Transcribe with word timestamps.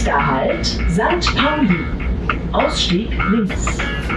Nächster 0.00 0.26
Halt, 0.26 0.64
St. 0.64 1.36
Pauli. 1.36 1.84
Ausstieg 2.52 3.10
links. 3.30 3.66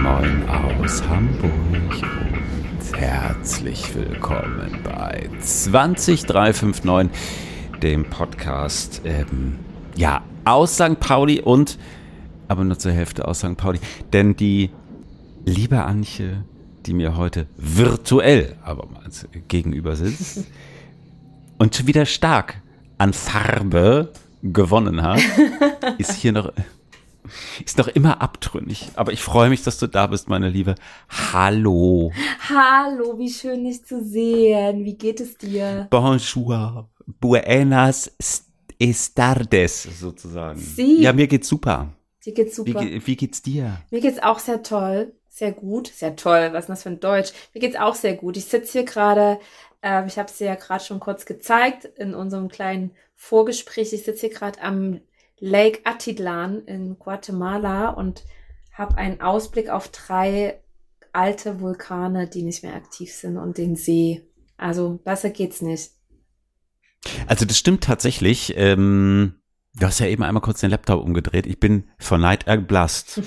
Moin 0.00 0.48
aus 0.48 1.06
Hamburg 1.06 1.52
und 1.52 2.98
herzlich 2.98 3.94
willkommen 3.94 4.78
bei 4.82 5.28
20359, 5.40 7.10
dem 7.82 8.06
Podcast, 8.06 9.02
ähm, 9.04 9.58
ja, 9.94 10.22
aus 10.46 10.76
St. 10.76 10.98
Pauli 11.00 11.42
und, 11.42 11.78
aber 12.48 12.64
nur 12.64 12.78
zur 12.78 12.92
Hälfte 12.92 13.28
aus 13.28 13.40
St. 13.40 13.58
Pauli, 13.58 13.78
denn 14.14 14.36
die 14.36 14.70
liebe 15.44 15.84
Antje, 15.84 16.44
die 16.86 16.94
mir 16.94 17.18
heute 17.18 17.46
virtuell 17.58 18.56
abermals 18.64 19.28
gegenüber 19.48 19.96
sitzt 19.96 20.46
und 21.58 21.76
schon 21.76 21.86
wieder 21.86 22.06
stark 22.06 22.62
an 22.96 23.12
Farbe 23.12 24.08
gewonnen 24.44 25.02
hat, 25.02 25.20
ist 25.98 26.12
hier 26.12 26.32
noch, 26.32 26.52
ist 27.64 27.78
noch 27.78 27.88
immer 27.88 28.20
abtrünnig. 28.20 28.90
Aber 28.94 29.12
ich 29.12 29.22
freue 29.22 29.48
mich, 29.48 29.62
dass 29.62 29.78
du 29.78 29.86
da 29.86 30.06
bist, 30.06 30.28
meine 30.28 30.48
Liebe. 30.48 30.74
Hallo. 31.32 32.12
Hallo, 32.48 33.18
wie 33.18 33.30
schön 33.30 33.64
dich 33.64 33.84
zu 33.84 34.04
sehen. 34.04 34.84
Wie 34.84 34.96
geht 34.96 35.20
es 35.20 35.38
dir? 35.38 35.88
Bonjour. 35.90 36.90
Buenas 37.20 38.10
tardes, 39.14 39.82
sozusagen. 39.98 40.58
Sie. 40.58 41.02
Ja, 41.02 41.12
mir 41.12 41.26
geht's 41.26 41.48
super. 41.48 41.94
Dir 42.24 42.34
geht's 42.34 42.56
super. 42.56 42.80
Wie, 42.80 43.06
wie 43.06 43.16
geht's 43.16 43.42
dir? 43.42 43.78
Mir 43.90 44.00
geht's 44.00 44.22
auch 44.22 44.38
sehr 44.38 44.62
toll. 44.62 45.14
Sehr 45.28 45.52
gut. 45.52 45.88
Sehr 45.88 46.16
toll. 46.16 46.50
Was 46.52 46.64
ist 46.64 46.68
das 46.68 46.82
für 46.82 46.90
ein 46.90 47.00
Deutsch? 47.00 47.32
Mir 47.54 47.60
geht's 47.60 47.76
auch 47.76 47.94
sehr 47.94 48.14
gut. 48.14 48.36
Ich 48.36 48.44
sitze 48.44 48.72
hier 48.72 48.84
gerade, 48.84 49.38
äh, 49.82 50.06
ich 50.06 50.18
habe 50.18 50.28
es 50.28 50.38
dir 50.38 50.48
ja 50.48 50.54
gerade 50.54 50.84
schon 50.84 51.00
kurz 51.00 51.26
gezeigt 51.26 51.86
in 51.96 52.14
unserem 52.14 52.48
kleinen 52.48 52.92
Vorgespräch. 53.14 53.92
Ich 53.92 54.04
sitze 54.04 54.26
hier 54.28 54.30
gerade 54.30 54.60
am 54.60 55.00
Lake 55.38 55.80
Atitlan 55.84 56.64
in 56.66 56.98
Guatemala 56.98 57.90
und 57.90 58.22
habe 58.72 58.96
einen 58.96 59.20
Ausblick 59.20 59.68
auf 59.70 59.88
drei 59.88 60.60
alte 61.12 61.60
Vulkane, 61.60 62.28
die 62.28 62.42
nicht 62.42 62.62
mehr 62.62 62.74
aktiv 62.74 63.12
sind 63.12 63.36
und 63.36 63.58
den 63.58 63.76
See. 63.76 64.26
Also 64.56 65.00
besser 65.04 65.30
geht's 65.30 65.62
nicht. 65.62 65.90
Also 67.26 67.44
das 67.44 67.58
stimmt 67.58 67.84
tatsächlich. 67.84 68.54
Ähm, 68.56 69.34
du 69.74 69.86
hast 69.86 70.00
ja 70.00 70.06
eben 70.06 70.22
einmal 70.22 70.42
kurz 70.42 70.60
den 70.60 70.70
Laptop 70.70 71.04
umgedreht. 71.04 71.46
Ich 71.46 71.60
bin 71.60 71.88
vor 71.98 72.18
Neid 72.18 72.46
erblasst. 72.46 73.20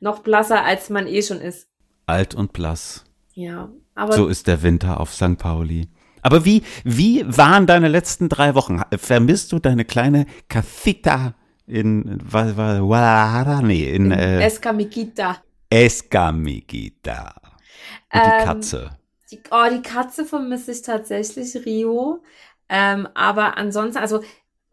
Noch 0.00 0.20
blasser, 0.20 0.64
als 0.64 0.90
man 0.90 1.06
eh 1.06 1.22
schon 1.22 1.40
ist. 1.40 1.68
Alt 2.06 2.34
und 2.34 2.52
blass. 2.52 3.04
Ja, 3.34 3.72
aber 3.94 4.12
So 4.12 4.28
ist 4.28 4.46
der 4.46 4.62
Winter 4.62 5.00
auf 5.00 5.12
St. 5.12 5.38
Pauli. 5.38 5.88
Aber 6.26 6.44
wie, 6.44 6.64
wie 6.82 7.24
waren 7.24 7.68
deine 7.68 7.86
letzten 7.86 8.28
drei 8.28 8.56
Wochen? 8.56 8.82
Vermisst 8.96 9.52
du 9.52 9.60
deine 9.60 9.84
kleine 9.84 10.26
Casita 10.48 11.34
in, 11.68 12.18
Guadalajara? 12.28 13.62
Nee, 13.62 13.94
in, 13.94 14.10
äh, 14.10 14.44
Escamiquita. 14.44 15.36
Escamiguita. 15.70 17.32
Und 18.12 18.24
die 18.26 18.30
Ähm, 18.40 18.44
Katze. 18.44 18.90
Die, 19.30 19.40
oh, 19.52 19.66
die 19.70 19.82
Katze 19.82 20.24
vermisse 20.24 20.72
ich 20.72 20.82
tatsächlich, 20.82 21.64
Rio. 21.64 22.24
Ähm, 22.68 23.06
aber 23.14 23.56
ansonsten, 23.56 23.98
also, 23.98 24.24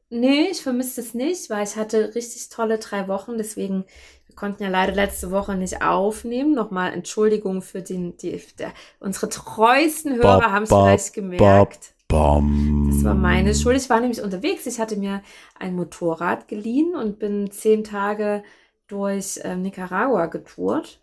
nee, 0.09 0.47
ich 0.49 0.63
vermisse 0.63 1.01
es 1.01 1.13
nicht, 1.13 1.51
weil 1.51 1.65
ich 1.65 1.75
hatte 1.75 2.15
richtig 2.15 2.49
tolle 2.49 2.79
drei 2.79 3.07
Wochen. 3.07 3.37
Deswegen, 3.37 3.85
wir 4.33 4.35
konnten 4.35 4.63
ja 4.63 4.69
leider 4.69 4.93
letzte 4.93 5.29
Woche 5.29 5.55
nicht 5.55 5.83
aufnehmen. 5.83 6.55
Nochmal 6.55 6.91
Entschuldigung 6.91 7.61
für 7.61 7.83
den, 7.83 8.17
die, 8.17 8.41
der, 8.57 8.73
unsere 8.99 9.29
treuesten 9.29 10.15
Hörer 10.15 10.51
haben 10.51 10.63
es 10.63 10.69
vielleicht 10.69 11.13
gemerkt. 11.13 11.93
Bom. 12.07 12.89
Das 12.91 13.03
war 13.03 13.13
meine 13.13 13.53
Schuld. 13.53 13.77
Ich 13.77 13.89
war 13.91 13.99
nämlich 13.99 14.21
unterwegs. 14.21 14.65
Ich 14.65 14.79
hatte 14.79 14.95
mir 14.95 15.21
ein 15.59 15.75
Motorrad 15.75 16.47
geliehen 16.47 16.95
und 16.95 17.19
bin 17.19 17.51
zehn 17.51 17.83
Tage 17.83 18.43
durch 18.87 19.39
ähm, 19.43 19.61
Nicaragua 19.61 20.25
getourt 20.25 20.99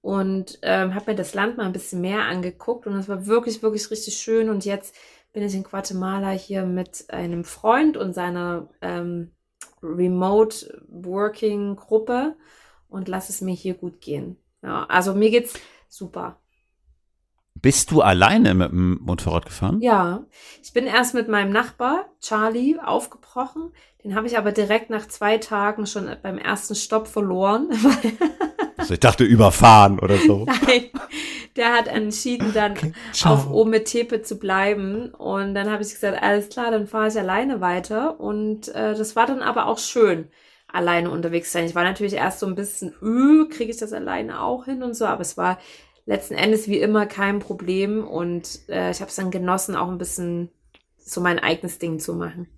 und 0.00 0.60
ähm, 0.62 0.94
habe 0.94 1.10
mir 1.10 1.16
das 1.16 1.34
Land 1.34 1.56
mal 1.56 1.66
ein 1.66 1.72
bisschen 1.72 2.00
mehr 2.00 2.22
angeguckt 2.22 2.86
und 2.86 2.94
es 2.94 3.08
war 3.08 3.26
wirklich, 3.26 3.60
wirklich 3.62 3.90
richtig 3.90 4.16
schön. 4.18 4.50
Und 4.50 4.64
jetzt 4.64 4.94
bin 5.32 5.42
ich 5.42 5.54
in 5.54 5.64
Guatemala 5.64 6.30
hier 6.30 6.64
mit 6.64 7.06
einem 7.08 7.42
Freund 7.42 7.96
und 7.96 8.12
seiner 8.12 8.68
ähm, 8.80 9.32
Remote 9.82 10.82
Working 10.88 11.76
Gruppe 11.76 12.36
und 12.88 13.08
lass 13.08 13.28
es 13.28 13.40
mir 13.40 13.54
hier 13.54 13.74
gut 13.74 14.00
gehen. 14.00 14.36
Ja, 14.62 14.84
also 14.84 15.14
mir 15.14 15.30
geht's 15.30 15.54
super. 15.88 16.38
Bist 17.54 17.90
du 17.90 18.02
alleine 18.02 18.54
mit 18.54 18.70
dem 18.70 18.98
Motorrad 19.02 19.44
gefahren? 19.44 19.80
Ja, 19.80 20.24
ich 20.62 20.72
bin 20.72 20.86
erst 20.86 21.14
mit 21.14 21.28
meinem 21.28 21.50
Nachbar 21.50 22.06
Charlie 22.20 22.78
aufgebrochen. 22.78 23.72
Den 24.04 24.14
habe 24.14 24.28
ich 24.28 24.38
aber 24.38 24.52
direkt 24.52 24.90
nach 24.90 25.08
zwei 25.08 25.38
Tagen 25.38 25.86
schon 25.86 26.08
beim 26.22 26.38
ersten 26.38 26.74
Stopp 26.74 27.08
verloren. 27.08 27.70
Also 28.78 28.94
ich 28.94 29.00
dachte 29.00 29.24
überfahren 29.24 29.98
oder 29.98 30.16
so. 30.18 30.46
Nein, 30.66 30.90
der 31.56 31.74
hat 31.74 31.88
entschieden, 31.88 32.52
dann 32.54 32.74
ciao. 33.12 33.34
auf 33.34 33.50
Ometepe 33.50 34.22
zu 34.22 34.38
bleiben. 34.38 35.12
Und 35.14 35.54
dann 35.54 35.68
habe 35.68 35.82
ich 35.82 35.90
gesagt, 35.90 36.22
alles 36.22 36.48
klar, 36.48 36.70
dann 36.70 36.86
fahre 36.86 37.08
ich 37.08 37.18
alleine 37.18 37.60
weiter. 37.60 38.20
Und 38.20 38.68
äh, 38.68 38.94
das 38.94 39.16
war 39.16 39.26
dann 39.26 39.42
aber 39.42 39.66
auch 39.66 39.78
schön, 39.78 40.28
alleine 40.72 41.10
unterwegs 41.10 41.50
sein. 41.52 41.64
Ich 41.64 41.74
war 41.74 41.84
natürlich 41.84 42.14
erst 42.14 42.40
so 42.40 42.46
ein 42.46 42.54
bisschen, 42.54 42.90
äh, 43.02 43.48
kriege 43.48 43.70
ich 43.70 43.78
das 43.78 43.92
alleine 43.92 44.42
auch 44.42 44.66
hin 44.66 44.82
und 44.82 44.94
so, 44.94 45.06
aber 45.06 45.22
es 45.22 45.36
war 45.36 45.58
letzten 46.06 46.34
Endes 46.34 46.68
wie 46.68 46.78
immer 46.78 47.06
kein 47.06 47.38
Problem. 47.38 48.06
Und 48.06 48.60
äh, 48.68 48.90
ich 48.90 49.00
habe 49.00 49.08
es 49.10 49.16
dann 49.16 49.30
genossen, 49.30 49.76
auch 49.76 49.88
ein 49.88 49.98
bisschen 49.98 50.50
so 50.98 51.20
mein 51.20 51.38
eigenes 51.38 51.78
Ding 51.78 51.98
zu 51.98 52.14
machen. 52.14 52.48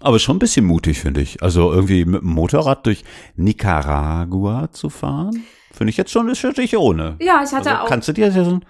Aber 0.00 0.18
schon 0.18 0.36
ein 0.36 0.40
bisschen 0.40 0.64
mutig, 0.64 1.00
finde 1.00 1.20
ich. 1.20 1.42
Also 1.42 1.72
irgendwie 1.72 2.04
mit 2.04 2.22
dem 2.22 2.28
Motorrad 2.28 2.86
durch 2.86 3.04
Nicaragua 3.36 4.70
zu 4.72 4.88
fahren, 4.88 5.44
finde 5.72 5.90
ich 5.90 5.96
jetzt 5.96 6.10
schon, 6.10 6.34
schon 6.34 6.54
nicht 6.56 6.76
ohne. 6.76 7.16
Ja, 7.20 7.42
ich 7.44 7.52
hatte 7.52 7.70
Also 7.70 7.84
auch. 7.84 7.88
kannst 7.88 8.08
du 8.08 8.12
dir 8.12 8.32
so 8.32 8.40
ein, 8.40 8.64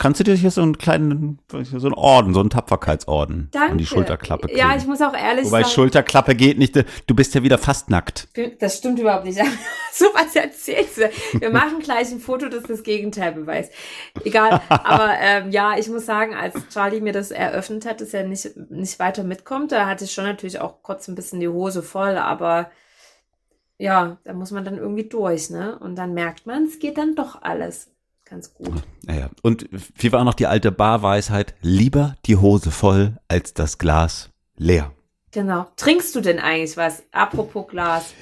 kannst 0.00 0.18
du 0.18 0.24
dir 0.24 0.34
hier 0.34 0.50
so 0.50 0.62
einen 0.62 0.78
kleinen, 0.78 1.38
so 1.50 1.86
einen 1.86 1.92
Orden, 1.92 2.32
so 2.32 2.40
einen 2.40 2.48
Tapferkeitsorden 2.48 3.48
Danke. 3.52 3.72
an 3.72 3.78
die 3.78 3.84
Schulterklappe 3.84 4.46
kriegen. 4.46 4.58
Ja, 4.58 4.74
ich 4.74 4.86
muss 4.86 5.02
auch 5.02 5.12
ehrlich 5.12 5.44
Wobei 5.44 5.62
sagen. 5.62 5.74
Schulterklappe 5.74 6.34
geht 6.34 6.58
nicht, 6.58 6.74
du 6.74 7.14
bist 7.14 7.34
ja 7.34 7.42
wieder 7.42 7.58
fast 7.58 7.90
nackt. 7.90 8.28
Das 8.60 8.78
stimmt 8.78 8.98
überhaupt 8.98 9.26
nicht. 9.26 9.38
so 9.92 10.06
was 10.14 10.34
erzählst 10.34 10.96
du. 10.96 11.10
Wir 11.38 11.50
machen 11.50 11.80
gleich 11.80 12.10
ein 12.10 12.18
Foto, 12.18 12.48
das 12.48 12.62
das 12.62 12.82
Gegenteil 12.82 13.32
beweist. 13.32 13.72
Egal. 14.24 14.62
Aber 14.70 15.12
ähm, 15.20 15.50
ja, 15.50 15.76
ich 15.76 15.88
muss 15.90 16.06
sagen, 16.06 16.34
als 16.34 16.54
Charlie 16.72 17.02
mir 17.02 17.12
das 17.12 17.30
eröffnet 17.30 17.84
hat, 17.84 18.00
dass 18.00 18.14
er 18.14 18.24
nicht, 18.24 18.56
nicht 18.70 18.98
weiter 18.98 19.22
mitkommt, 19.22 19.70
da 19.70 19.86
hatte 19.86 20.06
ich 20.06 20.12
schon 20.12 20.24
natürlich 20.24 20.60
auch 20.60 20.82
kurz 20.82 21.08
ein 21.08 21.14
bisschen 21.14 21.40
die 21.40 21.48
Hose 21.48 21.82
voll, 21.82 22.16
aber 22.16 22.70
ja, 23.76 24.16
da 24.24 24.32
muss 24.32 24.50
man 24.50 24.64
dann 24.64 24.78
irgendwie 24.78 25.08
durch, 25.08 25.50
ne? 25.50 25.78
Und 25.78 25.96
dann 25.96 26.14
merkt 26.14 26.46
man, 26.46 26.64
es 26.64 26.78
geht 26.78 26.96
dann 26.96 27.14
doch 27.14 27.42
alles 27.42 27.90
ganz 28.30 28.54
gut. 28.54 28.82
Naja. 29.04 29.28
Und 29.42 29.68
wie 29.96 30.12
war 30.12 30.24
noch 30.24 30.34
die 30.34 30.46
alte 30.46 30.72
Barweisheit? 30.72 31.54
Lieber 31.60 32.14
die 32.26 32.36
Hose 32.36 32.70
voll 32.70 33.18
als 33.28 33.52
das 33.52 33.78
Glas 33.78 34.30
leer. 34.56 34.92
Genau. 35.32 35.66
Trinkst 35.76 36.14
du 36.14 36.20
denn 36.20 36.38
eigentlich 36.38 36.76
was? 36.76 37.02
Apropos 37.12 37.68
Glas. 37.68 38.14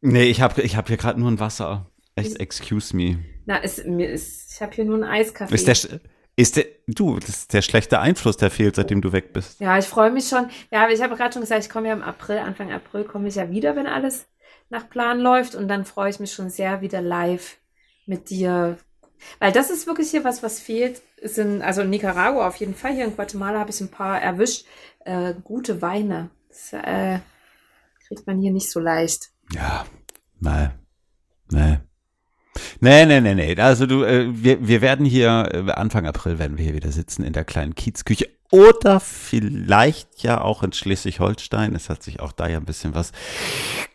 Nee, 0.00 0.24
ich 0.24 0.40
habe 0.40 0.62
ich 0.62 0.76
hab 0.76 0.88
hier 0.88 0.96
gerade 0.96 1.18
nur 1.18 1.30
ein 1.30 1.40
Wasser. 1.40 1.90
Echt, 2.14 2.38
excuse 2.38 2.94
me. 2.94 3.18
Na, 3.46 3.56
ist, 3.56 3.86
mir 3.86 4.08
ist, 4.08 4.52
ich 4.54 4.62
habe 4.62 4.72
hier 4.74 4.84
nur 4.84 4.96
einen 4.96 5.04
Eiskaffee. 5.04 5.54
Ist 5.54 5.66
der, 5.66 6.00
ist 6.36 6.56
der, 6.56 6.66
du, 6.86 7.18
das 7.18 7.30
ist 7.30 7.52
der 7.52 7.62
schlechte 7.62 8.00
Einfluss, 8.00 8.36
der 8.36 8.50
fehlt, 8.50 8.76
seitdem 8.76 9.00
du 9.00 9.12
weg 9.12 9.32
bist. 9.32 9.60
Ja, 9.60 9.78
ich 9.78 9.86
freue 9.86 10.10
mich 10.10 10.28
schon. 10.28 10.48
Ja, 10.70 10.84
aber 10.84 10.92
ich 10.92 11.02
habe 11.02 11.16
gerade 11.16 11.32
schon 11.32 11.42
gesagt, 11.42 11.64
ich 11.64 11.70
komme 11.70 11.88
ja 11.88 11.94
im 11.94 12.02
April, 12.02 12.38
Anfang 12.38 12.72
April 12.72 13.04
komme 13.04 13.28
ich 13.28 13.34
ja 13.34 13.50
wieder, 13.50 13.76
wenn 13.76 13.86
alles 13.86 14.26
nach 14.70 14.88
Plan 14.88 15.20
läuft. 15.20 15.54
Und 15.54 15.68
dann 15.68 15.84
freue 15.84 16.10
ich 16.10 16.20
mich 16.20 16.32
schon 16.32 16.50
sehr, 16.50 16.80
wieder 16.80 17.00
live 17.00 17.58
mit 18.06 18.30
dir. 18.30 18.78
Weil 19.38 19.52
das 19.52 19.70
ist 19.70 19.86
wirklich 19.86 20.10
hier 20.10 20.24
was, 20.24 20.42
was 20.42 20.60
fehlt. 20.60 21.02
Ist 21.16 21.38
in, 21.38 21.62
also 21.62 21.82
in 21.82 21.90
Nicaragua 21.90 22.46
auf 22.46 22.56
jeden 22.56 22.74
Fall. 22.74 22.94
Hier 22.94 23.04
in 23.04 23.16
Guatemala 23.16 23.60
habe 23.60 23.70
ich 23.70 23.80
ein 23.80 23.90
paar 23.90 24.20
erwischt. 24.20 24.66
Äh, 25.04 25.34
gute 25.42 25.82
Weine. 25.82 26.30
Das 26.48 26.72
äh, 26.72 27.18
kriegt 28.06 28.26
man 28.26 28.38
hier 28.38 28.52
nicht 28.52 28.70
so 28.70 28.80
leicht. 28.80 29.30
Ja, 29.52 29.86
mal. 30.40 30.74
Nee. 31.50 31.78
Nee, 32.80 33.06
nee, 33.06 33.20
nee, 33.20 33.34
nee. 33.34 33.56
Also 33.60 33.86
du, 33.86 34.04
äh, 34.04 34.28
wir, 34.30 34.66
wir 34.66 34.80
werden 34.80 35.04
hier, 35.06 35.48
äh, 35.52 35.70
Anfang 35.72 36.06
April 36.06 36.38
werden 36.38 36.56
wir 36.58 36.64
hier 36.64 36.74
wieder 36.74 36.92
sitzen 36.92 37.24
in 37.24 37.32
der 37.32 37.44
kleinen 37.44 37.74
Kiezküche. 37.74 38.28
Oder 38.50 39.00
vielleicht 39.00 40.22
ja 40.22 40.40
auch 40.40 40.62
in 40.62 40.72
Schleswig-Holstein. 40.72 41.74
Es 41.74 41.88
hat 41.90 42.04
sich 42.04 42.20
auch 42.20 42.30
da 42.30 42.46
ja 42.46 42.58
ein 42.58 42.64
bisschen 42.64 42.94
was 42.94 43.10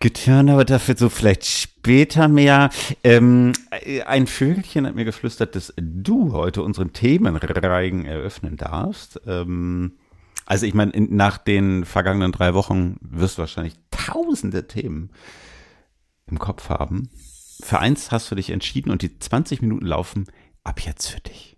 getan, 0.02 0.50
aber 0.50 0.66
dafür 0.66 0.98
so 0.98 1.08
vielleicht 1.08 1.46
später 1.46 2.28
mehr. 2.28 2.70
Ähm, 3.06 3.54
äh, 3.72 4.02
ein 4.02 4.28
Vögelchen 4.28 4.86
hat 4.86 4.96
mir 4.96 5.06
geflüstert, 5.06 5.56
dass 5.56 5.74
du 5.78 6.34
heute 6.34 6.62
unseren 6.64 6.92
Themenreigen 6.92 8.04
eröffnen 8.06 8.58
darfst. 8.58 9.22
Ähm, 9.26 9.94
also 10.46 10.66
ich 10.66 10.74
meine, 10.74 10.92
in- 10.92 11.16
nach 11.16 11.38
den 11.38 11.86
vergangenen 11.86 12.34
drei 12.34 12.54
Wochen 12.54 12.98
wirst 13.00 13.38
du 13.38 13.42
wahrscheinlich 13.42 13.76
tausende 13.92 14.68
Themen 14.68 15.12
im 16.30 16.38
Kopf 16.38 16.68
haben. 16.68 17.10
Für 17.62 17.80
eins 17.80 18.12
hast 18.12 18.32
du 18.32 18.36
dich 18.36 18.50
entschieden 18.52 18.92
und 18.92 19.02
die 19.02 19.20
20 19.20 19.62
Minuten 19.62 19.86
laufen 19.86 20.28
ab 20.64 20.80
jetzt 20.82 21.08
für 21.08 21.20
dich. 21.20 21.58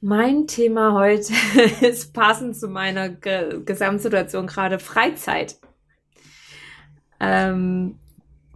Mein 0.00 0.46
Thema 0.46 0.94
heute 0.94 1.32
ist 1.82 2.14
passend 2.14 2.56
zu 2.56 2.68
meiner 2.68 3.10
Ge 3.10 3.62
Gesamtsituation 3.64 4.46
gerade 4.46 4.78
Freizeit. 4.78 5.56
Ähm, 7.20 7.98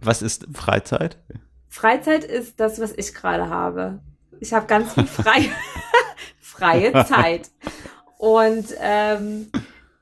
Was 0.01 0.23
ist 0.23 0.47
Freizeit? 0.53 1.19
Freizeit 1.67 2.23
ist 2.23 2.59
das, 2.59 2.79
was 2.79 2.93
ich 2.93 3.13
gerade 3.13 3.49
habe. 3.49 3.99
Ich 4.39 4.53
habe 4.53 4.65
ganz 4.65 4.93
viel 4.93 5.05
frei, 5.05 5.49
freie 6.39 7.05
Zeit. 7.05 7.51
Und 8.17 8.65
ähm, 8.79 9.51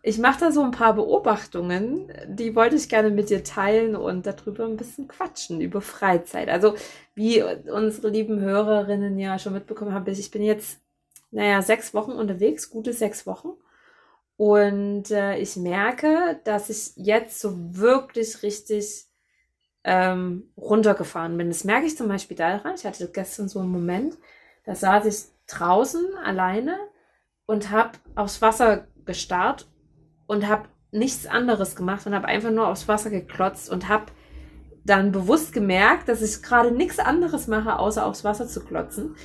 ich 0.06 0.18
mache 0.18 0.42
da 0.42 0.52
so 0.52 0.62
ein 0.62 0.72
paar 0.72 0.96
Beobachtungen, 0.96 2.12
die 2.28 2.56
wollte 2.56 2.76
ich 2.76 2.90
gerne 2.90 3.10
mit 3.10 3.30
dir 3.30 3.42
teilen 3.46 3.96
und 3.96 4.26
darüber 4.26 4.66
ein 4.66 4.76
bisschen 4.76 5.08
quatschen, 5.08 5.62
über 5.62 5.80
Freizeit. 5.80 6.50
Also, 6.50 6.76
wie 7.16 7.42
unsere 7.42 8.10
lieben 8.10 8.42
Hörerinnen 8.42 9.18
ja 9.18 9.40
schon 9.40 9.54
mitbekommen 9.54 9.94
haben, 9.94 10.06
ich 10.12 10.30
bin 10.30 10.44
jetzt, 10.44 10.82
naja, 11.32 11.62
sechs 11.62 11.94
Wochen 11.94 12.12
unterwegs, 12.12 12.70
gute 12.70 12.92
sechs 12.92 13.26
Wochen. 13.26 13.54
Und 14.36 15.10
äh, 15.10 15.38
ich 15.38 15.56
merke, 15.56 16.40
dass 16.44 16.70
ich 16.70 16.92
jetzt 16.98 17.40
so 17.40 17.56
wirklich 17.78 18.44
richtig 18.44 19.06
ähm, 19.86 20.52
runtergefahren 20.58 21.38
bin. 21.38 21.48
Das 21.48 21.64
merke 21.64 21.86
ich 21.86 21.96
zum 21.96 22.10
Beispiel 22.10 22.36
daran. 22.36 22.76
Ich 22.76 22.86
hatte 22.86 23.10
gestern 23.10 23.48
so 23.48 23.60
einen 23.60 23.72
Moment, 23.72 24.18
da 24.66 24.76
saß 24.76 25.06
ich 25.06 25.32
draußen 25.48 26.18
alleine 26.26 26.78
und 27.46 27.70
habe 27.70 27.92
aufs 28.16 28.42
Wasser 28.42 28.88
gestarrt 29.06 29.68
und 30.28 30.48
habe 30.48 30.70
nichts 30.92 31.26
anderes 31.26 31.76
gemacht 31.76 32.06
und 32.06 32.14
habe 32.14 32.28
einfach 32.28 32.52
nur 32.52 32.68
aufs 32.68 32.88
Wasser 32.88 33.10
geklotzt 33.10 33.70
und 33.70 33.90
habe 33.90 34.06
dann 34.86 35.12
bewusst 35.12 35.54
gemerkt, 35.54 36.10
dass 36.10 36.22
ich 36.22 36.44
gerade 36.44 36.72
nichts 36.72 37.00
anderes 37.00 37.48
mache, 37.48 37.80
außer 37.80 38.06
aufs 38.06 38.24
Wasser 38.24 38.48
zu 38.48 38.62
klotzen. 38.62 39.16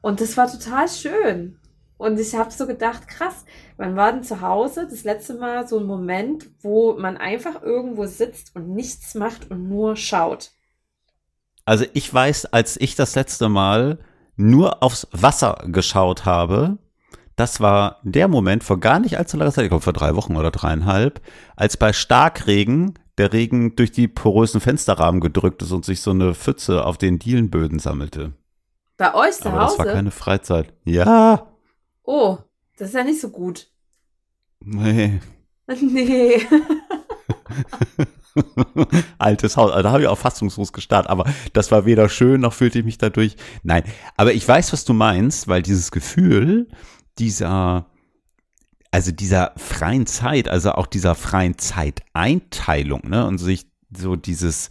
Und 0.00 0.20
das 0.20 0.36
war 0.36 0.50
total 0.50 0.88
schön. 0.88 1.58
Und 1.98 2.20
ich 2.20 2.34
habe 2.34 2.50
so 2.50 2.66
gedacht, 2.66 3.08
krass, 3.08 3.46
wann 3.78 3.96
war 3.96 4.12
denn 4.12 4.22
zu 4.22 4.42
Hause 4.42 4.86
das 4.88 5.04
letzte 5.04 5.34
Mal 5.34 5.66
so 5.66 5.78
ein 5.78 5.86
Moment, 5.86 6.50
wo 6.60 6.94
man 6.98 7.16
einfach 7.16 7.62
irgendwo 7.62 8.04
sitzt 8.06 8.54
und 8.54 8.68
nichts 8.74 9.14
macht 9.14 9.50
und 9.50 9.68
nur 9.68 9.96
schaut? 9.96 10.50
Also 11.64 11.86
ich 11.94 12.12
weiß, 12.12 12.46
als 12.46 12.78
ich 12.78 12.94
das 12.94 13.14
letzte 13.14 13.48
Mal 13.48 13.98
nur 14.36 14.82
aufs 14.82 15.08
Wasser 15.12 15.64
geschaut 15.66 16.26
habe, 16.26 16.78
das 17.36 17.60
war 17.60 18.00
der 18.02 18.28
Moment 18.28 18.64
vor 18.64 18.80
gar 18.80 18.98
nicht 18.98 19.18
allzu 19.18 19.36
langer 19.36 19.52
Zeit, 19.52 19.64
ich 19.64 19.70
glaube 19.70 19.84
vor 19.84 19.92
drei 19.92 20.16
Wochen 20.16 20.36
oder 20.36 20.50
dreieinhalb, 20.50 21.20
als 21.54 21.76
bei 21.76 21.92
Starkregen 21.92 22.98
der 23.18 23.32
Regen 23.32 23.76
durch 23.76 23.92
die 23.92 24.08
porösen 24.08 24.60
Fensterrahmen 24.60 25.20
gedrückt 25.20 25.62
ist 25.62 25.72
und 25.72 25.84
sich 25.84 26.00
so 26.00 26.10
eine 26.10 26.34
Pfütze 26.34 26.84
auf 26.84 26.98
den 26.98 27.18
Dielenböden 27.18 27.78
sammelte. 27.78 28.32
Bei 28.96 29.14
euch 29.14 29.34
zu 29.34 29.48
Aber 29.48 29.64
Hause? 29.64 29.76
das 29.78 29.86
war 29.86 29.94
keine 29.94 30.10
Freizeit. 30.10 30.72
Ja. 30.84 31.46
oh, 32.02 32.38
das 32.78 32.88
ist 32.88 32.94
ja 32.94 33.04
nicht 33.04 33.20
so 33.20 33.28
gut. 33.28 33.68
Nee. 34.60 35.20
nee. 35.80 36.40
Altes 39.18 39.56
Haus. 39.56 39.70
Also 39.70 39.82
da 39.82 39.92
habe 39.92 40.02
ich 40.02 40.08
auch 40.08 40.18
fassungslos 40.18 40.72
gestarrt, 40.72 41.08
aber 41.08 41.24
das 41.52 41.70
war 41.70 41.86
weder 41.86 42.08
schön 42.08 42.40
noch 42.40 42.52
fühlte 42.52 42.78
ich 42.78 42.84
mich 42.84 42.98
dadurch. 42.98 43.36
Nein, 43.62 43.84
aber 44.16 44.32
ich 44.34 44.46
weiß, 44.46 44.72
was 44.72 44.84
du 44.84 44.92
meinst, 44.92 45.48
weil 45.48 45.62
dieses 45.62 45.90
Gefühl 45.90 46.68
dieser, 47.18 47.86
also 48.90 49.12
dieser 49.12 49.52
freien 49.56 50.06
Zeit, 50.06 50.48
also 50.48 50.72
auch 50.72 50.86
dieser 50.86 51.14
freien 51.14 51.58
Zeiteinteilung, 51.58 53.08
ne, 53.08 53.26
und 53.26 53.38
sich 53.38 53.66
so 53.96 54.16
dieses, 54.16 54.70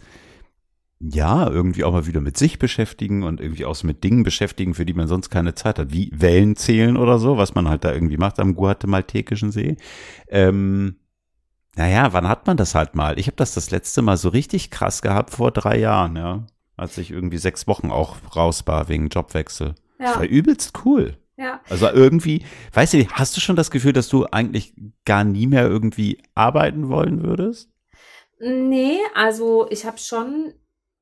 ja, 0.98 1.48
irgendwie 1.48 1.84
auch 1.84 1.92
mal 1.92 2.06
wieder 2.06 2.20
mit 2.20 2.36
sich 2.36 2.58
beschäftigen 2.58 3.22
und 3.22 3.40
irgendwie 3.40 3.64
auch 3.66 3.74
so 3.74 3.86
mit 3.86 4.02
Dingen 4.02 4.22
beschäftigen, 4.22 4.74
für 4.74 4.86
die 4.86 4.94
man 4.94 5.08
sonst 5.08 5.30
keine 5.30 5.54
Zeit 5.54 5.78
hat, 5.78 5.92
wie 5.92 6.10
Wellen 6.14 6.56
zählen 6.56 6.96
oder 6.96 7.18
so, 7.18 7.36
was 7.36 7.54
man 7.54 7.68
halt 7.68 7.84
da 7.84 7.92
irgendwie 7.92 8.16
macht 8.16 8.40
am 8.40 8.54
Guatemaltekischen 8.54 9.52
See. 9.52 9.76
Ähm, 10.28 10.96
naja, 11.76 12.14
wann 12.14 12.28
hat 12.28 12.46
man 12.46 12.56
das 12.56 12.74
halt 12.74 12.94
mal? 12.94 13.18
Ich 13.18 13.26
habe 13.26 13.36
das 13.36 13.52
das 13.52 13.70
letzte 13.70 14.00
Mal 14.00 14.16
so 14.16 14.30
richtig 14.30 14.70
krass 14.70 15.02
gehabt 15.02 15.30
vor 15.30 15.50
drei 15.50 15.78
Jahren, 15.78 16.16
ja. 16.16 16.46
Als 16.78 16.96
ich 16.98 17.10
irgendwie 17.10 17.38
sechs 17.38 17.66
Wochen 17.66 17.90
auch 17.90 18.16
raus 18.34 18.66
war 18.66 18.88
wegen 18.88 19.08
Jobwechsel. 19.08 19.74
Das 19.98 20.16
war 20.16 20.24
Ja, 20.24 20.30
übelst 20.30 20.72
cool. 20.84 21.18
Ja. 21.36 21.60
Also 21.68 21.88
irgendwie, 21.88 22.44
weißt 22.74 22.94
du, 22.94 23.08
hast 23.10 23.36
du 23.36 23.40
schon 23.40 23.56
das 23.56 23.70
Gefühl, 23.70 23.92
dass 23.92 24.08
du 24.08 24.26
eigentlich 24.26 24.74
gar 25.04 25.24
nie 25.24 25.46
mehr 25.46 25.66
irgendwie 25.66 26.22
arbeiten 26.34 26.88
wollen 26.88 27.22
würdest? 27.22 27.70
Nee, 28.38 28.98
also 29.14 29.66
ich 29.70 29.84
habe 29.86 29.98
schon, 29.98 30.52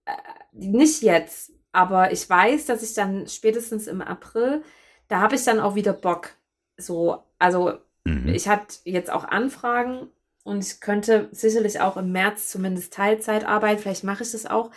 äh, 0.06 0.12
nicht 0.52 1.02
jetzt, 1.02 1.52
aber 1.72 2.12
ich 2.12 2.28
weiß, 2.28 2.66
dass 2.66 2.82
ich 2.82 2.94
dann 2.94 3.26
spätestens 3.28 3.86
im 3.88 4.00
April, 4.00 4.62
da 5.08 5.20
habe 5.20 5.34
ich 5.34 5.44
dann 5.44 5.60
auch 5.60 5.74
wieder 5.74 5.92
Bock. 5.92 6.30
So, 6.76 7.24
also 7.38 7.78
Mhm. 8.06 8.34
ich 8.34 8.48
hatte 8.48 8.78
jetzt 8.84 9.10
auch 9.10 9.24
Anfragen 9.24 10.08
und 10.44 10.62
ich 10.64 10.80
könnte 10.80 11.28
sicherlich 11.32 11.80
auch 11.80 11.96
im 11.96 12.12
März 12.12 12.48
zumindest 12.48 12.92
Teilzeit 12.92 13.44
arbeiten, 13.44 13.80
vielleicht 13.80 14.04
mache 14.04 14.22
ich 14.22 14.32
das 14.32 14.46
auch, 14.46 14.70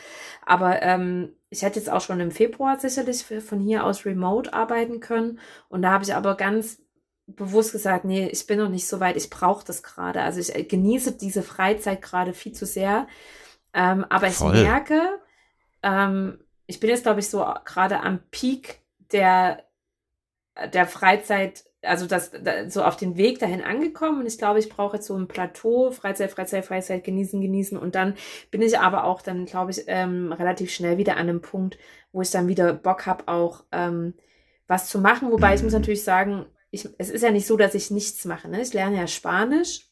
aber 0.46 0.81
ähm, 0.81 1.34
ich 1.50 1.62
hätte 1.62 1.80
jetzt 1.80 1.92
auch 1.92 2.02
schon 2.02 2.19
im 2.19 2.31
Februar 2.31 2.80
sicherlich 2.80 3.24
von 3.24 3.60
hier 3.60 3.84
aus 3.86 4.06
remote 4.06 4.54
arbeiten 4.54 5.00
können 5.00 5.40
und 5.69 5.84
da 5.84 5.92
habe 5.92 6.04
ich 6.04 6.16
aber 6.16 6.36
ganz 6.36 6.81
bewusst 7.28 7.74
gesagt, 7.74 8.06
nee, 8.06 8.28
ich 8.28 8.48
bin 8.48 8.58
noch 8.60 8.69
nicht 8.69 8.88
so 8.88 9.00
weit, 9.00 9.18
ich 9.18 9.30
brauche 9.30 9.66
das 9.66 9.84
gerade. 9.84 10.22
Also 10.22 10.40
ich 10.40 10.56
äh, 10.56 10.64
genieße 10.64 11.18
diese 11.18 11.44
Freizeit 11.44 12.02
gerade 12.02 12.34
viel 12.34 12.54
zu 12.54 12.66
sehr, 12.66 13.08
ähm, 13.74 14.06
aber 14.10 14.28
ich 14.28 14.36
Voll. 14.36 14.54
merke, 14.54 15.19
ähm, 15.84 16.40
ich 16.66 16.80
bin 16.80 16.90
jetzt 16.90 17.04
glaube 17.04 17.19
ich 17.19 17.30
so 17.30 17.46
gerade 17.66 18.00
am 18.02 18.19
Peak 18.31 18.81
der 19.12 19.64
der 20.74 20.88
Freizeit, 20.88 21.66
also 21.84 22.08
das, 22.08 22.32
da, 22.32 22.70
so 22.70 22.84
auf 22.84 22.98
den 22.98 23.18
Weg 23.18 23.40
dahin 23.40 23.62
angekommen 23.64 24.22
und 24.22 24.26
ich 24.26 24.38
glaube, 24.38 24.60
ich 24.60 24.70
brauche 24.70 24.98
jetzt 24.98 25.08
so 25.08 25.16
ein 25.18 25.28
Plateau, 25.28 25.92
Freizeit, 25.92 26.32
Freizeit, 26.32 26.66
Freizeit, 26.66 27.04
genießen, 27.04 27.40
genießen 27.42 27.78
und 27.78 27.96
dann 27.96 28.16
bin 28.52 28.62
ich 28.62 28.80
aber 28.80 29.04
auch 29.06 29.22
dann, 29.22 29.46
glaube 29.46 29.72
ich, 29.72 29.84
ähm, 29.88 30.32
relativ 30.34 30.72
schnell 30.72 30.98
wieder 30.98 31.14
an 31.14 31.30
einem 31.30 31.42
Punkt, 31.42 31.78
wo 32.12 32.22
ich 32.22 32.32
dann 32.32 32.48
wieder 32.48 32.74
Bock 32.74 33.06
habe, 33.06 33.28
auch 33.28 33.64
ähm, 33.72 34.16
was 34.68 34.90
zu 34.90 35.00
machen, 35.00 35.32
wobei 35.32 35.54
ich 35.56 35.64
muss 35.64 35.74
Mhm. 35.74 35.80
natürlich 35.80 36.04
sagen, 36.04 36.46
ich, 36.72 36.90
es 36.98 37.10
ist 37.10 37.22
ja 37.22 37.32
nicht 37.32 37.48
so, 37.48 37.58
dass 37.58 37.76
ich 37.76 37.92
nichts 37.92 38.26
mache, 38.26 38.50
ne? 38.50 38.62
Ich 38.62 38.74
lerne 38.74 38.98
ja 38.98 39.08
Spanisch, 39.08 39.88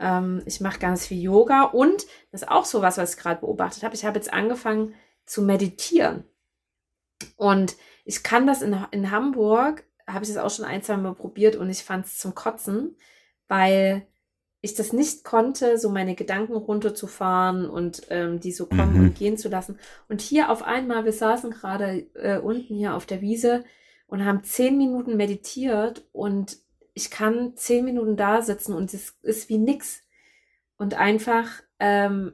ähm, 0.00 0.42
ich 0.46 0.60
mache 0.60 0.78
ganz 0.78 1.06
viel 1.06 1.20
Yoga 1.22 1.64
und 1.64 2.06
das 2.32 2.42
ist 2.42 2.48
auch 2.48 2.64
so 2.64 2.82
was, 2.82 2.98
was 2.98 3.14
ich 3.14 3.20
gerade 3.20 3.40
beobachtet 3.40 3.82
habe, 3.82 3.94
ich 3.94 4.04
habe 4.04 4.18
jetzt 4.18 4.32
angefangen 4.32 4.94
zu 5.26 5.42
meditieren 5.42 6.24
und 7.36 7.76
ich 8.04 8.22
kann 8.22 8.46
das 8.46 8.62
in, 8.62 8.76
in 8.90 9.10
Hamburg, 9.10 9.84
habe 10.08 10.24
ich 10.24 10.32
das 10.32 10.38
auch 10.38 10.50
schon 10.50 10.64
ein, 10.64 10.82
zwei 10.82 10.96
Mal 10.96 11.14
probiert 11.14 11.56
und 11.56 11.70
ich 11.70 11.84
fand 11.84 12.06
es 12.06 12.18
zum 12.18 12.34
Kotzen, 12.34 12.96
weil 13.46 14.06
ich 14.60 14.74
das 14.74 14.92
nicht 14.92 15.22
konnte, 15.22 15.78
so 15.78 15.88
meine 15.88 16.16
Gedanken 16.16 16.54
runterzufahren 16.54 17.68
und 17.70 18.02
ähm, 18.10 18.40
die 18.40 18.50
so 18.50 18.66
kommen 18.66 18.94
Mhm. 18.94 19.00
und 19.00 19.14
gehen 19.14 19.36
zu 19.38 19.48
lassen. 19.48 19.78
Und 20.08 20.20
hier 20.20 20.50
auf 20.50 20.62
einmal, 20.64 21.04
wir 21.04 21.12
saßen 21.12 21.50
gerade 21.52 22.06
äh, 22.14 22.38
unten 22.38 22.74
hier 22.74 22.94
auf 22.94 23.06
der 23.06 23.20
Wiese 23.20 23.64
und 24.08 24.24
haben 24.24 24.42
zehn 24.42 24.76
Minuten 24.76 25.16
meditiert 25.16 26.04
und 26.12 26.56
ich 26.94 27.10
kann 27.12 27.56
zehn 27.56 27.84
Minuten 27.84 28.16
da 28.16 28.42
sitzen 28.42 28.74
und 28.74 28.92
es 28.92 29.16
ist 29.22 29.48
wie 29.48 29.58
nix. 29.58 30.02
Und 30.76 30.94
einfach, 30.94 31.46
ähm, 31.78 32.32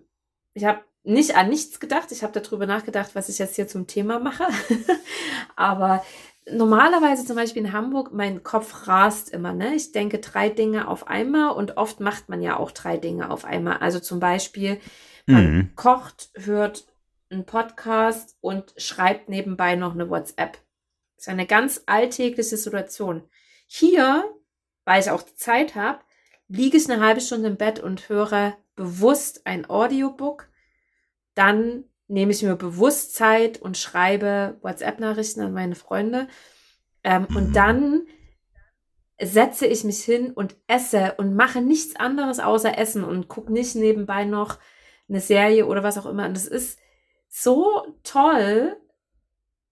ich 0.54 0.64
habe 0.64 0.80
nicht 1.02 1.36
an 1.36 1.50
nichts 1.50 1.80
gedacht. 1.80 2.10
Ich 2.12 2.22
habe 2.22 2.38
darüber 2.40 2.64
nachgedacht, 2.64 3.14
was 3.14 3.28
ich 3.28 3.38
jetzt 3.38 3.56
hier 3.56 3.68
zum 3.68 3.86
Thema 3.86 4.18
mache. 4.18 4.44
Aber 5.56 6.02
normalerweise 6.50 7.24
zum 7.24 7.36
Beispiel 7.36 7.64
in 7.64 7.72
Hamburg, 7.72 8.12
mein 8.12 8.42
Kopf 8.42 8.86
rast 8.86 9.30
immer. 9.30 9.52
Ne? 9.52 9.74
Ich 9.74 9.92
denke 9.92 10.18
drei 10.18 10.48
Dinge 10.48 10.88
auf 10.88 11.08
einmal 11.08 11.52
und 11.52 11.76
oft 11.76 12.00
macht 12.00 12.28
man 12.28 12.42
ja 12.42 12.58
auch 12.58 12.70
drei 12.70 12.96
Dinge 12.96 13.30
auf 13.30 13.44
einmal. 13.44 13.78
Also 13.78 14.00
zum 14.00 14.20
Beispiel, 14.20 14.78
man 15.26 15.56
Mhm. 15.56 15.70
kocht, 15.74 16.30
hört 16.34 16.86
einen 17.30 17.46
Podcast 17.46 18.36
und 18.40 18.74
schreibt 18.76 19.28
nebenbei 19.28 19.74
noch 19.74 19.94
eine 19.94 20.10
WhatsApp. 20.10 20.58
Das 21.16 21.26
ist 21.26 21.28
eine 21.28 21.46
ganz 21.46 21.82
alltägliche 21.86 22.56
Situation. 22.56 23.22
Hier, 23.66 24.24
weil 24.84 25.00
ich 25.00 25.10
auch 25.10 25.22
die 25.22 25.34
Zeit 25.36 25.74
habe, 25.74 26.00
liege 26.48 26.76
ich 26.76 26.90
eine 26.90 27.02
halbe 27.02 27.22
Stunde 27.22 27.48
im 27.48 27.56
Bett 27.56 27.80
und 27.80 28.08
höre 28.10 28.56
bewusst 28.76 29.46
ein 29.46 29.68
Audiobook. 29.68 30.48
Dann 31.34 31.84
nehme 32.14 32.32
ich 32.32 32.42
mir 32.42 32.56
bewusst 32.56 33.14
Zeit 33.14 33.60
und 33.60 33.76
schreibe 33.76 34.56
WhatsApp-Nachrichten 34.62 35.42
an 35.42 35.52
meine 35.52 35.74
Freunde. 35.74 36.28
Ähm, 37.02 37.26
Mhm. 37.28 37.36
Und 37.36 37.56
dann 37.56 38.06
setze 39.20 39.66
ich 39.66 39.84
mich 39.84 40.02
hin 40.02 40.32
und 40.32 40.56
esse 40.66 41.14
und 41.18 41.34
mache 41.34 41.60
nichts 41.60 41.96
anderes 41.96 42.40
außer 42.40 42.78
essen 42.78 43.04
und 43.04 43.28
gucke 43.28 43.52
nicht 43.52 43.74
nebenbei 43.74 44.24
noch 44.24 44.58
eine 45.08 45.20
Serie 45.20 45.66
oder 45.66 45.82
was 45.82 45.98
auch 45.98 46.06
immer. 46.06 46.26
Und 46.26 46.36
das 46.36 46.46
ist 46.46 46.78
so 47.28 47.96
toll. 48.02 48.76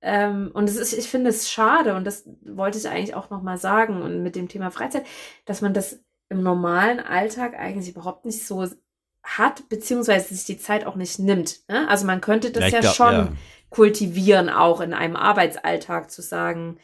Ähm, 0.00 0.50
und 0.52 0.68
es 0.68 0.76
ist, 0.76 0.92
ich 0.92 1.08
finde 1.08 1.30
es 1.30 1.48
schade, 1.50 1.94
und 1.94 2.04
das 2.04 2.28
wollte 2.44 2.78
ich 2.78 2.88
eigentlich 2.88 3.14
auch 3.14 3.30
nochmal 3.30 3.56
sagen, 3.56 4.02
und 4.02 4.22
mit 4.22 4.34
dem 4.34 4.48
Thema 4.48 4.70
Freizeit, 4.70 5.06
dass 5.44 5.60
man 5.60 5.74
das 5.74 6.02
im 6.28 6.42
normalen 6.42 6.98
Alltag 6.98 7.54
eigentlich 7.56 7.90
überhaupt 7.90 8.24
nicht 8.24 8.44
so 8.46 8.66
hat, 9.22 9.68
beziehungsweise 9.68 10.34
sich 10.34 10.44
die 10.44 10.58
Zeit 10.58 10.86
auch 10.86 10.96
nicht 10.96 11.18
nimmt. 11.18 11.60
Ne? 11.68 11.88
Also 11.88 12.06
man 12.06 12.20
könnte 12.20 12.50
das 12.50 12.62
Ja, 12.62 12.66
ich 12.68 12.74
ja 12.74 12.80
glaub, 12.80 12.94
schon 12.94 13.14
ja. 13.14 13.32
kultivieren, 13.70 14.48
auch 14.48 14.80
in 14.80 14.94
einem 14.94 15.16
Arbeitsalltag 15.16 16.10
zu 16.10 16.22
sagen, 16.22 16.78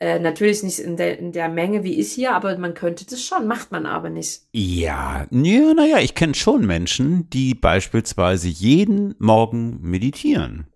Äh, 0.00 0.18
natürlich 0.18 0.64
nicht 0.64 0.80
in 0.80 0.96
der, 0.96 1.20
in 1.20 1.30
der 1.30 1.48
Menge 1.48 1.84
wie 1.84 2.00
ich 2.00 2.10
hier, 2.10 2.34
aber 2.34 2.58
man 2.58 2.74
könnte 2.74 3.06
das 3.06 3.22
schon, 3.22 3.46
macht 3.46 3.70
man 3.70 3.86
aber 3.86 4.10
nicht. 4.10 4.40
Ja, 4.50 5.28
ja, 5.30 5.74
naja, 5.74 5.98
ich 6.00 6.16
kenne 6.16 6.34
schon 6.34 6.66
Menschen, 6.66 7.30
die 7.30 7.54
beispielsweise 7.54 8.48
jeden 8.48 9.14
Morgen 9.20 9.78
meditieren. 9.80 10.66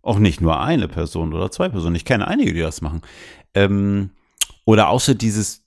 Auch 0.00 0.20
nicht 0.20 0.40
nur 0.40 0.60
eine 0.60 0.86
Person 0.86 1.34
oder 1.34 1.50
zwei 1.50 1.68
Personen. 1.68 1.96
Ich 1.96 2.04
kenne 2.04 2.28
einige, 2.28 2.52
die 2.52 2.60
das 2.60 2.80
machen. 2.82 3.02
Ähm, 3.52 4.10
oder 4.64 4.90
außer 4.90 5.16
dieses 5.16 5.65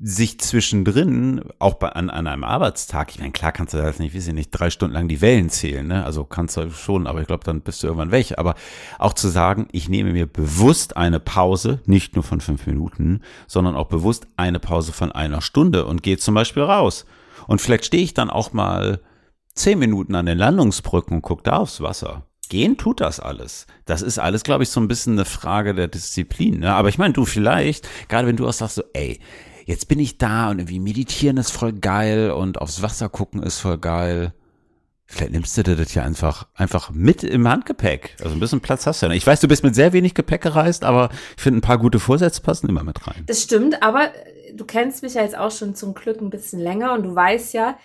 sich 0.00 0.40
zwischendrin, 0.40 1.42
auch 1.58 1.74
bei, 1.74 1.90
an, 1.90 2.08
an 2.08 2.26
einem 2.26 2.44
Arbeitstag, 2.44 3.10
ich 3.10 3.18
meine, 3.18 3.32
klar 3.32 3.52
kannst 3.52 3.74
du 3.74 3.78
das 3.78 3.98
nicht, 3.98 4.14
weiß 4.14 4.28
ich 4.28 4.34
nicht, 4.34 4.50
drei 4.50 4.70
Stunden 4.70 4.94
lang 4.94 5.06
die 5.06 5.20
Wellen 5.20 5.50
zählen, 5.50 5.86
ne? 5.86 6.04
Also 6.04 6.24
kannst 6.24 6.56
du 6.56 6.70
schon, 6.70 7.06
aber 7.06 7.20
ich 7.20 7.26
glaube, 7.26 7.44
dann 7.44 7.60
bist 7.60 7.82
du 7.82 7.88
irgendwann 7.88 8.10
weg. 8.10 8.34
Aber 8.38 8.54
auch 8.98 9.12
zu 9.12 9.28
sagen, 9.28 9.68
ich 9.70 9.88
nehme 9.88 10.12
mir 10.12 10.26
bewusst 10.26 10.96
eine 10.96 11.20
Pause, 11.20 11.80
nicht 11.84 12.14
nur 12.14 12.24
von 12.24 12.40
fünf 12.40 12.66
Minuten, 12.66 13.20
sondern 13.46 13.76
auch 13.76 13.88
bewusst 13.88 14.26
eine 14.36 14.60
Pause 14.60 14.92
von 14.92 15.12
einer 15.12 15.42
Stunde 15.42 15.84
und 15.84 16.02
gehe 16.02 16.16
zum 16.16 16.34
Beispiel 16.34 16.62
raus. 16.62 17.04
Und 17.46 17.60
vielleicht 17.60 17.84
stehe 17.84 18.02
ich 18.02 18.14
dann 18.14 18.30
auch 18.30 18.52
mal 18.52 19.00
zehn 19.54 19.78
Minuten 19.78 20.14
an 20.14 20.26
den 20.26 20.38
Landungsbrücken 20.38 21.16
und 21.16 21.22
gucke 21.22 21.42
da 21.42 21.58
aufs 21.58 21.82
Wasser. 21.82 22.26
Gehen 22.48 22.76
tut 22.76 23.00
das 23.00 23.20
alles. 23.20 23.66
Das 23.84 24.02
ist 24.02 24.18
alles, 24.18 24.42
glaube 24.42 24.62
ich, 24.62 24.70
so 24.70 24.80
ein 24.80 24.88
bisschen 24.88 25.14
eine 25.14 25.24
Frage 25.24 25.74
der 25.74 25.88
Disziplin. 25.88 26.60
Ne? 26.60 26.74
Aber 26.74 26.88
ich 26.88 26.98
meine, 26.98 27.14
du 27.14 27.24
vielleicht, 27.24 27.88
gerade 28.08 28.26
wenn 28.26 28.36
du 28.36 28.48
auch 28.48 28.52
sagst 28.52 28.76
so, 28.76 28.82
ey, 28.94 29.20
jetzt 29.64 29.88
bin 29.88 29.98
ich 29.98 30.18
da 30.18 30.50
und 30.50 30.58
irgendwie 30.58 30.80
meditieren 30.80 31.36
ist 31.36 31.50
voll 31.50 31.72
geil 31.72 32.30
und 32.30 32.60
aufs 32.60 32.82
Wasser 32.82 33.08
gucken 33.08 33.42
ist 33.42 33.58
voll 33.58 33.78
geil. 33.78 34.32
Vielleicht 35.06 35.32
nimmst 35.32 35.58
du 35.58 35.62
dir 35.62 35.76
das 35.76 35.92
ja 35.94 36.04
einfach, 36.04 36.46
einfach 36.54 36.90
mit 36.90 37.22
im 37.22 37.46
Handgepäck. 37.46 38.16
Also 38.22 38.34
ein 38.34 38.40
bisschen 38.40 38.60
Platz 38.60 38.86
hast 38.86 39.02
du 39.02 39.06
ja. 39.06 39.12
Ich 39.12 39.26
weiß, 39.26 39.40
du 39.40 39.48
bist 39.48 39.62
mit 39.62 39.74
sehr 39.74 39.92
wenig 39.92 40.14
Gepäck 40.14 40.40
gereist, 40.40 40.84
aber 40.84 41.10
ich 41.36 41.42
finde, 41.42 41.58
ein 41.58 41.62
paar 41.62 41.78
gute 41.78 42.00
Vorsätze 42.00 42.40
passen 42.40 42.68
immer 42.68 42.82
mit 42.82 43.06
rein. 43.06 43.24
Das 43.26 43.42
stimmt, 43.42 43.82
aber 43.82 44.10
du 44.54 44.64
kennst 44.64 45.02
mich 45.02 45.14
ja 45.14 45.22
jetzt 45.22 45.36
auch 45.36 45.50
schon 45.50 45.74
zum 45.74 45.92
Glück 45.94 46.20
ein 46.20 46.30
bisschen 46.30 46.60
länger 46.60 46.94
und 46.94 47.02
du 47.02 47.14
weißt 47.14 47.52
ja, 47.52 47.76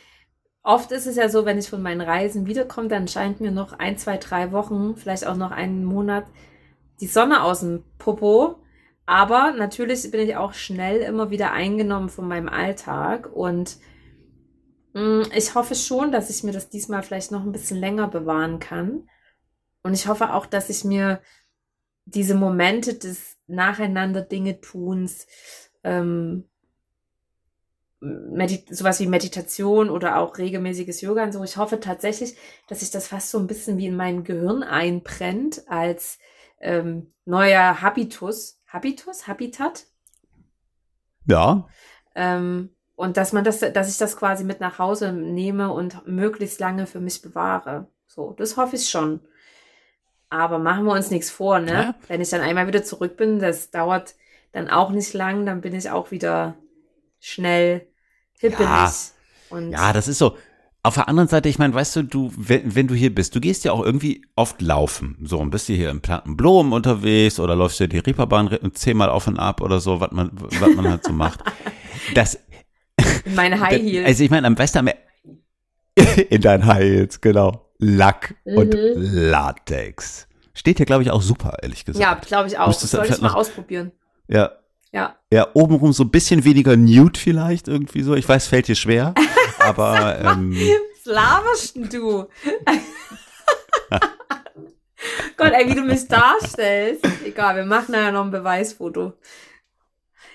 oft 0.63 0.91
ist 0.91 1.05
es 1.05 1.15
ja 1.15 1.29
so, 1.29 1.45
wenn 1.45 1.57
ich 1.57 1.69
von 1.69 1.81
meinen 1.81 2.01
Reisen 2.01 2.45
wiederkomme, 2.45 2.87
dann 2.87 3.07
scheint 3.07 3.41
mir 3.41 3.51
noch 3.51 3.73
ein, 3.73 3.97
zwei, 3.97 4.17
drei 4.17 4.51
Wochen, 4.51 4.95
vielleicht 4.95 5.27
auch 5.27 5.35
noch 5.35 5.51
einen 5.51 5.83
Monat 5.83 6.25
die 6.99 7.07
Sonne 7.07 7.43
aus 7.43 7.59
dem 7.59 7.83
Popo. 7.97 8.55
Aber 9.07 9.53
natürlich 9.53 10.11
bin 10.11 10.19
ich 10.19 10.35
auch 10.35 10.53
schnell 10.53 10.99
immer 10.99 11.31
wieder 11.31 11.53
eingenommen 11.53 12.09
von 12.09 12.27
meinem 12.27 12.49
Alltag 12.49 13.29
und 13.33 13.77
mh, 14.93 15.29
ich 15.33 15.55
hoffe 15.55 15.75
schon, 15.75 16.11
dass 16.11 16.29
ich 16.29 16.43
mir 16.43 16.51
das 16.51 16.69
diesmal 16.69 17.03
vielleicht 17.03 17.31
noch 17.31 17.43
ein 17.43 17.53
bisschen 17.53 17.77
länger 17.77 18.09
bewahren 18.09 18.59
kann. 18.59 19.09
Und 19.81 19.93
ich 19.93 20.07
hoffe 20.07 20.33
auch, 20.33 20.45
dass 20.45 20.69
ich 20.69 20.83
mir 20.83 21.21
diese 22.05 22.35
Momente 22.35 22.95
des 22.95 23.37
nacheinander 23.47 24.21
Dinge 24.21 24.59
tuns, 24.59 25.27
ähm, 25.85 26.49
sowas 28.69 28.99
wie 28.99 29.07
Meditation 29.07 29.89
oder 29.89 30.17
auch 30.17 30.37
regelmäßiges 30.37 31.01
Yoga 31.01 31.23
und 31.23 31.31
so. 31.31 31.43
Ich 31.43 31.57
hoffe 31.57 31.79
tatsächlich, 31.79 32.35
dass 32.67 32.81
sich 32.81 32.91
das 32.91 33.07
fast 33.07 33.31
so 33.31 33.39
ein 33.39 33.47
bisschen 33.47 33.77
wie 33.77 33.87
in 33.87 33.95
mein 33.95 34.25
Gehirn 34.25 34.63
einbrennt 34.63 35.63
als 35.67 36.19
ähm, 36.59 37.07
neuer 37.25 37.81
Habitus, 37.81 38.56
Habitus, 38.67 39.27
Habitat. 39.27 39.85
Ja. 41.25 41.67
Ähm, 42.15 42.69
und 42.95 43.17
dass 43.17 43.33
man 43.33 43.43
das, 43.43 43.59
dass 43.59 43.89
ich 43.89 43.97
das 43.97 44.17
quasi 44.17 44.43
mit 44.43 44.59
nach 44.59 44.79
Hause 44.79 45.13
nehme 45.13 45.71
und 45.71 46.07
möglichst 46.07 46.59
lange 46.59 46.87
für 46.87 46.99
mich 46.99 47.21
bewahre. 47.21 47.87
So, 48.07 48.33
das 48.33 48.57
hoffe 48.57 48.75
ich 48.75 48.89
schon. 48.89 49.21
Aber 50.29 50.59
machen 50.59 50.85
wir 50.85 50.93
uns 50.93 51.11
nichts 51.11 51.29
vor, 51.29 51.59
ne? 51.59 51.71
Ja. 51.71 51.95
Wenn 52.07 52.21
ich 52.21 52.29
dann 52.29 52.41
einmal 52.41 52.67
wieder 52.67 52.83
zurück 52.83 53.15
bin, 53.15 53.39
das 53.39 53.71
dauert 53.71 54.15
dann 54.51 54.69
auch 54.69 54.89
nicht 54.89 55.13
lang, 55.13 55.45
dann 55.45 55.61
bin 55.61 55.75
ich 55.75 55.89
auch 55.89 56.11
wieder 56.11 56.57
schnell 57.19 57.87
hippelig. 58.39 58.67
Ja, 59.51 59.59
ja 59.59 59.93
das 59.93 60.07
ist 60.07 60.17
so. 60.17 60.37
Auf 60.87 60.93
der 60.93 61.09
anderen 61.09 61.27
Seite, 61.27 61.49
ich 61.49 61.59
meine, 61.59 61.73
weißt 61.73 61.97
du, 61.97 62.03
du, 62.03 62.31
wenn, 62.37 62.73
wenn, 62.73 62.87
du 62.87 62.95
hier 62.95 63.13
bist, 63.13 63.35
du 63.35 63.41
gehst 63.41 63.65
ja 63.65 63.73
auch 63.73 63.83
irgendwie 63.83 64.21
oft 64.37 64.61
laufen. 64.61 65.17
So, 65.21 65.37
und 65.37 65.49
bist 65.49 65.67
du 65.67 65.73
hier 65.73 65.89
im 65.89 65.99
Plattenblom 65.99 66.71
unterwegs 66.71 67.41
oder 67.41 67.57
läufst 67.57 67.81
du 67.81 67.89
die 67.89 67.97
Reeperbahn 67.97 68.57
zehnmal 68.73 69.09
auf 69.09 69.27
und 69.27 69.37
ab 69.37 69.59
oder 69.59 69.81
so, 69.81 69.99
was 69.99 70.11
man, 70.11 70.31
was 70.33 70.75
man 70.75 70.89
halt 70.89 71.03
so 71.03 71.11
macht. 71.11 71.41
Das. 72.13 72.39
Meine 73.35 73.59
High 73.59 73.81
Heels. 73.81 74.07
Also 74.07 74.23
ich 74.23 74.29
meine, 74.29 74.47
am 74.47 74.55
besten 74.55 74.89
in 76.29 76.41
dein 76.41 76.65
High 76.65 76.83
Heels, 76.83 77.19
genau. 77.19 77.69
Lack 77.79 78.35
mhm. 78.45 78.57
und 78.57 78.73
Latex. 78.73 80.29
Steht 80.53 80.77
hier, 80.77 80.85
glaube 80.85 81.03
ich, 81.03 81.11
auch 81.11 81.21
super, 81.21 81.57
ehrlich 81.61 81.83
gesagt. 81.83 82.01
Ja, 82.01 82.13
glaube 82.13 82.47
ich 82.47 82.57
auch. 82.57 82.67
Müsstest 82.67 82.93
Soll 82.93 83.05
ich 83.07 83.19
mal 83.19 83.33
ausprobieren. 83.33 83.91
Ja. 84.29 84.53
Ja. 84.93 85.17
Ja, 85.33 85.49
obenrum 85.53 85.91
so 85.91 86.03
ein 86.03 86.11
bisschen 86.11 86.45
weniger 86.45 86.77
nude 86.77 87.19
vielleicht 87.19 87.67
irgendwie 87.67 88.03
so. 88.03 88.15
Ich 88.15 88.29
weiß, 88.29 88.47
fällt 88.47 88.69
dir 88.69 88.75
schwer. 88.75 89.13
aber. 89.67 90.19
Ähm, 90.19 90.51
Was 90.53 91.05
laberst 91.05 91.75
denn 91.75 91.89
du? 91.89 92.27
Gott, 95.37 95.53
ey, 95.53 95.69
wie 95.69 95.75
du 95.75 95.83
mich 95.83 96.07
darstellst. 96.07 97.05
Egal, 97.23 97.55
wir 97.55 97.65
machen 97.65 97.91
nachher 97.91 98.11
noch 98.11 98.25
ein 98.25 98.31
Beweisfoto. 98.31 99.13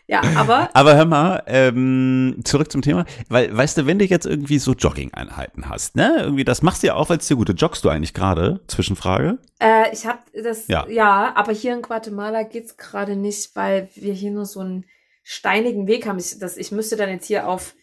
Ja, 0.07 0.21
aber. 0.37 0.69
Aber 0.75 0.97
hör 0.97 1.05
mal, 1.05 1.43
ähm, 1.47 2.41
zurück 2.45 2.71
zum 2.71 2.83
Thema. 2.83 3.05
Weil, 3.29 3.57
weißt 3.57 3.79
du, 3.79 3.87
wenn 3.87 3.99
du 3.99 4.05
jetzt 4.05 4.27
irgendwie 4.27 4.59
so 4.59 4.73
Jogging-Einheiten 4.73 5.69
hast, 5.69 5.97
ne? 5.97 6.17
Irgendwie, 6.21 6.45
das 6.45 6.63
machst 6.63 6.83
du 6.83 6.89
ja 6.89 6.95
auch, 6.95 7.09
weil 7.09 7.19
es 7.19 7.29
dir 7.29 7.37
gute. 7.37 7.53
Joggst 7.53 7.85
du 7.85 7.89
eigentlich 7.89 8.15
gerade? 8.15 8.61
Zwischenfrage. 8.67 9.39
Äh, 9.61 9.93
ich 9.93 10.07
hab 10.07 10.25
das, 10.33 10.69
ja. 10.69 10.87
ja, 10.89 11.33
aber 11.35 11.53
hier 11.53 11.73
in 11.75 11.83
Guatemala 11.83 12.43
geht's 12.43 12.77
gerade 12.77 13.17
nicht, 13.17 13.57
weil 13.57 13.89
wir 13.95 14.13
hier 14.13 14.33
nur 14.33 14.45
so 14.45 14.61
einen 14.61 14.85
steinigen 15.23 15.87
Weg 15.87 16.07
haben. 16.07 16.19
Ich, 16.19 16.39
das, 16.39 16.57
ich 16.57 16.73
müsste 16.73 16.97
dann 16.97 17.09
jetzt 17.09 17.27
hier 17.27 17.49
auf 17.49 17.75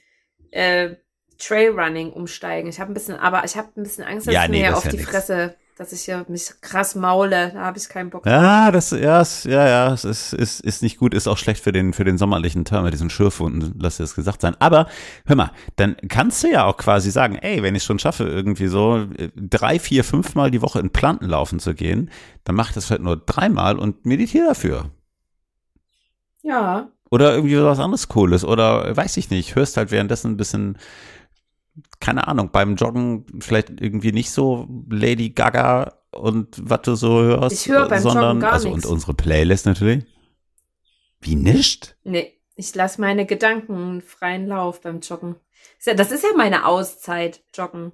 äh, 0.51 0.95
Trailrunning 1.39 2.11
umsteigen. 2.11 2.69
Ich 2.69 2.79
habe 2.79 2.91
ein 2.91 2.93
bisschen, 2.93 3.15
aber 3.15 3.43
ich 3.45 3.55
habe 3.55 3.69
ein 3.75 3.83
bisschen 3.83 4.03
Angst, 4.03 4.27
dass 4.27 4.33
ja, 4.33 4.47
nee, 4.47 4.61
mir 4.61 4.77
auf 4.77 4.85
ja 4.85 4.91
die 4.91 4.97
nix. 4.97 5.09
Fresse, 5.09 5.55
dass 5.77 5.93
ich 5.93 6.01
hier 6.01 6.25
mich 6.27 6.51
krass 6.59 6.93
maule. 6.95 7.51
Da 7.53 7.61
habe 7.61 7.77
ich 7.77 7.87
keinen 7.87 8.09
Bock. 8.09 8.25
Ja, 8.25 8.69
das, 8.69 8.91
ja, 8.91 9.23
ja, 9.45 9.67
ja, 9.67 9.93
es 9.93 10.03
ist, 10.03 10.33
ist, 10.33 10.59
ist 10.59 10.83
nicht 10.83 10.97
gut, 10.97 11.13
ist 11.13 11.27
auch 11.27 11.37
schlecht 11.37 11.63
für 11.63 11.71
den, 11.71 11.93
für 11.93 12.03
den 12.03 12.17
sommerlichen 12.17 12.65
Term 12.65 12.83
mit 12.83 12.93
diesen 12.93 13.09
Schürfwunden, 13.09 13.75
lass 13.79 13.97
dir 13.97 14.03
das 14.03 14.15
gesagt 14.15 14.41
sein. 14.41 14.57
Aber 14.59 14.87
hör 15.25 15.37
mal, 15.37 15.51
dann 15.77 15.95
kannst 16.09 16.43
du 16.43 16.49
ja 16.49 16.65
auch 16.65 16.75
quasi 16.75 17.09
sagen, 17.09 17.37
ey, 17.37 17.63
wenn 17.63 17.75
ich 17.75 17.83
schon 17.83 17.99
schaffe, 17.99 18.25
irgendwie 18.25 18.67
so 18.67 19.07
äh, 19.17 19.29
drei, 19.35 19.79
vier, 19.79 20.03
fünf 20.03 20.35
Mal 20.35 20.51
die 20.51 20.61
Woche 20.61 20.81
in 20.81 20.89
Planten 20.89 21.27
laufen 21.27 21.59
zu 21.59 21.73
gehen, 21.73 22.11
dann 22.43 22.55
mach 22.55 22.69
ich 22.69 22.75
das 22.75 22.91
halt 22.91 23.01
nur 23.01 23.15
dreimal 23.15 23.79
und 23.79 24.05
meditiere 24.05 24.47
dafür. 24.47 24.91
Ja. 26.41 26.89
Oder 27.09 27.33
irgendwie 27.33 27.61
was 27.61 27.79
anderes 27.79 28.09
Cooles. 28.09 28.43
Oder 28.43 28.95
weiß 28.95 29.15
ich 29.17 29.29
nicht, 29.29 29.55
hörst 29.55 29.77
halt 29.77 29.91
währenddessen 29.91 30.31
ein 30.31 30.37
bisschen 30.37 30.77
keine 31.99 32.27
Ahnung, 32.27 32.49
beim 32.51 32.75
Joggen 32.75 33.25
vielleicht 33.39 33.81
irgendwie 33.81 34.11
nicht 34.11 34.31
so 34.31 34.67
Lady 34.89 35.29
Gaga 35.29 35.93
und 36.11 36.55
was 36.61 36.81
du 36.81 36.95
so 36.95 37.21
hörst, 37.21 37.65
ich 37.65 37.71
höre 37.71 37.87
beim 37.87 38.01
sondern 38.01 38.23
Joggen 38.23 38.39
gar 38.41 38.53
also 38.53 38.69
nichts. 38.69 38.85
und 38.85 38.91
unsere 38.91 39.13
Playlist 39.13 39.65
natürlich. 39.65 40.05
Wie 41.21 41.35
nicht? 41.35 41.97
Nee, 42.03 42.39
ich 42.55 42.73
lasse 42.75 43.01
meine 43.01 43.25
Gedanken 43.25 44.01
freien 44.01 44.47
Lauf 44.47 44.81
beim 44.81 44.99
Joggen. 45.01 45.35
Das 45.85 46.11
ist 46.11 46.23
ja 46.23 46.29
meine 46.35 46.65
Auszeit, 46.65 47.41
Joggen. 47.53 47.91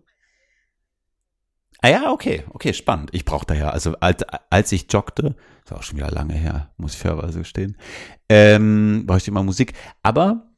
Ah 1.82 1.90
ja, 1.90 2.12
okay, 2.12 2.44
okay, 2.50 2.74
spannend. 2.74 3.12
Ich 3.14 3.26
brauche 3.26 3.46
daher, 3.46 3.74
also 3.74 3.96
als, 4.00 4.24
als 4.50 4.72
ich 4.72 4.92
joggte, 4.92 5.36
ist 5.64 5.74
auch 5.74 5.84
schon 5.84 5.98
wieder 5.98 6.10
lange 6.10 6.34
her, 6.34 6.72
muss 6.78 6.94
ich 6.94 7.00
fairerweise 7.00 7.40
gestehen, 7.40 7.78
ähm, 8.30 9.04
brauche 9.06 9.20
ich 9.20 9.28
immer 9.28 9.44
Musik. 9.44 9.74
Aber 10.02 10.55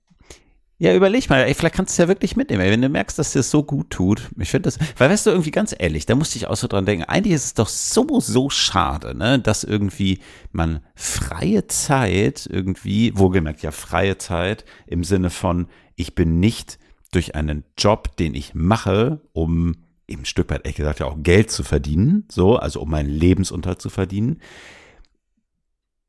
ja, 0.80 0.94
überleg 0.94 1.28
mal, 1.30 1.42
ey, 1.42 1.56
vielleicht 1.56 1.74
kannst 1.74 1.92
du 1.92 1.94
es 1.94 1.98
ja 1.98 2.08
wirklich 2.08 2.36
mitnehmen, 2.36 2.62
ey, 2.62 2.72
wenn 2.72 2.82
du 2.82 2.90
merkst, 2.90 3.18
dass 3.18 3.32
dir 3.32 3.40
das 3.40 3.50
so 3.50 3.64
gut 3.64 3.90
tut. 3.90 4.30
Ich 4.38 4.52
finde 4.52 4.68
das, 4.68 4.78
weil 4.98 5.10
weißt 5.10 5.26
du, 5.26 5.32
irgendwie 5.32 5.50
ganz 5.50 5.76
ehrlich, 5.78 6.06
da 6.06 6.14
musste 6.14 6.38
ich 6.38 6.48
auch 6.48 6.56
so 6.56 6.68
dran 6.68 6.86
denken, 6.86 7.06
eigentlich 7.06 7.34
ist 7.34 7.46
es 7.46 7.54
doch 7.56 7.68
so, 7.68 8.20
so 8.20 8.52
schade, 8.52 9.18
ne, 9.18 9.40
dass 9.40 9.64
irgendwie 9.64 10.20
man 10.52 10.82
freie 10.94 11.66
Zeit 11.66 12.48
irgendwie, 12.52 13.18
wohlgemerkt 13.18 13.64
ja 13.64 13.72
freie 13.72 14.20
Zeit 14.20 14.66
im 14.86 15.04
Sinne 15.04 15.32
von, 15.32 15.68
ich 15.96 16.14
bin 16.14 16.40
nicht 16.40 16.78
durch 17.12 17.34
einen 17.34 17.64
Job, 17.76 18.16
den 18.18 18.36
ich 18.36 18.54
mache, 18.54 19.22
um 19.34 19.78
eben 20.08 20.26
Stück 20.26 20.52
weit, 20.52 20.62
ehrlich 20.64 20.76
gesagt, 20.76 21.00
ja 21.00 21.08
auch 21.08 21.18
Geld 21.24 21.50
zu 21.50 21.64
verdienen, 21.64 22.26
so, 22.32 22.56
also 22.56 22.82
um 22.82 22.92
meinen 22.92 23.10
Lebensunterhalt 23.10 23.82
zu 23.82 23.90
verdienen, 23.90 24.42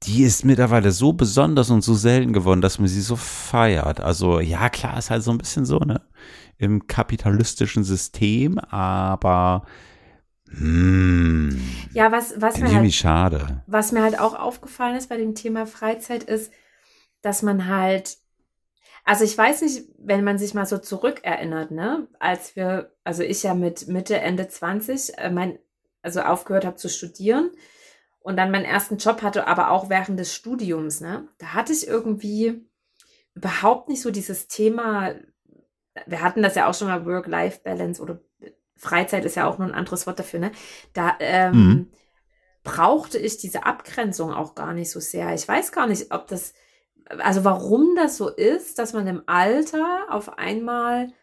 die 0.04 0.22
ist 0.22 0.44
mittlerweile 0.44 0.92
so 0.92 1.12
besonders 1.12 1.70
und 1.70 1.82
so 1.82 1.94
selten 1.94 2.32
geworden, 2.32 2.60
dass 2.60 2.78
man 2.78 2.88
sie 2.88 3.00
so 3.00 3.16
feiert. 3.16 4.00
Also 4.00 4.40
ja, 4.40 4.68
klar, 4.68 4.98
ist 4.98 5.10
halt 5.10 5.22
so 5.22 5.30
ein 5.30 5.38
bisschen 5.38 5.64
so, 5.66 5.78
ne? 5.78 6.02
Im 6.56 6.86
kapitalistischen 6.86 7.84
System, 7.84 8.58
aber 8.58 9.64
hm, 10.50 11.60
ja, 11.92 12.10
was, 12.10 12.40
was 12.40 12.58
mir 12.58 12.74
halt, 12.74 12.94
schade. 12.94 13.62
Was 13.66 13.92
mir 13.92 14.02
halt 14.02 14.18
auch 14.18 14.34
aufgefallen 14.34 14.96
ist 14.96 15.08
bei 15.08 15.16
dem 15.16 15.34
Thema 15.34 15.66
Freizeit 15.66 16.22
ist, 16.22 16.52
dass 17.20 17.42
man 17.42 17.66
halt, 17.66 18.16
also 19.04 19.24
ich 19.24 19.36
weiß 19.36 19.62
nicht, 19.62 19.84
wenn 19.98 20.24
man 20.24 20.38
sich 20.38 20.54
mal 20.54 20.66
so 20.66 20.78
zurückerinnert, 20.78 21.70
ne, 21.70 22.08
als 22.18 22.56
wir, 22.56 22.92
also 23.04 23.22
ich 23.22 23.42
ja 23.42 23.54
mit 23.54 23.88
Mitte, 23.88 24.18
Ende 24.18 24.48
20, 24.48 25.18
äh, 25.18 25.30
mein, 25.30 25.58
also 26.02 26.20
aufgehört 26.20 26.64
habe 26.64 26.76
zu 26.76 26.88
studieren, 26.88 27.50
und 28.28 28.37
dann 28.37 28.50
meinen 28.50 28.66
ersten 28.66 28.99
Job 28.99 29.23
hatte, 29.23 29.47
aber 29.47 29.70
auch 29.70 29.88
während 29.88 30.20
des 30.20 30.35
Studiums, 30.35 31.00
ne? 31.00 31.26
Da 31.38 31.54
hatte 31.54 31.73
ich 31.73 31.88
irgendwie 31.88 32.62
überhaupt 33.32 33.88
nicht 33.88 34.02
so 34.02 34.11
dieses 34.11 34.49
Thema, 34.49 35.14
wir 36.06 36.20
hatten 36.20 36.42
das 36.42 36.54
ja 36.54 36.68
auch 36.68 36.75
schon 36.75 36.88
mal 36.88 37.06
Work-Life-Balance 37.06 38.02
oder 38.02 38.20
Freizeit 38.76 39.25
ist 39.25 39.37
ja 39.37 39.49
auch 39.49 39.56
nur 39.56 39.66
ein 39.66 39.75
anderes 39.75 40.06
Wort 40.06 40.18
dafür, 40.18 40.40
ne? 40.40 40.52
Da 40.92 41.16
ähm, 41.20 41.54
mhm. 41.54 41.90
brauchte 42.64 43.16
ich 43.16 43.38
diese 43.38 43.64
Abgrenzung 43.64 44.35
auch 44.35 44.54
gar 44.54 44.75
nicht 44.75 44.90
so 44.90 45.00
sehr. 45.00 45.32
Ich 45.32 45.49
weiß 45.49 45.73
gar 45.73 45.87
nicht, 45.87 46.12
ob 46.12 46.26
das, 46.26 46.52
also 47.06 47.44
warum 47.44 47.94
das 47.97 48.18
so 48.18 48.28
ist, 48.28 48.78
dass 48.78 48.92
man 48.92 49.06
im 49.06 49.23
Alter 49.25 50.08
auf 50.11 50.37
einmal 50.37 51.14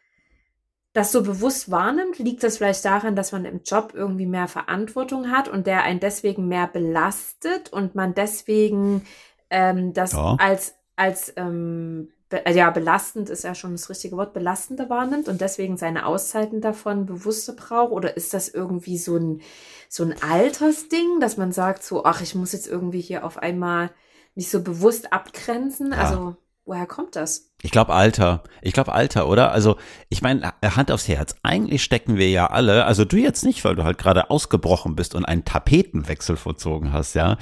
das 0.95 1.11
so 1.11 1.23
bewusst 1.23 1.69
wahrnimmt, 1.69 2.19
liegt 2.19 2.41
das 2.41 2.55
vielleicht 2.57 2.85
daran, 2.85 3.17
dass 3.17 3.33
man 3.33 3.43
im 3.43 3.63
Job 3.65 3.91
irgendwie 3.93 4.25
mehr 4.25 4.47
Verantwortung 4.47 5.29
hat 5.29 5.49
und 5.49 5.67
der 5.67 5.83
einen 5.83 5.99
deswegen 5.99 6.47
mehr 6.47 6.67
belastet 6.67 7.71
und 7.73 7.95
man 7.95 8.13
deswegen 8.13 9.05
ähm, 9.49 9.91
das 9.91 10.13
ja. 10.13 10.37
als, 10.39 10.75
als 10.95 11.33
ähm, 11.35 12.13
be 12.29 12.41
ja, 12.49 12.69
belastend 12.69 13.29
ist 13.29 13.43
ja 13.43 13.53
schon 13.55 13.73
das 13.73 13.89
richtige 13.89 14.15
Wort, 14.15 14.33
belastender 14.33 14.89
wahrnimmt 14.89 15.27
und 15.27 15.41
deswegen 15.41 15.75
seine 15.75 16.05
Auszeiten 16.05 16.61
davon 16.61 17.05
bewusster 17.05 17.51
braucht? 17.51 17.91
Oder 17.91 18.15
ist 18.15 18.33
das 18.33 18.47
irgendwie 18.47 18.97
so 18.97 19.17
ein, 19.17 19.41
so 19.89 20.05
ein 20.05 20.15
Altersding, 20.23 21.19
dass 21.19 21.35
man 21.35 21.51
sagt 21.51 21.83
so, 21.83 22.05
ach, 22.05 22.21
ich 22.21 22.35
muss 22.35 22.53
jetzt 22.53 22.69
irgendwie 22.69 23.01
hier 23.01 23.25
auf 23.25 23.37
einmal 23.37 23.91
mich 24.33 24.49
so 24.49 24.63
bewusst 24.63 25.11
abgrenzen? 25.11 25.91
Ja. 25.91 25.97
Also, 25.97 26.37
woher 26.63 26.85
kommt 26.85 27.17
das? 27.17 27.51
Ich 27.65 27.71
glaube 27.71 27.95
Alter. 27.95 28.43
Ich 28.61 28.73
glaube 28.73 28.93
Alter, 28.93 29.27
oder? 29.27 29.51
Also, 29.51 29.77
ich 30.09 30.21
meine, 30.21 30.53
Hand 30.63 30.91
aufs 30.91 31.07
Herz. 31.07 31.35
Eigentlich 31.41 31.83
stecken 31.83 32.15
wir 32.15 32.29
ja 32.29 32.45
alle, 32.45 32.85
also 32.85 33.05
du 33.05 33.17
jetzt 33.17 33.43
nicht, 33.43 33.65
weil 33.65 33.75
du 33.75 33.83
halt 33.83 33.97
gerade 33.97 34.29
ausgebrochen 34.29 34.95
bist 34.95 35.15
und 35.15 35.25
einen 35.25 35.45
Tapetenwechsel 35.45 36.37
vollzogen 36.37 36.93
hast, 36.93 37.15
ja. 37.15 37.37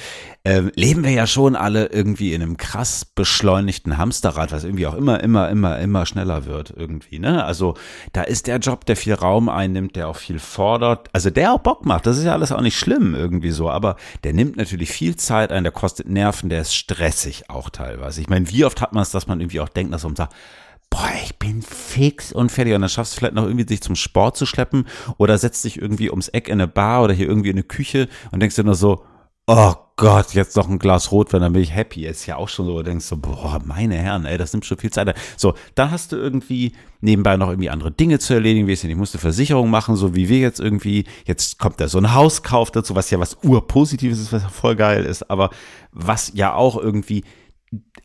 Ähm, 0.46 0.72
leben 0.76 1.04
wir 1.04 1.12
ja 1.12 1.28
schon 1.28 1.58
alle 1.58 1.88
irgendwie 1.88 2.34
in 2.34 2.42
einem 2.42 2.56
krass 2.56 3.04
beschleunigten 3.04 3.98
Hamsterrad, 3.98 4.54
was 4.54 4.64
irgendwie 4.64 4.88
auch 4.88 4.94
immer, 4.94 5.22
immer, 5.22 5.50
immer, 5.50 5.78
immer 5.80 6.06
schneller 6.06 6.46
wird 6.46 6.74
irgendwie, 6.74 7.20
ne? 7.20 7.44
Also, 7.44 7.74
da 8.14 8.22
ist 8.22 8.48
der 8.48 8.60
Job, 8.60 8.86
der 8.86 8.96
viel 8.96 9.16
Raum 9.16 9.50
einnimmt, 9.50 9.98
der 9.98 10.08
auch 10.08 10.16
viel 10.16 10.40
fordert, 10.40 11.10
also 11.12 11.32
der 11.32 11.52
auch 11.52 11.60
Bock 11.60 11.86
macht. 11.86 12.06
Das 12.06 12.18
ist 12.18 12.24
ja 12.24 12.32
alles 12.32 12.54
auch 12.54 12.62
nicht 12.62 12.80
schlimm 12.80 13.14
irgendwie 13.14 13.52
so, 13.52 13.70
aber 13.70 13.98
der 14.24 14.32
nimmt 14.32 14.56
natürlich 14.56 14.90
viel 14.90 15.18
Zeit 15.18 15.52
ein, 15.52 15.64
der 15.64 15.74
kostet 15.74 16.08
Nerven, 16.08 16.50
der 16.50 16.62
ist 16.62 16.74
stressig 16.74 17.50
auch 17.50 17.70
teilweise. 17.70 18.22
Ich 18.22 18.30
meine, 18.30 18.50
wie 18.50 18.64
oft 18.64 18.80
hat 18.80 18.94
man 18.94 19.04
es, 19.04 19.12
dass 19.12 19.28
man 19.28 19.42
irgendwie 19.42 19.60
auch 19.60 19.68
denkt, 19.68 19.94
dass 19.94 20.04
man 20.04 20.13
und 20.14 20.18
sagt, 20.18 20.34
boah, 20.90 21.10
ich 21.24 21.38
bin 21.40 21.62
fix 21.62 22.32
und 22.32 22.52
fertig. 22.52 22.76
Und 22.76 22.82
dann 22.82 22.90
schaffst 22.90 23.14
du 23.14 23.18
vielleicht 23.18 23.34
noch 23.34 23.46
irgendwie, 23.46 23.66
dich 23.66 23.82
zum 23.82 23.96
Sport 23.96 24.38
zu 24.38 24.46
schleppen 24.46 24.86
oder 25.18 25.38
setzt 25.38 25.66
dich 25.66 25.82
irgendwie 25.82 26.10
ums 26.10 26.28
Eck 26.28 26.48
in 26.48 26.54
eine 26.54 26.68
Bar 26.68 27.04
oder 27.04 27.14
hier 27.14 27.28
irgendwie 27.28 27.50
in 27.50 27.56
eine 27.56 27.64
Küche 27.64 28.08
und 28.32 28.40
denkst 28.40 28.56
dir 28.56 28.64
nur 28.64 28.76
so, 28.76 29.04
oh 29.48 29.74
Gott, 29.96 30.34
jetzt 30.34 30.56
noch 30.56 30.70
ein 30.70 30.80
Glas 30.80 31.12
Rotwein, 31.12 31.42
dann 31.42 31.54
bin 31.54 31.62
ich 31.62 31.74
happy. 31.74 32.06
Ist 32.06 32.26
ja 32.26 32.38
auch 32.38 32.50
schon 32.50 32.66
so, 32.66 32.78
du 32.78 32.84
denkst 32.84 33.06
so, 33.06 33.18
boah, 33.18 33.62
meine 33.64 33.96
Herren, 33.96 34.26
ey, 34.26 34.38
das 34.38 34.54
nimmt 34.54 34.66
schon 34.66 34.78
viel 34.78 34.92
Zeit. 34.92 35.14
So, 35.38 35.54
da 35.76 35.92
hast 35.92 36.12
du 36.12 36.16
irgendwie 36.16 36.74
nebenbei 37.02 37.38
noch 37.38 37.50
irgendwie 37.50 37.70
andere 37.70 37.92
Dinge 37.92 38.20
zu 38.20 38.34
erledigen, 38.34 38.68
wie 38.68 38.74
es 38.74 38.84
ich 38.84 38.96
musste 38.96 39.18
Versicherung 39.18 39.70
machen, 39.70 39.96
so 39.96 40.16
wie 40.16 40.30
wir 40.30 40.40
jetzt 40.40 40.60
irgendwie, 40.60 41.06
jetzt 41.26 41.60
kommt 41.60 41.80
da 41.80 41.88
so 41.88 42.00
ein 42.00 42.14
Hauskauf 42.14 42.72
dazu, 42.72 42.96
was 42.96 43.12
ja 43.12 43.20
was 43.20 43.38
urpositives 43.44 44.20
ist, 44.20 44.34
was 44.34 44.44
voll 44.44 44.76
geil 44.76 45.06
ist, 45.06 45.30
aber 45.30 45.52
was 45.92 46.32
ja 46.34 46.54
auch 46.54 46.78
irgendwie 46.78 47.24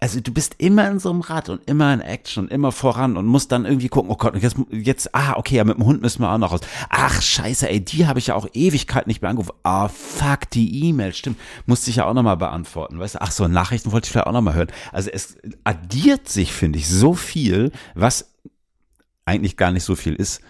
also 0.01 0.21
du 0.21 0.33
bist 0.33 0.55
immer 0.59 0.89
in 0.91 0.99
so 0.99 1.11
einem 1.11 1.21
Rad 1.21 1.49
und 1.49 1.69
immer 1.69 1.93
in 1.93 2.01
Action 2.01 2.45
und 2.45 2.53
immer 2.53 2.73
voran 2.73 3.17
und 3.17 3.27
musst 3.27 3.53
dann 3.53 3.65
irgendwie 3.65 3.89
gucken, 3.89 4.11
oh 4.11 4.17
Gott, 4.17 4.37
jetzt, 4.41 4.57
jetzt, 4.71 5.15
ah, 5.15 5.35
okay, 5.37 5.57
ja, 5.57 5.65
mit 5.65 5.77
dem 5.77 5.85
Hund 5.85 6.01
müssen 6.01 6.23
wir 6.23 6.33
auch 6.33 6.39
noch 6.39 6.53
raus. 6.53 6.61
Ach, 6.89 7.21
scheiße, 7.21 7.69
ey, 7.69 7.85
die 7.85 8.07
habe 8.07 8.19
ich 8.19 8.29
ja 8.29 8.35
auch 8.35 8.47
Ewigkeit 8.53 9.07
nicht 9.07 9.21
mehr 9.21 9.31
angerufen. 9.31 9.57
Ah, 9.65 9.89
fuck, 9.89 10.51
die 10.51 10.85
E-Mail, 10.85 11.13
stimmt, 11.13 11.39
musste 11.67 11.91
ich 11.91 11.97
ja 11.97 12.07
auch 12.07 12.15
nochmal 12.15 12.37
beantworten, 12.37 12.99
weißt 12.99 13.17
du, 13.17 13.21
ach 13.21 13.31
so, 13.31 13.49
Nachrichten 13.49 13.93
wollte 13.93 14.07
ich 14.07 14.13
vielleicht 14.13 14.27
auch 14.27 14.33
nochmal 14.33 14.55
hören. 14.55 14.73
Also 14.93 15.11
es 15.11 15.37
addiert 15.65 16.29
sich, 16.29 16.53
finde 16.53 16.79
ich, 16.79 16.89
so 16.89 17.15
viel, 17.15 17.73
was 17.95 18.35
eigentlich 19.25 19.57
gar 19.57 19.73
nicht 19.73 19.85
so 19.85 19.97
viel 19.97 20.15
ist, 20.15 20.41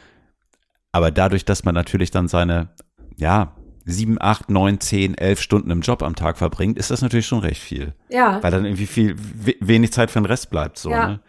aber 0.93 1.11
dadurch, 1.11 1.45
dass 1.45 1.65
man 1.65 1.75
natürlich 1.75 2.11
dann 2.11 2.29
seine, 2.29 2.69
ja, 3.17 3.55
sieben, 3.89 4.19
acht, 4.21 4.51
neun, 4.51 4.81
zehn, 4.81 5.17
elf 5.17 5.41
Stunden 5.41 5.71
im 5.71 5.81
Job 5.81 6.03
am 6.03 6.15
Tag 6.15 6.37
verbringt, 6.39 6.79
ist 6.79 6.91
das 6.91 7.03
natürlich 7.03 7.27
schon 7.27 7.41
recht 7.41 7.63
viel. 7.63 7.95
Ja. 8.09 8.43
Weil 8.43 8.51
dann 8.51 8.65
irgendwie 8.65 8.87
viel, 8.87 9.17
wenig 9.61 9.93
Zeit 9.93 10.11
für 10.11 10.21
den 10.21 10.27
Rest 10.27 10.51
bleibt, 10.51 10.79
so, 10.79 10.91
ja. 10.91 11.09
ne? 11.09 11.21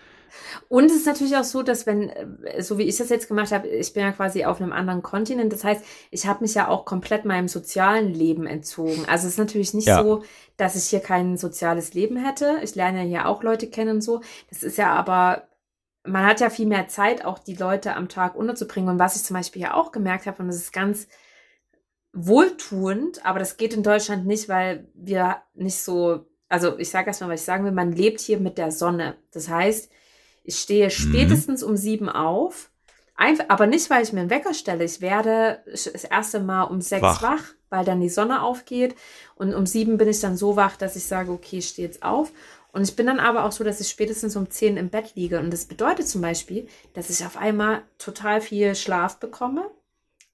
Und 0.67 0.85
es 0.85 0.95
ist 0.95 1.07
natürlich 1.07 1.35
auch 1.35 1.43
so, 1.43 1.63
dass 1.63 1.87
wenn, 1.87 2.09
äh, 2.09 2.61
so 2.61 2.77
wie 2.77 2.83
ich 2.83 2.97
das 2.97 3.09
jetzt 3.09 3.27
gemacht 3.27 3.51
habe, 3.51 3.67
ich 3.67 3.93
bin 3.93 4.03
ja 4.03 4.11
quasi 4.11 4.45
auf 4.45 4.61
einem 4.61 4.71
anderen 4.71 5.01
Kontinent. 5.01 5.51
Das 5.51 5.63
heißt, 5.63 5.83
ich 6.11 6.27
habe 6.27 6.43
mich 6.43 6.53
ja 6.53 6.67
auch 6.67 6.85
komplett 6.85 7.25
meinem 7.25 7.47
sozialen 7.47 8.13
Leben 8.13 8.45
entzogen. 8.45 9.05
Also 9.07 9.27
es 9.27 9.33
ist 9.33 9.39
natürlich 9.39 9.73
nicht 9.73 9.87
ja. 9.87 10.03
so, 10.03 10.23
dass 10.57 10.75
ich 10.75 10.85
hier 10.85 10.99
kein 10.99 11.37
soziales 11.37 11.93
Leben 11.93 12.17
hätte. 12.17 12.59
Ich 12.61 12.75
lerne 12.75 12.99
ja 12.99 13.05
hier 13.05 13.27
auch 13.27 13.41
Leute 13.41 13.67
kennen 13.67 13.95
und 13.95 14.01
so. 14.01 14.21
Das 14.49 14.61
ist 14.63 14.77
ja 14.77 14.93
aber, 14.93 15.43
man 16.05 16.25
hat 16.25 16.39
ja 16.39 16.49
viel 16.49 16.67
mehr 16.67 16.87
Zeit, 16.87 17.25
auch 17.25 17.39
die 17.39 17.55
Leute 17.55 17.95
am 17.95 18.09
Tag 18.09 18.35
unterzubringen. 18.35 18.89
Und 18.89 18.99
was 18.99 19.15
ich 19.15 19.23
zum 19.23 19.35
Beispiel 19.35 19.63
ja 19.63 19.73
auch 19.73 19.91
gemerkt 19.91 20.27
habe, 20.27 20.41
und 20.41 20.47
das 20.47 20.57
ist 20.57 20.73
ganz 20.73 21.07
wohltuend, 22.13 23.25
aber 23.25 23.39
das 23.39 23.57
geht 23.57 23.73
in 23.73 23.83
Deutschland 23.83 24.25
nicht, 24.25 24.49
weil 24.49 24.87
wir 24.93 25.37
nicht 25.53 25.77
so, 25.77 26.25
also 26.47 26.77
ich 26.79 26.89
sage 26.89 27.07
erstmal, 27.07 27.31
was 27.31 27.41
ich 27.41 27.45
sagen 27.45 27.65
will, 27.65 27.71
man 27.71 27.91
lebt 27.91 28.19
hier 28.19 28.39
mit 28.39 28.57
der 28.57 28.71
Sonne. 28.71 29.15
Das 29.31 29.49
heißt, 29.49 29.91
ich 30.43 30.59
stehe 30.59 30.85
mhm. 30.85 30.91
spätestens 30.91 31.63
um 31.63 31.77
sieben 31.77 32.09
auf, 32.09 32.71
einfach, 33.15 33.45
aber 33.49 33.67
nicht, 33.67 33.89
weil 33.89 34.03
ich 34.03 34.13
mir 34.13 34.21
einen 34.21 34.29
Wecker 34.29 34.53
stelle. 34.53 34.83
Ich 34.83 35.01
werde 35.01 35.59
das 35.69 35.85
erste 35.85 36.39
Mal 36.39 36.63
um 36.63 36.81
sechs 36.81 37.03
wach. 37.03 37.21
wach, 37.21 37.43
weil 37.69 37.85
dann 37.85 38.01
die 38.01 38.09
Sonne 38.09 38.41
aufgeht 38.41 38.95
und 39.35 39.53
um 39.53 39.65
sieben 39.65 39.97
bin 39.97 40.07
ich 40.07 40.19
dann 40.19 40.37
so 40.37 40.55
wach, 40.55 40.75
dass 40.77 40.95
ich 40.95 41.05
sage, 41.05 41.31
okay, 41.31 41.59
ich 41.59 41.67
stehe 41.69 41.87
jetzt 41.87 42.03
auf. 42.03 42.31
Und 42.71 42.83
ich 42.83 42.95
bin 42.95 43.07
dann 43.07 43.19
aber 43.19 43.45
auch 43.45 43.51
so, 43.51 43.63
dass 43.63 43.79
ich 43.79 43.89
spätestens 43.89 44.35
um 44.35 44.49
zehn 44.49 44.77
im 44.77 44.89
Bett 44.89 45.15
liege. 45.15 45.39
Und 45.39 45.51
das 45.51 45.65
bedeutet 45.65 46.07
zum 46.07 46.21
Beispiel, 46.21 46.67
dass 46.93 47.09
ich 47.09 47.25
auf 47.25 47.35
einmal 47.35 47.81
total 47.97 48.41
viel 48.41 48.75
Schlaf 48.75 49.19
bekomme 49.19 49.71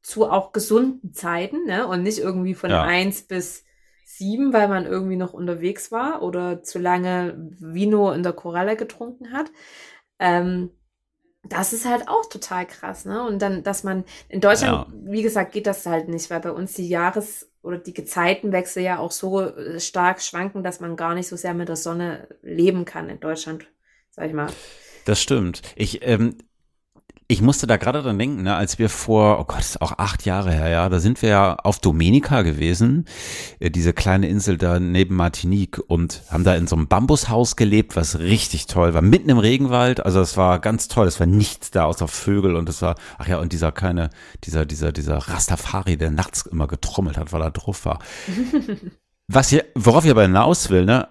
zu 0.05 0.29
auch 0.29 0.51
gesunden 0.51 1.13
Zeiten, 1.13 1.65
ne? 1.65 1.87
Und 1.87 2.03
nicht 2.03 2.19
irgendwie 2.19 2.53
von 2.53 2.69
ja. 2.69 2.83
eins 2.83 3.23
bis 3.23 3.65
sieben, 4.05 4.53
weil 4.53 4.67
man 4.67 4.85
irgendwie 4.85 5.15
noch 5.15 5.33
unterwegs 5.33 5.91
war 5.91 6.21
oder 6.21 6.61
zu 6.61 6.77
lange 6.77 7.33
Vino 7.59 8.11
in 8.11 8.21
der 8.21 8.33
Koralle 8.33 8.75
getrunken 8.75 9.33
hat. 9.33 9.47
Ähm, 10.19 10.69
das 11.41 11.73
ist 11.73 11.85
halt 11.85 12.07
auch 12.07 12.27
total 12.27 12.67
krass, 12.67 13.05
ne? 13.05 13.25
Und 13.25 13.41
dann, 13.41 13.63
dass 13.63 13.83
man 13.83 14.03
in 14.29 14.41
Deutschland, 14.41 14.87
ja. 14.87 14.93
wie 15.11 15.23
gesagt, 15.23 15.53
geht 15.53 15.65
das 15.65 15.87
halt 15.87 16.07
nicht, 16.07 16.29
weil 16.29 16.39
bei 16.39 16.51
uns 16.51 16.73
die 16.73 16.87
Jahres- 16.87 17.51
oder 17.63 17.79
die 17.79 17.93
Gezeitenwechsel 17.93 18.83
ja 18.83 18.99
auch 18.99 19.11
so 19.11 19.41
äh, 19.41 19.79
stark 19.79 20.21
schwanken, 20.21 20.61
dass 20.61 20.81
man 20.81 20.95
gar 20.95 21.15
nicht 21.15 21.27
so 21.27 21.35
sehr 21.35 21.55
mit 21.55 21.67
der 21.67 21.77
Sonne 21.77 22.27
leben 22.43 22.85
kann 22.85 23.09
in 23.09 23.19
Deutschland, 23.19 23.65
sag 24.11 24.27
ich 24.27 24.33
mal. 24.33 24.51
Das 25.05 25.19
stimmt. 25.19 25.63
Ich, 25.75 26.05
ähm, 26.05 26.37
ich 27.27 27.41
musste 27.41 27.65
da 27.65 27.77
gerade 27.77 28.03
dran 28.03 28.19
denken, 28.19 28.43
ne, 28.43 28.55
als 28.55 28.77
wir 28.77 28.87
vor, 28.87 29.39
oh 29.39 29.45
Gott, 29.45 29.61
ist 29.61 29.81
auch 29.81 29.97
acht 29.97 30.25
Jahre 30.25 30.51
her, 30.51 30.69
ja, 30.69 30.89
da 30.89 30.99
sind 30.99 31.21
wir 31.23 31.29
ja 31.29 31.55
auf 31.55 31.79
Dominica 31.79 32.43
gewesen, 32.43 33.05
äh, 33.59 33.71
diese 33.71 33.93
kleine 33.93 34.27
Insel 34.27 34.59
da 34.59 34.79
neben 34.79 35.15
Martinique 35.15 35.81
und 35.87 36.21
haben 36.29 36.43
da 36.43 36.55
in 36.55 36.67
so 36.67 36.75
einem 36.75 36.87
Bambushaus 36.87 37.55
gelebt, 37.55 37.95
was 37.95 38.19
richtig 38.19 38.67
toll 38.67 38.93
war, 38.93 39.01
mitten 39.01 39.29
im 39.29 39.39
Regenwald, 39.39 40.05
also 40.05 40.21
es 40.21 40.37
war 40.37 40.59
ganz 40.59 40.87
toll, 40.87 41.07
es 41.07 41.19
war 41.19 41.25
nichts 41.25 41.71
da 41.71 41.85
außer 41.85 42.07
Vögel 42.07 42.55
und 42.55 42.69
es 42.69 42.83
war, 42.83 42.95
ach 43.17 43.27
ja, 43.27 43.39
und 43.39 43.53
dieser 43.53 43.71
keine, 43.71 44.11
dieser, 44.43 44.67
dieser, 44.67 44.91
dieser 44.91 45.17
Rastafari, 45.17 45.97
der 45.97 46.11
nachts 46.11 46.43
immer 46.43 46.67
getrommelt 46.67 47.17
hat, 47.17 47.33
weil 47.33 47.41
er 47.41 47.51
drauf 47.51 47.85
war. 47.85 47.99
was 49.27 49.49
hier, 49.49 49.65
worauf 49.73 50.05
ich 50.05 50.11
aber 50.11 50.21
hinaus 50.21 50.69
will, 50.69 50.85
ne, 50.85 51.07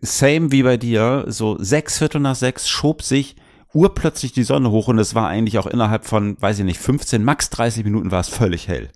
same 0.00 0.50
wie 0.50 0.64
bei 0.64 0.76
dir, 0.76 1.26
so 1.28 1.56
sechs 1.60 1.98
Viertel 1.98 2.20
nach 2.20 2.34
sechs 2.34 2.68
schob 2.68 3.02
sich 3.02 3.36
urplötzlich 3.72 4.32
die 4.32 4.44
Sonne 4.44 4.70
hoch 4.70 4.88
und 4.88 4.98
es 4.98 5.14
war 5.14 5.28
eigentlich 5.28 5.58
auch 5.58 5.66
innerhalb 5.66 6.06
von, 6.06 6.40
weiß 6.40 6.58
ich 6.60 6.64
nicht, 6.64 6.78
15, 6.78 7.22
max 7.22 7.50
30 7.50 7.84
Minuten 7.84 8.10
war 8.10 8.20
es 8.20 8.28
völlig 8.28 8.68
hell. 8.68 8.88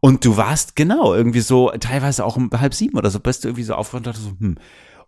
Und 0.00 0.24
du 0.24 0.36
warst 0.36 0.76
genau 0.76 1.14
irgendwie 1.14 1.40
so, 1.40 1.70
teilweise 1.80 2.24
auch 2.24 2.36
um 2.36 2.50
halb 2.52 2.74
sieben 2.74 2.96
oder 2.96 3.10
so, 3.10 3.20
bist 3.20 3.44
du 3.44 3.48
irgendwie 3.48 3.64
so 3.64 3.74
aufgewacht 3.74 4.06
und 4.06 4.16
so, 4.16 4.30
hm. 4.38 4.56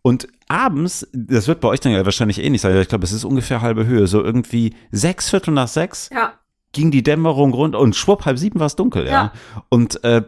Und 0.03 0.29
abends, 0.47 1.09
das 1.13 1.49
wird 1.49 1.61
bei 1.61 1.67
euch 1.67 1.81
dann 1.81 1.91
ja 1.91 2.05
wahrscheinlich 2.05 2.39
ähnlich 2.39 2.61
sein, 2.61 2.77
ich 2.77 2.87
glaube, 2.87 3.03
es 3.03 3.11
ist 3.13 3.25
ungefähr 3.25 3.61
halbe 3.61 3.87
Höhe, 3.87 4.07
so 4.07 4.23
irgendwie 4.23 4.75
sechs 4.93 5.31
Viertel 5.31 5.53
nach 5.53 5.67
sechs 5.67 6.11
ja. 6.13 6.35
ging 6.71 6.93
die 6.93 7.03
Dämmerung 7.03 7.53
runter 7.53 7.81
und 7.81 7.97
schwupp, 7.97 8.25
halb 8.25 8.39
sieben 8.39 8.61
war 8.61 8.67
es 8.67 8.77
dunkel, 8.77 9.07
ja. 9.07 9.11
ja. 9.11 9.33
Und 9.69 10.05
äh, 10.05 10.23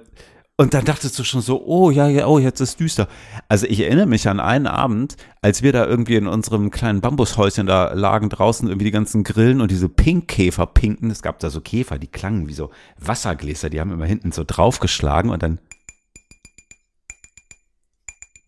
und 0.60 0.74
dann 0.74 0.84
dachtest 0.84 1.16
du 1.16 1.22
schon 1.22 1.40
so, 1.40 1.64
oh 1.64 1.92
ja, 1.92 2.08
ja, 2.08 2.26
oh, 2.26 2.40
jetzt 2.40 2.58
ist 2.60 2.80
düster. 2.80 3.06
Also 3.48 3.64
ich 3.66 3.78
erinnere 3.78 4.06
mich 4.06 4.28
an 4.28 4.40
einen 4.40 4.66
Abend, 4.66 5.16
als 5.40 5.62
wir 5.62 5.72
da 5.72 5.86
irgendwie 5.86 6.16
in 6.16 6.26
unserem 6.26 6.72
kleinen 6.72 7.00
Bambushäuschen 7.00 7.68
da 7.68 7.92
lagen 7.92 8.28
draußen 8.28 8.66
irgendwie 8.66 8.86
die 8.86 8.90
ganzen 8.90 9.22
Grillen 9.22 9.60
und 9.60 9.70
diese 9.70 9.88
Pinkkäfer 9.88 10.66
pinken. 10.66 11.12
Es 11.12 11.22
gab 11.22 11.38
da 11.38 11.50
so 11.50 11.60
Käfer, 11.60 12.00
die 12.00 12.08
klangen 12.08 12.48
wie 12.48 12.54
so 12.54 12.70
Wassergläser, 12.98 13.70
die 13.70 13.78
haben 13.78 13.92
immer 13.92 14.06
hinten 14.06 14.32
so 14.32 14.42
draufgeschlagen 14.44 15.30
und 15.30 15.44
dann 15.44 15.60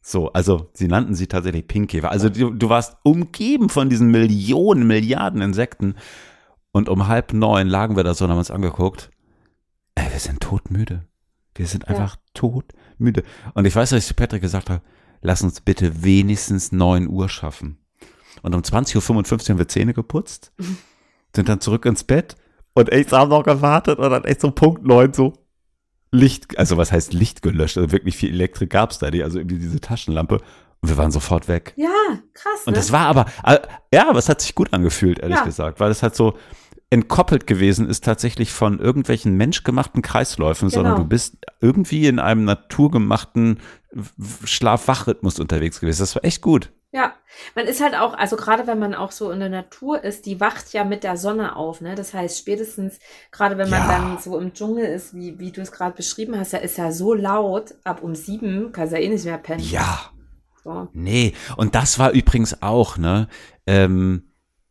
so, 0.02 0.32
also 0.32 0.68
sie 0.72 0.88
nannten 0.88 1.14
sie 1.14 1.28
tatsächlich 1.28 1.68
Pinkkäfer. 1.68 2.10
Also 2.10 2.28
du, 2.28 2.50
du 2.50 2.68
warst 2.68 2.96
umgeben 3.04 3.68
von 3.68 3.88
diesen 3.88 4.10
Millionen, 4.10 4.84
Milliarden 4.88 5.40
Insekten. 5.42 5.94
Und 6.72 6.88
um 6.88 7.06
halb 7.06 7.32
neun 7.32 7.68
lagen 7.68 7.94
wir 7.94 8.02
da 8.02 8.14
so 8.14 8.24
und 8.24 8.32
haben 8.32 8.38
uns 8.38 8.50
angeguckt. 8.50 9.12
Ey, 9.94 10.10
wir 10.10 10.18
sind 10.18 10.40
todmüde 10.40 11.04
Wir 11.60 11.66
sind 11.66 11.88
einfach 11.88 12.16
todmüde. 12.32 13.22
Und 13.52 13.66
ich 13.66 13.76
weiß, 13.76 13.90
dass 13.90 13.98
ich 13.98 14.06
zu 14.06 14.14
Patrick 14.14 14.40
gesagt 14.40 14.70
habe, 14.70 14.82
lass 15.20 15.42
uns 15.42 15.60
bitte 15.60 16.02
wenigstens 16.02 16.72
9 16.72 17.06
Uhr 17.06 17.28
schaffen. 17.28 17.76
Und 18.40 18.54
um 18.54 18.62
20.55 18.62 18.96
Uhr 18.96 19.48
haben 19.50 19.58
wir 19.58 19.68
Zähne 19.68 19.92
geputzt, 19.92 20.52
sind 21.36 21.50
dann 21.50 21.60
zurück 21.60 21.84
ins 21.84 22.02
Bett 22.02 22.36
und 22.72 22.90
echt 22.90 23.12
haben 23.12 23.28
noch 23.28 23.44
gewartet 23.44 23.98
und 23.98 24.10
dann 24.10 24.24
echt 24.24 24.40
so 24.40 24.50
Punkt 24.52 24.86
9 24.86 25.12
so 25.12 25.34
Licht, 26.12 26.58
also 26.58 26.78
was 26.78 26.92
heißt 26.92 27.12
Licht 27.12 27.42
gelöscht? 27.42 27.76
Also 27.76 27.92
wirklich 27.92 28.16
viel 28.16 28.30
Elektrik 28.30 28.70
gab's 28.70 28.98
da 28.98 29.10
nicht, 29.10 29.22
also 29.22 29.38
irgendwie 29.38 29.58
diese 29.58 29.80
Taschenlampe. 29.80 30.36
Und 30.80 30.88
wir 30.88 30.96
waren 30.96 31.12
sofort 31.12 31.46
weg. 31.46 31.74
Ja, 31.76 31.90
krass. 32.32 32.62
Und 32.64 32.72
ne? 32.72 32.78
das 32.78 32.90
war 32.90 33.06
aber, 33.06 33.26
äh, 33.44 33.58
ja, 33.92 34.08
aber 34.08 34.18
es 34.18 34.30
hat 34.30 34.40
sich 34.40 34.54
gut 34.54 34.72
angefühlt, 34.72 35.18
ehrlich 35.18 35.36
Ja. 35.36 35.44
gesagt, 35.44 35.78
weil 35.78 35.90
es 35.90 36.02
halt 36.02 36.16
so 36.16 36.38
entkoppelt 36.90 37.46
gewesen 37.46 37.88
ist 37.88 38.04
tatsächlich 38.04 38.50
von 38.52 38.80
irgendwelchen 38.80 39.36
menschgemachten 39.36 40.02
Kreisläufen, 40.02 40.70
sondern 40.70 40.94
Genau. 40.94 41.04
du 41.04 41.08
bist 41.08 41.36
irgendwie 41.60 42.06
in 42.08 42.18
einem 42.18 42.44
naturgemachten 42.44 43.60
Schlaf-Wach-Rhythmus 44.44 45.38
unterwegs 45.38 45.80
gewesen. 45.80 46.00
Das 46.00 46.14
war 46.14 46.24
echt 46.24 46.42
gut. 46.42 46.72
Ja, 46.92 47.14
man 47.54 47.66
ist 47.66 47.80
halt 47.80 47.94
auch, 47.94 48.14
also 48.14 48.34
gerade 48.34 48.66
wenn 48.66 48.80
man 48.80 48.94
auch 48.96 49.12
so 49.12 49.30
in 49.30 49.38
der 49.38 49.48
Natur 49.48 50.02
ist, 50.02 50.26
die 50.26 50.40
wacht 50.40 50.72
ja 50.72 50.82
mit 50.82 51.04
der 51.04 51.16
Sonne 51.16 51.54
auf, 51.54 51.80
ne? 51.80 51.94
Das 51.94 52.12
heißt, 52.12 52.36
spätestens, 52.36 52.98
gerade 53.30 53.56
wenn 53.58 53.70
man 53.70 53.82
Ja. 53.82 53.88
dann 53.88 54.18
so 54.18 54.36
im 54.38 54.52
Dschungel 54.52 54.86
ist, 54.86 55.14
wie, 55.14 55.38
wie 55.38 55.52
du 55.52 55.60
es 55.60 55.70
gerade 55.70 55.94
beschrieben 55.94 56.36
hast, 56.36 56.52
da 56.52 56.56
ist 56.58 56.78
ja 56.78 56.90
so 56.90 57.14
laut, 57.14 57.74
ab 57.84 58.02
um 58.02 58.16
sieben 58.16 58.72
kannst 58.72 58.92
ja 58.92 58.98
eh 58.98 59.08
nicht 59.08 59.24
mehr 59.24 59.38
pennen. 59.38 59.62
Ja. 59.62 60.00
So. 60.64 60.88
Nee, 60.92 61.34
und 61.56 61.76
das 61.76 62.00
war 62.00 62.10
übrigens 62.10 62.60
auch, 62.60 62.98
ne, 62.98 63.28
ähm, 63.68 64.24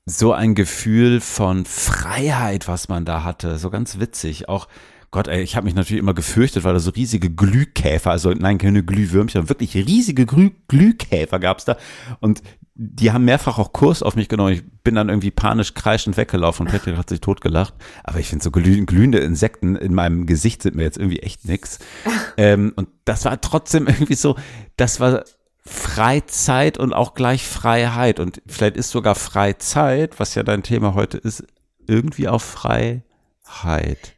so 0.06 0.34
ein 0.34 0.56
Gefühl 0.56 1.22
von 1.22 1.66
Freiheit, 1.66 2.68
was 2.68 2.90
man 2.90 3.06
da 3.06 3.24
hatte. 3.24 3.58
So 3.58 3.70
ganz 3.70 4.00
witzig. 4.00 4.50
Auch, 4.50 4.68
Gott, 5.12 5.28
ey, 5.28 5.42
ich 5.42 5.56
habe 5.56 5.66
mich 5.66 5.76
natürlich 5.76 6.02
immer 6.02 6.14
gefürchtet, 6.14 6.64
weil 6.64 6.74
da 6.74 6.80
so 6.80 6.92
riesige 6.92 7.30
Glühkäfer, 7.30 8.12
also 8.12 8.32
nein, 8.32 8.58
keine 8.58 8.84
Glühwürmchen, 8.84 9.50
wirklich 9.50 9.76
riesige 9.76 10.26
Glüh 10.26 10.52
Glühkäfer 10.68 11.40
gab's 11.40 11.66
da. 11.66 11.78
Und 12.20 12.42
die 12.82 13.12
haben 13.12 13.26
mehrfach 13.26 13.60
auch 13.60 13.74
Kurs 13.74 14.02
auf 14.04 14.16
mich 14.16 14.30
genommen. 14.30 14.54
Ich 14.54 14.64
bin 14.84 14.96
dann 14.96 15.10
irgendwie 15.10 15.32
panisch 15.32 15.74
kreischend 15.74 16.16
weggelaufen 16.16 16.66
und 16.66 16.72
Patrick 16.72 16.96
hat 16.96 17.10
sich 17.10 17.20
totgelacht. 17.20 17.74
Aber 18.06 18.20
ich 18.20 18.28
finde 18.28 18.44
so 18.44 18.52
glüh 18.52 18.86
glühende 18.86 19.18
Insekten 19.18 19.76
in 19.76 19.94
meinem 19.94 20.26
Gesicht 20.26 20.64
sind 20.64 20.76
mir 20.76 20.84
jetzt 20.84 20.98
irgendwie 20.98 21.20
echt 21.20 21.46
nix. 21.46 21.80
ähm, 22.38 22.72
und 22.78 22.88
das 23.04 23.26
war 23.26 23.42
trotzdem 23.42 23.88
irgendwie 23.88 24.16
so, 24.16 24.38
das 24.78 25.02
war 25.02 25.26
Freizeit 25.70 26.78
und 26.78 26.94
auch 26.94 27.14
gleich 27.14 27.48
Freiheit. 27.48 28.20
Und 28.20 28.42
vielleicht 28.48 28.76
ist 28.78 28.90
sogar 28.90 29.16
Freizeit, 29.16 30.20
was 30.20 30.36
ja 30.36 30.44
dein 30.44 30.64
Thema 30.64 30.94
heute 30.96 31.18
ist, 31.18 31.44
irgendwie 31.88 32.28
auch 32.28 32.42
Freiheit. 32.42 33.04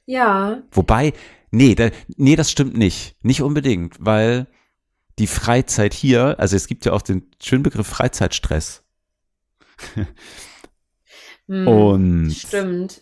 Ja, 0.05 0.63
Wobei, 0.71 1.13
nee, 1.51 1.75
da, 1.75 1.89
nee, 2.17 2.35
das 2.35 2.51
stimmt 2.51 2.77
nicht. 2.77 3.15
Nicht 3.23 3.41
unbedingt, 3.41 3.95
weil 3.99 4.47
die 5.19 5.27
Freizeit 5.27 5.93
hier, 5.93 6.39
also 6.39 6.55
es 6.55 6.67
gibt 6.67 6.85
ja 6.85 6.93
auch 6.93 7.01
den 7.01 7.29
schönen 7.41 7.63
Begriff 7.63 7.87
Freizeitstress. 7.87 8.83
hm, 11.47 11.67
Und 11.67 12.31
stimmt. 12.31 13.01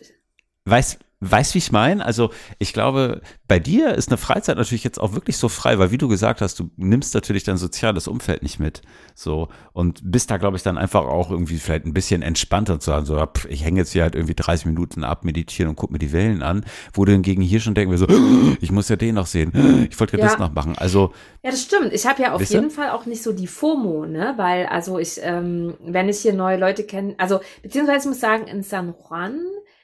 Weißt, 0.64 0.98
weißt 1.20 1.54
wie 1.54 1.58
ich 1.58 1.70
meine? 1.70 2.04
Also 2.04 2.30
ich 2.58 2.72
glaube, 2.72 3.20
bei 3.46 3.58
dir 3.58 3.94
ist 3.94 4.08
eine 4.08 4.16
Freizeit 4.16 4.56
natürlich 4.56 4.84
jetzt 4.84 4.98
auch 4.98 5.12
wirklich 5.12 5.36
so 5.36 5.48
frei, 5.48 5.78
weil 5.78 5.90
wie 5.90 5.98
du 5.98 6.08
gesagt 6.08 6.40
hast, 6.40 6.58
du 6.58 6.70
nimmst 6.76 7.14
natürlich 7.14 7.44
dein 7.44 7.58
soziales 7.58 8.08
Umfeld 8.08 8.42
nicht 8.42 8.58
mit. 8.58 8.80
So 9.14 9.48
und 9.72 10.00
bist 10.02 10.30
da, 10.30 10.38
glaube 10.38 10.56
ich, 10.56 10.62
dann 10.62 10.78
einfach 10.78 11.04
auch 11.04 11.30
irgendwie 11.30 11.58
vielleicht 11.58 11.84
ein 11.84 11.92
bisschen 11.92 12.22
entspannter 12.22 12.80
zu 12.80 12.90
sagen, 12.90 13.04
so, 13.04 13.16
pff, 13.16 13.44
ich 13.46 13.64
hänge 13.64 13.80
jetzt 13.80 13.92
hier 13.92 14.02
halt 14.02 14.14
irgendwie 14.14 14.34
30 14.34 14.66
Minuten 14.66 15.04
ab, 15.04 15.24
meditieren 15.24 15.68
und 15.68 15.76
guck 15.76 15.90
mir 15.90 15.98
die 15.98 16.12
Wellen 16.12 16.42
an, 16.42 16.64
wo 16.94 17.04
du 17.04 17.12
hingegen 17.12 17.42
hier 17.42 17.60
schon 17.60 17.74
denken 17.74 17.90
wir 17.90 17.98
so, 17.98 18.06
ich 18.60 18.72
muss 18.72 18.88
ja 18.88 18.96
den 18.96 19.16
noch 19.16 19.26
sehen, 19.26 19.88
ich 19.90 20.00
wollte 20.00 20.16
ja 20.16 20.24
das 20.24 20.38
noch 20.38 20.52
machen. 20.52 20.78
Also 20.78 21.12
Ja, 21.42 21.50
das 21.50 21.62
stimmt. 21.62 21.92
Ich 21.92 22.06
habe 22.06 22.22
ja 22.22 22.32
auf 22.32 22.42
jeden 22.42 22.70
Fall 22.70 22.90
auch 22.90 23.04
nicht 23.04 23.22
so 23.22 23.32
die 23.32 23.46
FOMO, 23.46 24.06
ne? 24.06 24.34
Weil, 24.38 24.66
also 24.66 24.98
ich, 24.98 25.20
ähm, 25.22 25.74
wenn 25.84 26.08
ich 26.08 26.20
hier 26.20 26.32
neue 26.32 26.56
Leute 26.56 26.84
kenne, 26.84 27.14
also 27.18 27.40
beziehungsweise 27.62 28.00
ich 28.00 28.06
muss 28.06 28.20
sagen, 28.20 28.46
in 28.46 28.62
San 28.62 28.94
Juan, 29.08 29.38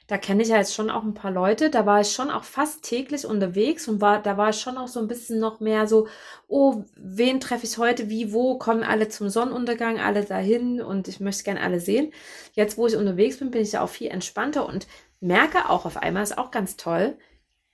da 0.06 0.18
kenne 0.18 0.42
ich 0.42 0.50
ja 0.50 0.56
jetzt 0.56 0.74
schon 0.74 0.90
auch 0.90 1.02
ein 1.02 1.14
paar 1.14 1.32
Leute, 1.32 1.68
da 1.68 1.84
war 1.84 2.00
ich 2.00 2.12
schon 2.12 2.30
auch 2.30 2.44
fast 2.44 2.82
täglich 2.84 3.26
unterwegs 3.26 3.88
und 3.88 4.00
war, 4.00 4.22
da 4.22 4.36
war 4.36 4.50
ich 4.50 4.60
schon 4.60 4.78
auch 4.78 4.88
so 4.88 5.00
ein 5.00 5.08
bisschen 5.08 5.40
noch 5.40 5.58
mehr 5.58 5.88
so, 5.88 6.06
oh, 6.46 6.84
wen 6.96 7.40
treffe 7.40 7.66
ich 7.66 7.78
heute, 7.78 8.08
wie, 8.08 8.32
wo, 8.32 8.56
kommen 8.56 8.84
alle 8.84 9.08
zum 9.08 9.28
Sonnenuntergang, 9.28 9.98
alle 9.98 10.24
dahin 10.24 10.80
und 10.80 11.08
ich 11.08 11.18
möchte 11.18 11.42
gerne 11.42 11.60
alle 11.60 11.80
sehen. 11.80 12.12
Jetzt, 12.52 12.78
wo 12.78 12.86
ich 12.86 12.96
unterwegs 12.96 13.38
bin, 13.38 13.50
bin 13.50 13.62
ich 13.62 13.72
ja 13.72 13.82
auch 13.82 13.88
viel 13.88 14.08
entspannter 14.08 14.66
und 14.66 14.86
merke 15.20 15.70
auch 15.70 15.86
auf 15.86 15.96
einmal, 15.96 16.22
ist 16.22 16.38
auch 16.38 16.52
ganz 16.52 16.76
toll, 16.76 17.16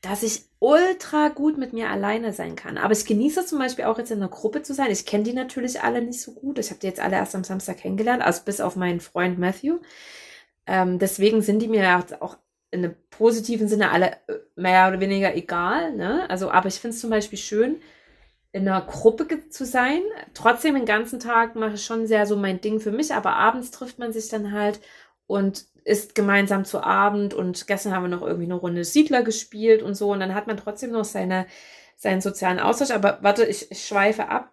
dass 0.00 0.22
ich 0.22 0.46
ultra 0.58 1.28
gut 1.28 1.58
mit 1.58 1.72
mir 1.72 1.90
alleine 1.90 2.32
sein 2.32 2.56
kann. 2.56 2.78
Aber 2.78 2.92
ich 2.92 3.06
genieße 3.06 3.46
zum 3.46 3.58
Beispiel 3.58 3.84
auch 3.84 3.98
jetzt 3.98 4.10
in 4.10 4.18
einer 4.18 4.28
Gruppe 4.28 4.62
zu 4.62 4.74
sein. 4.74 4.90
Ich 4.90 5.06
kenne 5.06 5.24
die 5.24 5.32
natürlich 5.32 5.80
alle 5.82 6.02
nicht 6.02 6.20
so 6.20 6.32
gut. 6.32 6.58
Ich 6.58 6.70
habe 6.70 6.80
die 6.80 6.88
jetzt 6.88 7.00
alle 7.00 7.16
erst 7.16 7.34
am 7.34 7.44
Samstag 7.44 7.78
kennengelernt, 7.78 8.22
also 8.22 8.42
bis 8.44 8.60
auf 8.60 8.74
meinen 8.74 9.00
Freund 9.00 9.38
Matthew. 9.38 9.78
Ähm, 10.66 10.98
deswegen 10.98 11.42
sind 11.42 11.61
die 11.61 11.68
mir 11.68 11.83
ja 11.83 12.05
auch 12.20 12.37
in 12.70 12.85
einem 12.85 12.94
positiven 13.11 13.68
Sinne 13.68 13.90
alle 13.90 14.12
äh, 14.29 14.38
mehr 14.57 14.88
oder 14.88 15.01
weniger 15.01 15.35
egal. 15.35 15.94
Ne? 15.94 16.29
Also, 16.31 16.51
aber 16.51 16.68
ich 16.68 16.77
finde 16.77 16.94
es 16.94 17.01
zum 17.01 17.11
Beispiel 17.11 17.38
schön, 17.38 17.81
in 18.53 18.68
einer 18.68 18.83
Gruppe 18.83 19.48
zu 19.48 19.64
sein. 19.64 20.03
Trotzdem 20.35 20.75
den 20.75 20.87
ganzen 20.87 21.20
Tag 21.20 21.55
mache 21.57 21.75
ich 21.75 21.85
schon 21.85 22.07
sehr 22.07 22.27
so 22.27 22.37
mein 22.37 22.61
Ding 22.61 22.81
für 22.81 22.92
mich, 22.92 23.12
aber 23.14 23.37
abends 23.37 23.70
trifft 23.70 23.98
man 23.98 24.12
sich 24.12 24.29
dann 24.29 24.53
halt 24.53 24.81
und 25.27 25.66
isst 25.85 26.14
gemeinsam 26.14 26.64
zu 26.64 26.83
Abend 26.83 27.35
und 27.35 27.66
gestern 27.66 27.92
haben 27.92 28.05
wir 28.05 28.09
noch 28.09 28.22
irgendwie 28.22 28.44
eine 28.44 28.55
Runde 28.55 28.85
Siedler 28.85 29.22
gespielt 29.22 29.83
und 29.83 29.94
so 29.94 30.12
und 30.12 30.20
dann 30.20 30.35
hat 30.35 30.46
man 30.46 30.57
trotzdem 30.57 30.92
noch 30.92 31.05
seine, 31.05 31.46
seinen 31.96 32.20
sozialen 32.20 32.61
Austausch. 32.61 32.90
Aber 32.90 33.18
warte, 33.22 33.44
ich, 33.44 33.70
ich 33.70 33.87
schweife 33.87 34.29
ab. 34.29 34.53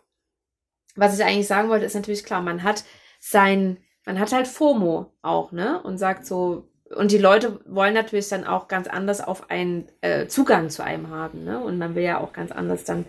Was 0.96 1.18
ich 1.18 1.24
eigentlich 1.24 1.48
sagen 1.48 1.70
wollte, 1.70 1.86
ist 1.86 1.96
natürlich 1.96 2.24
klar, 2.24 2.42
man 2.42 2.64
hat 2.64 2.84
sein, 3.20 3.78
man 4.10 4.20
hat 4.20 4.32
halt 4.32 4.48
FOMO 4.48 5.14
auch, 5.22 5.52
ne? 5.52 5.84
Und 5.84 6.00
sagt 6.00 6.26
so, 6.26 6.68
und 6.96 7.12
die 7.12 7.20
Leute 7.20 7.60
wollen 7.68 7.94
natürlich 7.94 8.28
dann 8.28 8.44
auch 8.44 8.68
ganz 8.68 8.88
anders 8.88 9.22
auf 9.22 9.52
einen 9.52 9.88
äh, 10.02 10.26
Zugang 10.26 10.72
zu 10.72 10.84
einem 10.84 11.12
haben, 11.12 11.44
ne? 11.44 11.64
Und 11.64 11.78
man 11.78 11.94
will 11.94 12.02
ja 12.02 12.20
auch 12.20 12.34
ganz 12.34 12.52
anders 12.52 12.86
dann 12.86 13.06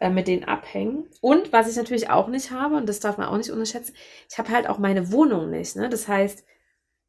äh, 0.00 0.08
mit 0.08 0.28
denen 0.28 0.44
abhängen. 0.44 1.04
Und 1.20 1.52
was 1.52 1.68
ich 1.68 1.76
natürlich 1.76 2.08
auch 2.08 2.28
nicht 2.28 2.52
habe, 2.52 2.76
und 2.76 2.88
das 2.88 3.00
darf 3.00 3.18
man 3.18 3.28
auch 3.28 3.36
nicht 3.36 3.50
unterschätzen, 3.50 3.94
ich 4.30 4.38
habe 4.38 4.48
halt 4.48 4.66
auch 4.66 4.78
meine 4.78 5.12
Wohnung 5.12 5.50
nicht, 5.50 5.76
ne? 5.76 5.90
Das 5.90 6.08
heißt, 6.08 6.42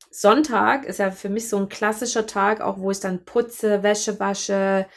Sonntag 0.10 0.86
ist 0.86 1.00
ja 1.00 1.10
für 1.10 1.30
mich 1.30 1.48
so 1.48 1.56
ein 1.56 1.70
klassischer 1.70 2.28
Tag, 2.28 2.60
auch 2.60 2.80
wo 2.80 2.92
ich 2.92 3.00
dann 3.00 3.24
putze, 3.24 3.82
Wäsche 3.82 4.20
wasche 4.20 4.88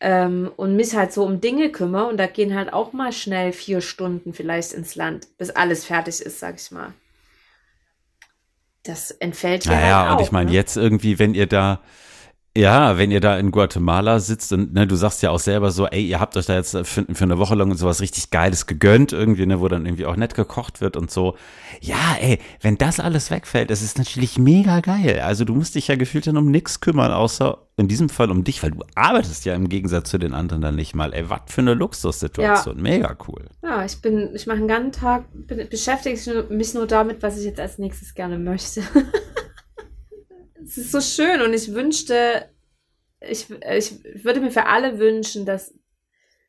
ähm, 0.00 0.50
und 0.56 0.76
mich 0.76 0.96
halt 0.96 1.12
so 1.12 1.24
um 1.24 1.42
Dinge 1.42 1.70
kümmere. 1.70 2.06
Und 2.06 2.16
da 2.16 2.26
gehen 2.26 2.54
halt 2.54 2.72
auch 2.72 2.94
mal 2.94 3.12
schnell 3.12 3.52
vier 3.52 3.82
Stunden 3.82 4.32
vielleicht 4.32 4.72
ins 4.72 4.94
Land, 4.94 5.36
bis 5.36 5.50
alles 5.50 5.84
fertig 5.84 6.22
ist, 6.22 6.40
sag 6.40 6.54
ich 6.58 6.70
mal. 6.70 6.94
Das 8.82 9.10
entfällt 9.10 9.64
hier 9.64 9.72
Naja, 9.72 10.00
halt 10.02 10.10
auch. 10.10 10.16
und 10.16 10.22
ich 10.22 10.32
meine, 10.32 10.50
ne? 10.50 10.56
jetzt 10.56 10.76
irgendwie, 10.76 11.18
wenn 11.18 11.34
ihr 11.34 11.46
da, 11.46 11.80
ja, 12.56 12.98
wenn 12.98 13.12
ihr 13.12 13.20
da 13.20 13.38
in 13.38 13.52
Guatemala 13.52 14.18
sitzt 14.18 14.52
und 14.52 14.72
ne, 14.74 14.84
du 14.86 14.96
sagst 14.96 15.22
ja 15.22 15.30
auch 15.30 15.38
selber 15.38 15.70
so, 15.70 15.86
ey, 15.86 16.04
ihr 16.04 16.18
habt 16.18 16.36
euch 16.36 16.46
da 16.46 16.54
jetzt 16.56 16.76
für, 16.84 17.06
für 17.12 17.24
eine 17.24 17.38
Woche 17.38 17.54
lang 17.54 17.72
sowas 17.76 18.00
richtig 18.00 18.30
Geiles 18.30 18.66
gegönnt, 18.66 19.12
irgendwie, 19.12 19.46
ne, 19.46 19.60
wo 19.60 19.68
dann 19.68 19.86
irgendwie 19.86 20.04
auch 20.04 20.16
nett 20.16 20.34
gekocht 20.34 20.80
wird 20.80 20.96
und 20.96 21.12
so. 21.12 21.36
Ja, 21.80 22.16
ey, 22.20 22.40
wenn 22.60 22.76
das 22.76 22.98
alles 22.98 23.30
wegfällt, 23.30 23.70
das 23.70 23.82
ist 23.82 23.98
natürlich 23.98 24.36
mega 24.36 24.80
geil. 24.80 25.20
Also 25.24 25.44
du 25.44 25.54
musst 25.54 25.76
dich 25.76 25.86
ja 25.86 25.94
gefühlt 25.94 26.26
dann 26.26 26.36
um 26.36 26.50
nichts 26.50 26.80
kümmern, 26.80 27.12
außer 27.12 27.58
in 27.76 27.86
diesem 27.86 28.08
Fall 28.08 28.32
um 28.32 28.42
dich, 28.42 28.62
weil 28.64 28.72
du 28.72 28.80
arbeitest 28.96 29.44
ja 29.44 29.54
im 29.54 29.68
Gegensatz 29.68 30.10
zu 30.10 30.18
den 30.18 30.34
anderen 30.34 30.60
dann 30.60 30.74
nicht 30.74 30.94
mal. 30.94 31.14
Ey, 31.14 31.30
was 31.30 31.42
für 31.46 31.60
eine 31.60 31.74
Luxussituation. 31.74 32.82
Mega 32.82 33.16
cool. 33.28 33.44
Ja, 33.62 33.84
ich 33.84 34.02
bin, 34.02 34.30
ich 34.34 34.46
mache 34.48 34.58
den 34.58 34.68
ganzen 34.68 34.92
Tag, 34.92 35.24
be- 35.32 35.66
beschäftige 35.66 36.46
mich 36.50 36.74
nur 36.74 36.88
damit, 36.88 37.22
was 37.22 37.38
ich 37.38 37.44
jetzt 37.44 37.60
als 37.60 37.78
nächstes 37.78 38.14
gerne 38.14 38.38
möchte. 38.38 38.82
es 40.64 40.78
ist 40.78 40.92
so 40.92 41.00
schön 41.00 41.42
und 41.42 41.52
ich 41.52 41.74
wünschte, 41.74 42.48
ich, 43.20 43.50
ich 43.50 44.24
würde 44.24 44.40
mir 44.40 44.50
für 44.50 44.66
alle 44.66 44.98
wünschen, 44.98 45.44
dass 45.46 45.74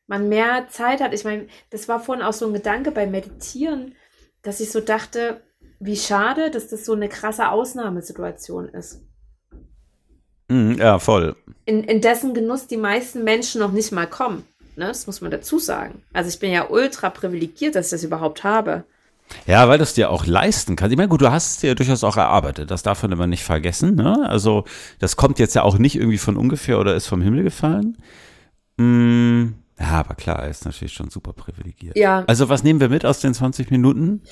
man 0.06 0.28
mehr 0.28 0.68
Zeit 0.68 1.00
hat. 1.00 1.14
Ich 1.14 1.24
meine, 1.24 1.46
das 1.70 1.88
war 1.88 2.00
vorhin 2.00 2.24
auch 2.24 2.32
so 2.32 2.46
ein 2.46 2.52
Gedanke 2.52 2.90
beim 2.90 3.10
Meditieren, 3.10 3.94
dass 4.42 4.60
ich 4.60 4.70
so 4.70 4.80
dachte, 4.80 5.40
wie 5.80 5.96
schade, 5.96 6.50
dass 6.50 6.68
das 6.68 6.84
so 6.84 6.92
eine 6.92 7.08
krasse 7.08 7.48
Ausnahmesituation 7.48 8.68
ist. 8.68 9.02
Mhm, 10.48 10.78
ja, 10.78 10.98
voll. 10.98 11.36
In, 11.64 11.84
in 11.84 12.00
dessen 12.00 12.34
Genuss 12.34 12.66
die 12.66 12.76
meisten 12.76 13.24
Menschen 13.24 13.60
noch 13.60 13.72
nicht 13.72 13.92
mal 13.92 14.06
kommen. 14.06 14.44
Ne? 14.76 14.86
Das 14.86 15.06
muss 15.06 15.20
man 15.20 15.30
dazu 15.30 15.58
sagen. 15.58 16.02
Also 16.12 16.28
ich 16.28 16.38
bin 16.38 16.52
ja 16.52 16.68
ultra 16.68 17.10
privilegiert, 17.10 17.74
dass 17.74 17.86
ich 17.86 17.92
das 17.92 18.04
überhaupt 18.04 18.44
habe. 18.44 18.84
Ja, 19.46 19.68
weil 19.68 19.78
du 19.78 19.84
es 19.84 19.94
dir 19.94 20.10
auch 20.10 20.26
leisten 20.26 20.76
kannst. 20.76 20.92
Ich 20.92 20.96
meine, 20.96 21.08
gut, 21.08 21.22
du 21.22 21.30
hast 21.30 21.50
es 21.50 21.56
dir 21.58 21.74
durchaus 21.74 22.04
auch 22.04 22.16
erarbeitet. 22.16 22.70
Das 22.70 22.82
darf 22.82 23.02
man 23.02 23.12
immer 23.12 23.26
nicht 23.26 23.44
vergessen. 23.44 23.94
Ne? 23.94 24.28
Also, 24.28 24.64
das 24.98 25.16
kommt 25.16 25.38
jetzt 25.38 25.54
ja 25.54 25.62
auch 25.62 25.78
nicht 25.78 25.96
irgendwie 25.96 26.18
von 26.18 26.36
ungefähr 26.36 26.78
oder 26.78 26.94
ist 26.94 27.06
vom 27.06 27.22
Himmel 27.22 27.42
gefallen. 27.42 27.96
Mm, 28.76 29.54
ja, 29.78 29.90
aber 29.90 30.14
klar, 30.14 30.42
er 30.42 30.50
ist 30.50 30.64
natürlich 30.64 30.92
schon 30.92 31.10
super 31.10 31.32
privilegiert. 31.32 31.96
Ja. 31.96 32.24
Also, 32.26 32.48
was 32.48 32.62
nehmen 32.62 32.80
wir 32.80 32.88
mit 32.88 33.04
aus 33.04 33.20
den 33.20 33.34
20 33.34 33.70
Minuten? 33.70 34.22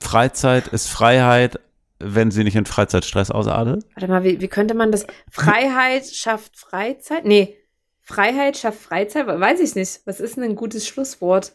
Freizeit 0.00 0.68
ist 0.68 0.88
Freiheit, 0.88 1.58
wenn 1.98 2.30
sie 2.30 2.44
nicht 2.44 2.56
in 2.56 2.66
Freizeitstress 2.66 3.30
ausartet. 3.30 3.84
Warte 3.94 4.08
mal, 4.08 4.24
wie, 4.24 4.40
wie 4.40 4.48
könnte 4.48 4.74
man 4.74 4.92
das? 4.92 5.06
Freiheit 5.30 6.06
schafft 6.06 6.56
Freizeit? 6.56 7.24
Nee. 7.24 7.56
Freiheit 8.02 8.56
schafft 8.56 8.80
Freizeit? 8.80 9.26
Weiß 9.26 9.60
ich 9.60 9.74
nicht. 9.74 10.00
Was 10.04 10.20
ist 10.20 10.36
denn 10.36 10.44
ein 10.44 10.56
gutes 10.56 10.86
Schlusswort? 10.86 11.52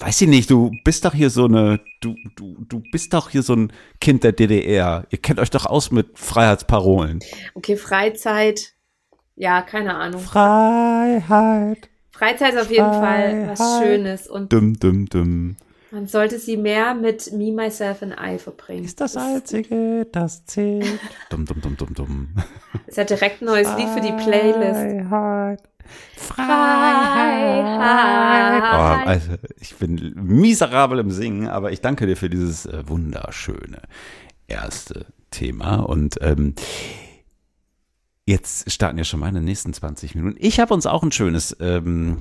Weiß 0.00 0.20
ich 0.22 0.28
nicht, 0.28 0.48
du 0.50 0.70
bist 0.84 1.04
doch 1.04 1.12
hier 1.12 1.28
so 1.28 1.46
eine, 1.46 1.80
du, 2.00 2.14
du, 2.36 2.56
du 2.68 2.80
bist 2.92 3.12
doch 3.12 3.30
hier 3.30 3.42
so 3.42 3.54
ein 3.54 3.72
Kind 4.00 4.22
der 4.22 4.30
DDR. 4.32 5.06
Ihr 5.10 5.18
kennt 5.18 5.40
euch 5.40 5.50
doch 5.50 5.66
aus 5.66 5.90
mit 5.90 6.16
Freiheitsparolen. 6.18 7.18
Okay, 7.54 7.76
Freizeit. 7.76 8.74
Ja, 9.34 9.62
keine 9.62 9.96
Ahnung. 9.96 10.20
Freiheit. 10.20 11.88
Freizeit 12.10 12.54
ist 12.54 12.60
auf 12.60 12.70
jeden 12.70 12.92
Fall 12.92 13.48
was 13.48 13.58
Freiheit. 13.58 13.82
Schönes 13.86 14.26
und 14.28 14.52
Dum, 14.52 14.78
dum, 14.78 15.06
dum. 15.06 15.56
man 15.90 16.06
sollte 16.06 16.38
sie 16.38 16.56
mehr 16.56 16.94
mit 16.94 17.32
Me, 17.32 17.50
Myself 17.52 18.02
and 18.02 18.14
I 18.20 18.38
verbringen. 18.38 18.84
Ist 18.84 19.00
das 19.00 19.16
Einzige, 19.16 20.06
das 20.12 20.44
zählt. 20.46 20.86
Dum, 21.30 21.44
dum, 21.44 21.60
dum, 21.60 21.76
dum, 21.76 21.94
dum. 21.94 22.28
Das 22.72 22.88
ist 22.88 22.96
ja 22.98 23.04
direkt 23.04 23.42
ein 23.42 23.46
neues 23.46 23.68
Lied 23.76 23.88
für 23.88 24.00
die 24.00 24.12
Playlist. 24.12 25.08
Freiheit. 25.08 25.62
Freiheit. 26.16 27.78
Oh, 28.62 29.08
also, 29.08 29.32
ich 29.60 29.74
bin 29.76 30.12
miserabel 30.14 30.98
im 30.98 31.10
Singen, 31.10 31.48
aber 31.48 31.72
ich 31.72 31.80
danke 31.80 32.06
dir 32.06 32.16
für 32.16 32.30
dieses 32.30 32.66
äh, 32.66 32.88
wunderschöne 32.88 33.82
erste 34.46 35.06
Thema. 35.30 35.76
Und 35.76 36.16
ähm, 36.20 36.54
jetzt 38.28 38.70
starten 38.70 38.98
ja 38.98 39.04
schon 39.04 39.20
meine 39.20 39.40
nächsten 39.40 39.72
20 39.72 40.14
Minuten. 40.14 40.36
Ich 40.38 40.60
habe 40.60 40.74
uns 40.74 40.86
auch 40.86 41.02
ein 41.02 41.12
schönes, 41.12 41.56
ähm, 41.60 42.18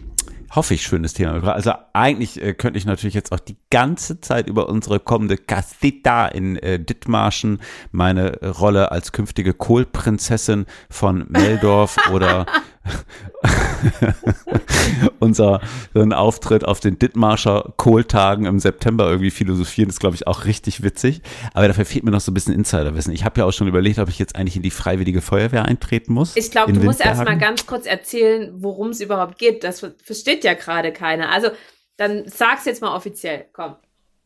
hoffe 0.55 0.73
ich, 0.73 0.83
schönes 0.83 1.13
Thema 1.13 1.33
gebracht. 1.33 1.55
Also 1.55 1.73
eigentlich 1.93 2.41
äh, 2.41 2.53
könnte 2.53 2.77
ich 2.77 2.85
natürlich 2.85 3.13
jetzt 3.13 3.31
auch 3.33 3.39
die 3.39 3.57
ganze 3.69 4.21
Zeit 4.21 4.47
über 4.47 4.69
unsere 4.69 4.99
kommende 4.99 5.37
Casita 5.37 6.27
in 6.27 6.55
äh, 6.57 6.79
Dithmarschen, 6.79 7.59
meine 7.91 8.39
Rolle 8.41 8.91
als 8.91 9.11
künftige 9.11 9.53
Kohlprinzessin 9.53 10.65
von 10.89 11.25
Meldorf 11.29 11.97
oder 12.13 12.45
unser 15.19 15.61
so 15.93 16.01
ein 16.01 16.13
Auftritt 16.13 16.65
auf 16.65 16.79
den 16.79 16.99
Dithmarscher 16.99 17.73
Kohltagen 17.77 18.45
im 18.45 18.59
September 18.59 19.09
irgendwie 19.09 19.31
philosophieren, 19.31 19.89
ist 19.89 19.99
glaube 19.99 20.15
ich 20.15 20.27
auch 20.27 20.45
richtig 20.45 20.83
witzig. 20.83 21.21
Aber 21.53 21.67
dafür 21.67 21.85
fehlt 21.85 22.03
mir 22.03 22.11
noch 22.11 22.21
so 22.21 22.31
ein 22.31 22.33
bisschen 22.33 22.53
Insiderwissen. 22.53 23.13
Ich 23.13 23.25
habe 23.25 23.39
ja 23.39 23.45
auch 23.45 23.51
schon 23.51 23.67
überlegt, 23.67 23.99
ob 23.99 24.09
ich 24.09 24.19
jetzt 24.19 24.35
eigentlich 24.35 24.55
in 24.55 24.63
die 24.63 24.71
Freiwillige 24.71 25.21
Feuerwehr 25.21 25.65
eintreten 25.65 26.13
muss. 26.13 26.35
Ich 26.35 26.51
glaube, 26.51 26.73
du 26.73 26.81
musst 26.81 26.99
erst 26.99 27.19
mal 27.19 27.31
Windbergen. 27.31 27.39
ganz 27.39 27.65
kurz 27.65 27.85
erzählen, 27.85 28.51
worum 28.55 28.89
es 28.89 29.01
überhaupt 29.01 29.37
geht. 29.37 29.63
Das 29.63 29.85
versteht 30.03 30.43
ja 30.43 30.53
gerade 30.53 30.91
keiner. 30.91 31.31
Also, 31.31 31.49
dann 31.97 32.23
sag's 32.27 32.65
jetzt 32.65 32.81
mal 32.81 32.95
offiziell. 32.95 33.45
Komm. 33.53 33.75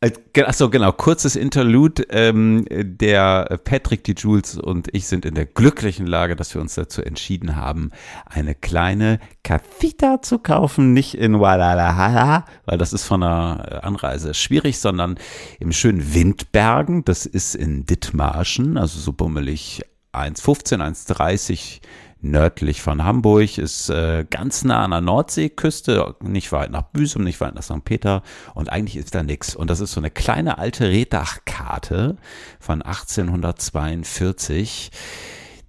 Achso, 0.04 0.72
genau, 0.72 0.92
kurzes 0.94 1.36
Interlude. 1.36 2.08
Ähm, 2.10 2.66
der 2.72 3.60
Patrick, 3.64 4.04
die 4.04 4.16
Jules 4.18 4.58
und 4.58 4.88
ich 4.94 5.06
sind 5.06 5.26
in 5.26 5.36
der 5.36 5.46
glücklichen 5.46 6.08
Lage, 6.08 6.36
dass 6.36 6.56
wir 6.56 6.62
uns 6.62 6.74
dazu 6.74 7.04
entschieden 7.04 7.56
haben, 7.56 7.92
eine 8.26 8.56
kleine 8.56 9.20
Cathita 9.44 10.24
zu 10.24 10.40
kaufen. 10.40 10.94
Nicht 10.94 11.14
in 11.14 11.34
Guadalajara, 11.34 12.46
weil 12.66 12.80
das 12.80 12.94
ist 12.94 13.04
von 13.04 13.22
der 13.22 13.82
Anreise 13.84 14.34
schwierig, 14.34 14.80
sondern 14.80 15.20
im 15.60 15.72
schönen 15.72 16.16
Windbergen. 16.16 17.06
Das 17.06 17.28
ist 17.28 17.54
in 17.54 17.86
Dithmarschen, 17.86 18.80
also 18.80 19.00
so 19.00 19.14
bummelig 19.14 19.84
1,15, 20.14 20.80
1,30 20.80 21.80
nördlich 22.22 22.82
von 22.82 23.04
Hamburg, 23.04 23.58
ist 23.58 23.90
äh, 23.90 24.26
ganz 24.30 24.64
nah 24.64 24.84
an 24.84 24.92
der 24.92 25.02
Nordseeküste, 25.02 26.16
nicht 26.22 26.52
weit 26.52 26.70
nach 26.72 26.84
Büsum, 26.84 27.24
nicht 27.24 27.42
weit 27.42 27.56
nach 27.56 27.64
St. 27.64 27.84
Peter 27.84 28.22
und 28.54 28.70
eigentlich 28.70 28.98
ist 28.98 29.16
da 29.16 29.24
nix. 29.24 29.56
Und 29.56 29.70
das 29.70 29.80
ist 29.80 29.94
so 29.94 30.00
eine 30.00 30.12
kleine 30.12 30.60
alte 30.60 30.90
Reddachkarte 30.90 32.18
von 32.60 32.82
1842. 32.82 34.92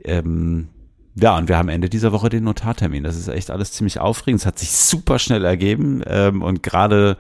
Ähm, 0.05 0.69
ja, 1.15 1.37
und 1.37 1.49
wir 1.49 1.59
haben 1.59 1.69
Ende 1.69 1.89
dieser 1.89 2.13
Woche 2.13 2.29
den 2.29 2.45
Notartermin. 2.45 3.05
Das 3.05 3.17
ist 3.17 3.29
echt 3.29 3.51
alles 3.51 3.73
ziemlich 3.73 4.01
aufregend. 4.01 4.43
Es 4.43 4.47
hat 4.47 4.59
sich 4.59 4.73
super 4.73 5.19
schnell 5.19 5.45
ergeben 5.45 6.03
ähm, 6.07 6.43
und 6.43 6.63
gerade, 6.63 7.17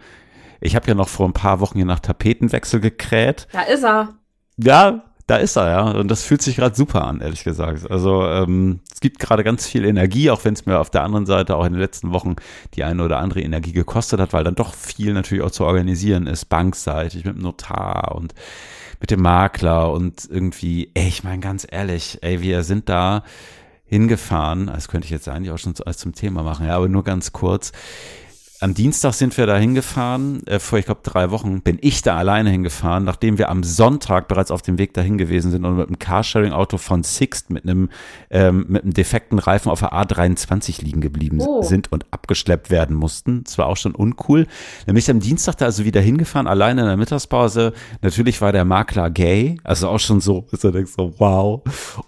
ich 0.61 0.77
habe 0.77 0.88
ja 0.88 0.95
noch 0.95 1.09
vor 1.09 1.27
ein 1.27 1.35
paar 1.35 1.61
Wochen 1.61 1.77
hier 1.77 1.87
nach 1.87 2.01
Tapetenwechsel 2.01 2.81
gekräht. 2.81 3.49
Da 3.53 3.62
ist 3.62 3.85
er. 3.85 4.14
Ja, 4.59 5.05
da 5.26 5.37
ist 5.37 5.56
er, 5.56 5.70
ja. 5.70 5.90
Und 5.90 6.08
das 6.08 6.24
fühlt 6.24 6.42
sich 6.42 6.56
gerade 6.56 6.74
super 6.74 7.04
an, 7.04 7.20
ehrlich 7.20 7.44
gesagt. 7.44 7.90
Also 7.90 8.26
ähm, 8.26 8.80
es 8.92 9.00
gibt 9.00 9.18
gerade 9.18 9.44
ganz 9.44 9.66
viel 9.66 9.85
Energie, 9.85 10.30
auch 10.30 10.44
wenn 10.44 10.54
es 10.54 10.66
mir 10.66 10.78
auf 10.78 10.90
der 10.90 11.04
anderen 11.04 11.26
Seite 11.26 11.56
auch 11.56 11.64
in 11.64 11.72
den 11.72 11.80
letzten 11.80 12.12
Wochen 12.12 12.37
die 12.74 12.85
eine 12.85 13.04
oder 13.04 13.18
andere 13.18 13.40
Energie 13.40 13.72
gekostet 13.72 14.20
hat, 14.20 14.32
weil 14.32 14.44
dann 14.44 14.54
doch 14.54 14.74
viel 14.74 15.12
natürlich 15.12 15.44
auch 15.44 15.50
zu 15.50 15.64
organisieren 15.64 16.26
ist, 16.26 16.46
bankseitig, 16.46 17.24
mit 17.24 17.37
dem 17.37 17.42
Notar 17.42 18.14
und 18.14 18.35
mit 19.00 19.11
dem 19.11 19.20
Makler 19.20 19.92
und 19.92 20.28
irgendwie, 20.30 20.90
ey, 20.94 21.08
ich 21.08 21.24
meine 21.24 21.40
ganz 21.40 21.66
ehrlich, 21.68 22.18
ey, 22.22 22.40
wir 22.40 22.62
sind 22.62 22.88
da 22.88 23.24
hingefahren, 23.85 24.68
das 24.68 24.88
könnte 24.88 25.04
ich 25.04 25.11
jetzt 25.11 25.28
eigentlich 25.28 25.50
auch 25.50 25.58
schon 25.58 25.74
als 25.85 25.98
zum 25.98 26.14
Thema 26.14 26.42
machen, 26.42 26.66
ja, 26.66 26.76
aber 26.76 26.88
nur 26.88 27.04
ganz 27.04 27.32
kurz. 27.32 27.72
Am 28.62 28.75
Dienstag 28.75 29.14
sind 29.14 29.37
wir 29.37 29.46
da 29.46 29.57
hingefahren, 29.57 30.46
äh, 30.46 30.61
vor 30.61 30.79
ich 30.79 30.85
glaube 30.85 31.01
drei 31.03 31.33
Wochen 31.33 31.62
bin 31.62 31.79
ich 31.81 32.03
da 32.03 32.16
alleine 32.16 32.48
hingefahren, 32.51 33.03
nachdem 33.03 33.37
wir 33.37 33.48
am 33.48 33.64
Sonntag 33.64 34.29
bereits 34.29 34.53
auf 34.53 34.62
dem 34.62 34.79
Weg 34.79 34.94
dahin 34.94 35.18
gewesen 35.18 35.51
sind 35.51 35.64
und 35.64 35.77
mit 35.77 35.88
einem 35.88 35.98
Carsharing-Auto 35.98 36.79
von 36.79 37.03
Sixt 37.03 37.51
mit 37.51 37.64
einem 37.64 37.90
ähm, 38.31 38.66
mit 38.68 38.85
einem 38.85 38.94
defekten 38.94 39.40
Reifen 39.40 39.68
auf 39.68 39.81
der 39.81 39.92
A23 39.92 40.81
liegen 40.81 41.01
geblieben 41.01 41.40
Oh. 41.40 41.62
sind 41.62 41.90
und 41.90 42.07
abgeschleppt 42.12 42.70
werden 42.70 42.94
mussten. 42.94 43.42
Das 43.42 43.59
war 43.59 43.66
auch 43.66 43.77
schon 43.77 43.96
uncool. 43.96 44.44
Dann 44.87 44.94
bin 44.94 44.98
ich 44.98 45.11
am 45.11 45.18
Dienstag 45.18 45.57
da 45.57 45.64
also 45.64 45.85
wieder 45.85 46.01
hingefahren, 46.01 46.46
alleine 46.46 46.83
in 46.83 46.87
der 46.87 46.96
Mittagspause. 46.96 47.72
Natürlich 48.01 48.40
war 48.40 48.53
der 48.53 48.64
Makler 48.64 49.11
gay, 49.11 49.57
also 49.64 49.88
auch 49.88 49.98
schon 49.98 50.20
so, 50.20 50.46
dass 50.53 50.61
du 50.61 50.70
denkst 50.70 50.92
so, 50.96 51.12
wow. 51.18 51.62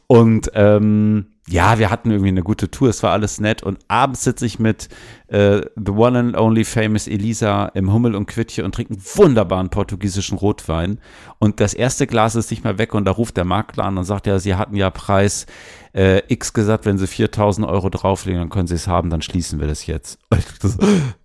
Und 0.06 0.52
ähm, 0.54 1.26
ja, 1.48 1.78
wir 1.78 1.90
hatten 1.90 2.10
irgendwie 2.10 2.28
eine 2.28 2.42
gute 2.42 2.70
Tour, 2.70 2.88
es 2.88 3.02
war 3.02 3.12
alles 3.12 3.38
nett 3.38 3.62
und 3.62 3.78
abends 3.88 4.24
sitze 4.24 4.46
ich 4.46 4.58
mit 4.58 4.88
äh, 5.28 5.60
The 5.76 5.92
One 5.92 6.18
and 6.18 6.36
Only 6.36 6.64
Famous 6.64 7.06
Elisa 7.06 7.66
im 7.74 7.92
Hummel 7.92 8.14
und 8.14 8.26
Quittche 8.26 8.64
und 8.64 8.74
trinke 8.74 8.94
einen 8.94 9.02
wunderbaren 9.14 9.68
portugiesischen 9.68 10.38
Rotwein 10.38 10.98
und 11.38 11.60
das 11.60 11.74
erste 11.74 12.06
Glas 12.06 12.34
ist 12.34 12.50
nicht 12.50 12.64
mehr 12.64 12.78
weg 12.78 12.94
und 12.94 13.04
da 13.04 13.10
ruft 13.10 13.36
der 13.36 13.44
Makler 13.44 13.84
an 13.84 13.98
und 13.98 14.04
sagt, 14.04 14.26
ja, 14.26 14.38
sie 14.38 14.54
hatten 14.54 14.76
ja 14.76 14.88
Preis 14.88 15.44
äh, 15.92 16.22
X 16.28 16.54
gesagt, 16.54 16.86
wenn 16.86 16.96
sie 16.96 17.06
4000 17.06 17.66
Euro 17.66 17.90
drauflegen, 17.90 18.40
dann 18.40 18.50
können 18.50 18.66
sie 18.66 18.76
es 18.76 18.88
haben, 18.88 19.10
dann 19.10 19.20
schließen 19.20 19.60
wir 19.60 19.66
das 19.66 19.86
jetzt. 19.86 20.18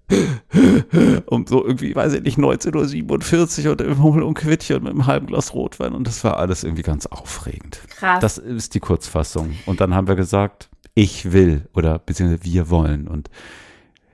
Um 1.28 1.45
so 1.45 1.65
irgendwie, 1.65 1.95
weiß 1.95 2.13
ich 2.13 2.24
nicht, 2.24 2.38
19.47 2.38 3.65
Uhr 3.65 3.72
und 3.72 3.82
im 3.82 4.02
Hummel 4.02 4.24
und 4.24 4.34
Quittche 4.34 4.78
und 4.78 4.84
mit 4.84 4.93
einem 4.93 5.06
halben 5.06 5.28
Glas 5.28 5.54
Rotwein 5.54 5.93
und 5.93 6.08
das 6.08 6.24
war 6.24 6.38
alles 6.38 6.63
irgendwie 6.63 6.82
ganz 6.82 7.06
aufregend. 7.06 7.82
Krass. 7.89 8.19
Das 8.19 8.38
ist 8.38 8.74
die 8.74 8.80
Kurzfassung. 8.80 9.56
Und 9.65 9.82
dann 9.82 9.93
haben 9.93 10.08
wir 10.08 10.15
gesagt, 10.15 10.69
ich 10.95 11.32
will 11.32 11.67
oder 11.74 12.00
beziehungsweise 12.00 12.43
wir 12.43 12.69
wollen. 12.69 13.08
Und 13.08 13.30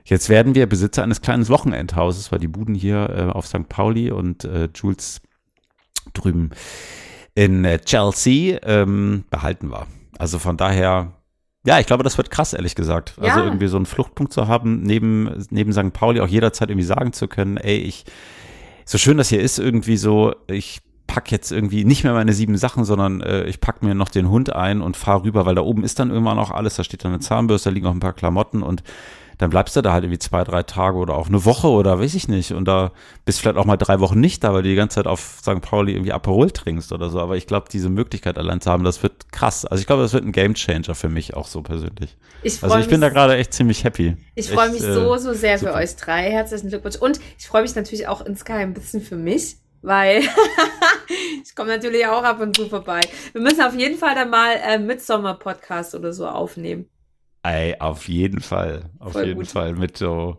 jetzt 0.04 0.28
werden 0.28 0.54
wir 0.54 0.66
Besitzer 0.66 1.02
eines 1.02 1.22
kleinen 1.22 1.48
Wochenendhauses, 1.48 2.30
weil 2.30 2.38
die 2.38 2.48
Buden 2.48 2.74
hier 2.74 3.10
äh, 3.10 3.32
auf 3.32 3.46
St. 3.46 3.68
Pauli 3.68 4.10
und 4.10 4.44
äh, 4.44 4.68
Jules 4.74 5.22
drüben 6.12 6.50
in 7.34 7.64
äh, 7.64 7.78
Chelsea 7.78 8.58
ähm, 8.62 9.24
behalten 9.30 9.70
wir. 9.70 9.86
Also 10.18 10.38
von 10.38 10.56
daher, 10.56 11.12
ja, 11.66 11.78
ich 11.80 11.86
glaube, 11.86 12.04
das 12.04 12.16
wird 12.16 12.30
krass, 12.30 12.52
ehrlich 12.54 12.74
gesagt. 12.74 13.14
Also 13.20 13.40
Ja. 13.40 13.44
irgendwie 13.44 13.66
so 13.66 13.76
einen 13.76 13.86
Fluchtpunkt 13.86 14.32
zu 14.32 14.48
haben, 14.48 14.82
neben, 14.82 15.44
neben 15.50 15.72
St. 15.72 15.92
Pauli 15.92 16.20
auch 16.20 16.28
jederzeit 16.28 16.70
irgendwie 16.70 16.86
sagen 16.86 17.12
zu 17.12 17.28
können, 17.28 17.56
ey, 17.58 17.76
ich, 17.78 18.04
so 18.84 18.96
schön 18.98 19.18
das 19.18 19.28
hier 19.28 19.40
ist, 19.40 19.58
irgendwie 19.58 19.96
so, 19.96 20.34
ich 20.46 20.80
pack 21.08 21.30
jetzt 21.30 21.52
irgendwie 21.52 21.84
nicht 21.84 22.04
mehr 22.04 22.12
meine 22.14 22.32
sieben 22.32 22.56
Sachen, 22.56 22.84
sondern 22.84 23.20
äh, 23.20 23.44
ich 23.44 23.60
pack 23.60 23.82
mir 23.82 23.94
noch 23.94 24.08
den 24.08 24.28
Hund 24.30 24.52
ein 24.54 24.80
und 24.80 24.96
fahr 24.96 25.22
rüber, 25.24 25.46
weil 25.46 25.54
da 25.54 25.62
oben 25.62 25.84
ist 25.84 25.98
dann 25.98 26.10
irgendwann 26.10 26.38
auch 26.38 26.50
alles, 26.50 26.76
da 26.76 26.84
steht 26.84 27.04
dann 27.04 27.12
eine 27.12 27.20
Zahnbürste, 27.20 27.70
da 27.70 27.74
liegen 27.74 27.86
auch 27.86 27.92
ein 27.92 28.00
paar 28.00 28.12
Klamotten 28.12 28.62
und 28.62 28.82
dann 29.38 29.50
bleibst 29.50 29.76
du 29.76 29.82
da 29.82 29.92
halt 29.92 30.04
irgendwie 30.04 30.18
zwei, 30.18 30.44
drei 30.44 30.62
Tage 30.62 30.96
oder 30.96 31.14
auch 31.14 31.28
eine 31.28 31.44
Woche 31.44 31.68
oder 31.68 32.00
weiß 32.00 32.14
ich 32.14 32.28
nicht. 32.28 32.52
Und 32.52 32.66
da 32.66 32.92
bist 33.24 33.40
vielleicht 33.40 33.58
auch 33.58 33.66
mal 33.66 33.76
drei 33.76 34.00
Wochen 34.00 34.18
nicht 34.18 34.42
da, 34.42 34.54
weil 34.54 34.62
du 34.62 34.70
die 34.70 34.74
ganze 34.74 34.96
Zeit 34.96 35.06
auf 35.06 35.38
St. 35.40 35.60
Pauli 35.60 35.92
irgendwie 35.92 36.12
Aperol 36.12 36.50
trinkst 36.50 36.92
oder 36.92 37.10
so. 37.10 37.20
Aber 37.20 37.36
ich 37.36 37.46
glaube, 37.46 37.66
diese 37.70 37.90
Möglichkeit 37.90 38.38
allein 38.38 38.60
zu 38.60 38.70
haben, 38.70 38.84
das 38.84 39.02
wird 39.02 39.30
krass. 39.32 39.66
Also 39.66 39.80
ich 39.80 39.86
glaube, 39.86 40.02
das 40.02 40.12
wird 40.12 40.24
ein 40.24 40.32
Gamechanger 40.32 40.94
für 40.94 41.08
mich 41.08 41.34
auch 41.34 41.46
so 41.46 41.62
persönlich. 41.62 42.16
ich 42.42 42.62
Also 42.62 42.78
ich 42.78 42.88
bin 42.88 43.00
da 43.00 43.10
gerade 43.10 43.36
echt 43.36 43.52
ziemlich 43.52 43.84
happy. 43.84 44.16
Ich 44.34 44.50
freue 44.50 44.70
mich 44.70 44.82
äh, 44.82 44.94
so, 44.94 45.16
so 45.18 45.34
sehr 45.34 45.58
super. 45.58 45.72
für 45.72 45.78
euch 45.78 45.96
drei. 45.96 46.30
Herzlichen 46.30 46.70
Glückwunsch. 46.70 46.96
Und 46.96 47.20
ich 47.38 47.46
freue 47.46 47.62
mich 47.62 47.74
natürlich 47.74 48.08
auch 48.08 48.24
insgeheim 48.24 48.70
ein 48.70 48.74
bisschen 48.74 49.02
für 49.02 49.16
mich, 49.16 49.56
weil 49.82 50.22
ich 51.44 51.54
komme 51.54 51.68
natürlich 51.68 52.06
auch 52.06 52.22
ab 52.22 52.40
und 52.40 52.56
zu 52.56 52.68
vorbei. 52.68 53.00
Wir 53.32 53.42
müssen 53.42 53.60
auf 53.60 53.74
jeden 53.74 53.98
Fall 53.98 54.14
dann 54.14 54.30
mal 54.30 54.52
äh, 54.66 54.78
Midsommer-Podcast 54.78 55.94
oder 55.94 56.14
so 56.14 56.26
aufnehmen. 56.26 56.88
Ey, 57.48 57.76
auf 57.78 58.08
jeden 58.08 58.40
Fall. 58.40 58.90
Auf 58.98 59.12
Voll 59.12 59.26
jeden 59.26 59.38
gut. 59.40 59.48
Fall. 59.48 59.74
Mit 59.74 59.96
so, 59.96 60.38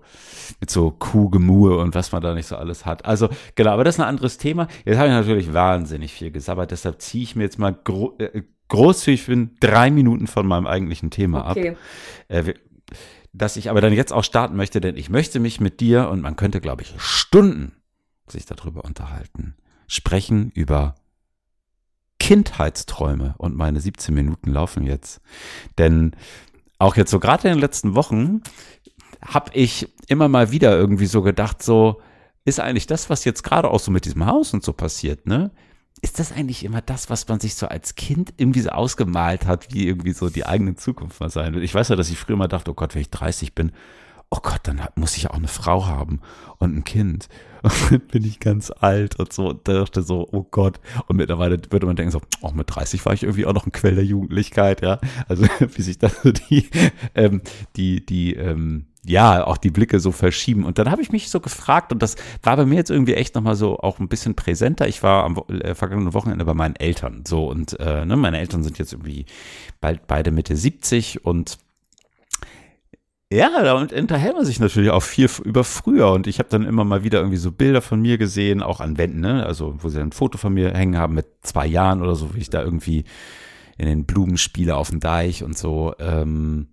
mit 0.59 0.69
so 0.69 0.91
Kuhgemue 0.91 1.77
und 1.77 1.95
was 1.95 2.11
man 2.11 2.21
da 2.21 2.33
nicht 2.33 2.47
so 2.47 2.55
alles 2.57 2.85
hat. 2.85 3.05
Also, 3.05 3.29
genau, 3.55 3.71
aber 3.71 3.83
das 3.83 3.95
ist 3.95 4.01
ein 4.01 4.07
anderes 4.07 4.37
Thema. 4.37 4.67
Jetzt 4.83 4.97
habe 4.97 5.07
ich 5.07 5.13
natürlich 5.13 5.53
wahnsinnig 5.53 6.11
viel 6.13 6.31
gesabbert, 6.31 6.71
deshalb 6.71 7.01
ziehe 7.01 7.23
ich 7.23 7.35
mir 7.35 7.43
jetzt 7.43 7.59
mal 7.59 7.71
gro 7.71 8.15
äh, 8.19 8.41
großzügig 8.69 9.27
bin, 9.27 9.51
drei 9.61 9.89
Minuten 9.89 10.27
von 10.27 10.45
meinem 10.45 10.67
eigentlichen 10.67 11.09
Thema 11.09 11.45
ab. 11.45 11.55
Okay. 11.57 11.77
Äh, 12.27 12.45
wir- 12.45 12.55
dass 13.33 13.55
ich 13.55 13.69
aber 13.69 13.81
dann 13.81 13.93
jetzt 13.93 14.11
auch 14.11 14.23
starten 14.23 14.55
möchte, 14.55 14.81
denn 14.81 14.97
ich 14.97 15.09
möchte 15.11 15.39
mich 15.39 15.59
mit 15.61 15.79
dir 15.79 16.09
und 16.09 16.21
man 16.21 16.35
könnte, 16.35 16.59
glaube 16.59 16.81
ich, 16.81 16.93
Stunden 16.97 17.73
sich 18.27 18.45
darüber 18.47 18.83
unterhalten, 18.83 19.55
sprechen 19.87 20.49
über 20.55 20.95
Kindheitsträume 22.19 23.35
und 23.37 23.55
meine 23.55 23.79
17 23.79 24.13
Minuten 24.15 24.51
laufen 24.51 24.83
jetzt. 24.83 25.21
Denn 25.77 26.15
auch 26.79 26.95
jetzt 26.95 27.11
so 27.11 27.19
gerade 27.19 27.47
in 27.47 27.55
den 27.55 27.61
letzten 27.61 27.95
Wochen, 27.95 28.41
habe 29.25 29.51
ich 29.53 29.89
immer 30.07 30.27
mal 30.27 30.51
wieder 30.51 30.77
irgendwie 30.77 31.07
so 31.07 31.21
gedacht, 31.21 31.63
so 31.63 32.01
ist 32.45 32.59
eigentlich 32.59 32.87
das, 32.87 33.09
was 33.09 33.25
jetzt 33.25 33.43
gerade 33.43 33.69
auch 33.69 33.79
so 33.79 33.91
mit 33.91 34.05
diesem 34.05 34.25
Haus 34.25 34.53
und 34.53 34.63
so 34.63 34.73
passiert, 34.73 35.25
ne? 35.25 35.51
Ist 36.01 36.19
das 36.19 36.31
eigentlich 36.31 36.63
immer 36.63 36.81
das, 36.81 37.09
was 37.09 37.27
man 37.27 37.39
sich 37.39 37.55
so 37.55 37.67
als 37.67 37.95
Kind 37.95 38.31
irgendwie 38.37 38.61
so 38.61 38.69
ausgemalt 38.69 39.47
hat, 39.47 39.73
wie 39.73 39.87
irgendwie 39.87 40.13
so 40.13 40.29
die 40.29 40.45
eigene 40.45 40.75
Zukunft 40.75 41.19
mal 41.19 41.31
sein 41.31 41.53
wird? 41.53 41.63
Ich 41.63 41.73
weiß 41.73 41.89
ja, 41.89 41.95
dass 41.95 42.11
ich 42.11 42.19
früher 42.19 42.35
mal 42.35 42.47
dachte, 42.47 42.69
oh 42.69 42.75
Gott, 42.75 42.93
wenn 42.93 43.01
ich 43.01 43.09
30 43.09 43.55
bin, 43.55 43.71
oh 44.29 44.39
Gott, 44.41 44.61
dann 44.63 44.81
muss 44.95 45.15
ich 45.15 45.29
auch 45.29 45.35
eine 45.35 45.47
Frau 45.47 45.85
haben 45.85 46.21
und 46.57 46.75
ein 46.75 46.83
Kind. 46.83 47.29
Und 47.63 47.91
dann 47.91 47.99
bin 48.01 48.23
ich 48.23 48.39
ganz 48.39 48.71
alt 48.71 49.19
und 49.19 49.33
so 49.33 49.49
und 49.49 49.67
dachte 49.67 50.03
so, 50.03 50.29
oh 50.31 50.43
Gott. 50.43 50.79
Und 51.07 51.17
mittlerweile 51.17 51.59
würde 51.71 51.87
man 51.87 51.95
denken 51.95 52.11
so, 52.11 52.19
auch 52.41 52.51
oh, 52.51 52.55
mit 52.55 52.73
30 52.73 53.03
war 53.03 53.13
ich 53.13 53.23
irgendwie 53.23 53.47
auch 53.47 53.53
noch 53.53 53.65
ein 53.65 53.71
Quell 53.71 53.95
der 53.95 54.05
Jugendlichkeit, 54.05 54.81
ja. 54.81 54.99
Also 55.27 55.43
wie 55.59 55.81
sich 55.81 55.97
das 55.97 56.21
so 56.21 56.31
die, 56.31 56.69
ähm, 57.15 57.41
die, 57.75 58.05
die, 58.05 58.35
ähm, 58.35 58.85
ja, 59.03 59.45
auch 59.45 59.57
die 59.57 59.71
Blicke 59.71 59.99
so 59.99 60.11
verschieben. 60.11 60.65
Und 60.65 60.77
dann 60.77 60.91
habe 60.91 61.01
ich 61.01 61.11
mich 61.11 61.29
so 61.29 61.39
gefragt, 61.39 61.91
und 61.91 62.01
das 62.01 62.15
war 62.43 62.55
bei 62.57 62.65
mir 62.65 62.75
jetzt 62.75 62.91
irgendwie 62.91 63.15
echt 63.15 63.33
nochmal 63.35 63.55
so 63.55 63.79
auch 63.79 63.99
ein 63.99 64.07
bisschen 64.07 64.35
präsenter. 64.35 64.87
Ich 64.87 65.01
war 65.01 65.23
am 65.23 65.41
äh, 65.49 65.73
vergangenen 65.73 66.13
Wochenende 66.13 66.45
bei 66.45 66.53
meinen 66.53 66.75
Eltern. 66.75 67.23
So, 67.27 67.49
und 67.49 67.79
äh, 67.79 68.05
ne, 68.05 68.15
meine 68.15 68.39
Eltern 68.39 68.63
sind 68.63 68.77
jetzt 68.77 68.93
irgendwie 68.93 69.25
bald 69.81 70.05
beide 70.07 70.31
Mitte 70.31 70.55
70 70.55 71.25
und 71.25 71.57
ja, 73.31 73.61
da 73.61 73.73
unterhält 73.73 74.35
man 74.35 74.45
sich 74.45 74.59
natürlich 74.59 74.89
auch 74.89 75.03
viel 75.03 75.29
über 75.43 75.65
früher 75.65 76.11
und 76.11 76.27
ich 76.27 76.39
habe 76.39 76.49
dann 76.49 76.63
immer 76.63 76.85
mal 76.85 77.03
wieder 77.03 77.19
irgendwie 77.19 77.37
so 77.37 77.51
Bilder 77.51 77.81
von 77.81 78.01
mir 78.01 78.17
gesehen, 78.17 78.63
auch 78.63 78.79
an 78.79 78.97
Wänden, 78.97 79.19
ne? 79.19 79.45
Also 79.45 79.75
wo 79.79 79.89
sie 79.89 79.99
ein 79.99 80.13
Foto 80.13 80.37
von 80.37 80.53
mir 80.53 80.73
hängen 80.73 80.97
haben 80.97 81.13
mit 81.13 81.27
zwei 81.41 81.67
Jahren 81.67 82.01
oder 82.01 82.15
so, 82.15 82.33
wie 82.35 82.39
ich 82.39 82.49
da 82.49 82.63
irgendwie 82.63 83.03
in 83.77 83.85
den 83.85 84.05
Blumen 84.05 84.37
spiele 84.37 84.77
auf 84.77 84.91
dem 84.91 85.01
Deich 85.01 85.43
und 85.43 85.57
so. 85.57 85.93
Ähm, 85.99 86.69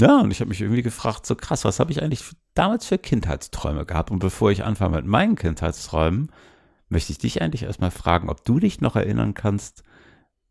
ja, 0.00 0.20
und 0.20 0.30
ich 0.30 0.40
habe 0.40 0.48
mich 0.48 0.60
irgendwie 0.60 0.82
gefragt, 0.82 1.26
so 1.26 1.34
krass, 1.34 1.64
was 1.64 1.80
habe 1.80 1.90
ich 1.90 2.02
eigentlich 2.02 2.24
damals 2.54 2.86
für 2.86 2.98
Kindheitsträume 2.98 3.84
gehabt? 3.84 4.12
Und 4.12 4.20
bevor 4.20 4.52
ich 4.52 4.64
anfange 4.64 4.96
mit 4.96 5.06
meinen 5.06 5.34
Kindheitsträumen, 5.34 6.30
möchte 6.88 7.10
ich 7.10 7.18
dich 7.18 7.42
eigentlich 7.42 7.64
erstmal 7.64 7.90
fragen, 7.90 8.30
ob 8.30 8.44
du 8.44 8.60
dich 8.60 8.80
noch 8.80 8.94
erinnern 8.94 9.34
kannst, 9.34 9.82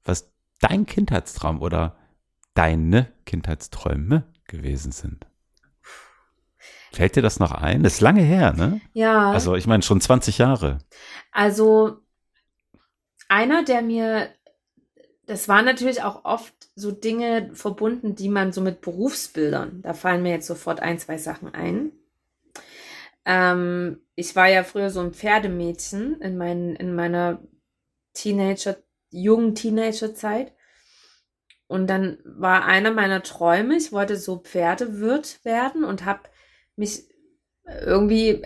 was 0.03 0.33
dein 0.59 0.85
Kindheitstraum 0.85 1.61
oder 1.61 1.95
deine 2.55 3.07
Kindheitsträume 3.25 4.25
gewesen 4.47 4.91
sind. 4.91 5.25
Fällt 6.91 7.15
dir 7.15 7.21
das 7.21 7.39
noch 7.39 7.51
ein? 7.51 7.83
Das 7.83 7.95
ist 7.95 8.01
lange 8.01 8.21
her, 8.21 8.53
ne? 8.53 8.81
Ja. 8.93 9.31
Also 9.31 9.55
ich 9.55 9.67
meine 9.67 9.83
schon 9.83 10.01
20 10.01 10.37
Jahre. 10.37 10.79
Also 11.31 11.99
einer, 13.27 13.63
der 13.63 13.81
mir, 13.81 14.29
das 15.25 15.47
waren 15.47 15.65
natürlich 15.65 16.01
auch 16.01 16.25
oft 16.25 16.53
so 16.75 16.91
Dinge 16.91 17.51
verbunden, 17.53 18.15
die 18.15 18.29
man 18.29 18.51
so 18.51 18.61
mit 18.61 18.81
Berufsbildern, 18.81 19.81
da 19.81 19.93
fallen 19.93 20.23
mir 20.23 20.31
jetzt 20.31 20.47
sofort 20.47 20.79
ein, 20.79 20.99
zwei 20.99 21.17
Sachen 21.17 21.53
ein. 21.53 21.91
Ähm, 23.25 23.99
ich 24.15 24.35
war 24.35 24.47
ja 24.47 24.63
früher 24.63 24.89
so 24.89 25.01
ein 25.01 25.13
Pferdemädchen 25.13 26.21
in, 26.21 26.37
mein, 26.37 26.75
in 26.75 26.95
meiner 26.95 27.41
Teenager, 28.13 28.77
jungen 29.09 29.53
Teenagerzeit. 29.53 30.53
Und 31.67 31.87
dann 31.87 32.17
war 32.23 32.65
einer 32.65 32.91
meiner 32.91 33.23
Träume, 33.23 33.75
ich 33.75 33.91
wollte 33.91 34.15
so 34.15 34.37
Pferdewirt 34.37 35.43
werden 35.43 35.83
und 35.83 36.05
habe 36.05 36.21
mich 36.75 37.03
irgendwie 37.85 38.43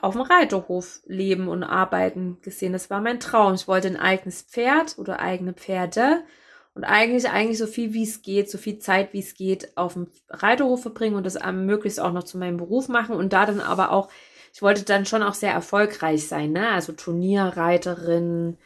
auf 0.00 0.14
dem 0.14 0.22
Reiterhof 0.22 1.00
leben 1.06 1.48
und 1.48 1.62
arbeiten 1.62 2.38
gesehen. 2.42 2.72
Das 2.72 2.90
war 2.90 3.00
mein 3.00 3.20
Traum. 3.20 3.54
Ich 3.54 3.68
wollte 3.68 3.88
ein 3.88 3.96
eigenes 3.96 4.42
Pferd 4.42 4.98
oder 4.98 5.20
eigene 5.20 5.52
Pferde 5.52 6.24
und 6.74 6.84
eigentlich 6.84 7.30
eigentlich 7.30 7.58
so 7.58 7.66
viel 7.66 7.94
wie 7.94 8.02
es 8.02 8.22
geht, 8.22 8.50
so 8.50 8.58
viel 8.58 8.78
Zeit 8.78 9.12
wie 9.12 9.20
es 9.20 9.34
geht 9.34 9.76
auf 9.76 9.94
dem 9.94 10.08
Reiterhof 10.28 10.82
verbringen 10.82 11.14
und 11.14 11.24
das 11.24 11.38
möglichst 11.52 12.00
auch 12.00 12.12
noch 12.12 12.24
zu 12.24 12.36
meinem 12.36 12.56
Beruf 12.56 12.88
machen 12.88 13.14
und 13.14 13.32
da 13.32 13.46
dann 13.46 13.60
aber 13.60 13.92
auch 13.92 14.10
ich 14.52 14.62
wollte 14.62 14.84
dann 14.84 15.04
schon 15.04 15.24
auch 15.24 15.34
sehr 15.34 15.52
erfolgreich 15.52 16.28
sein, 16.28 16.52
ne? 16.52 16.68
Also 16.70 16.92
Turnierreiterin 16.92 18.56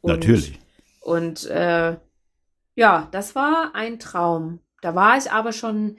und, 0.00 0.12
Natürlich. 0.12 0.58
Und 1.00 1.46
äh, 1.46 1.96
ja, 2.76 3.08
das 3.10 3.34
war 3.34 3.74
ein 3.74 3.98
Traum. 3.98 4.60
Da 4.82 4.94
war 4.94 5.16
ich 5.16 5.32
aber 5.32 5.52
schon, 5.52 5.96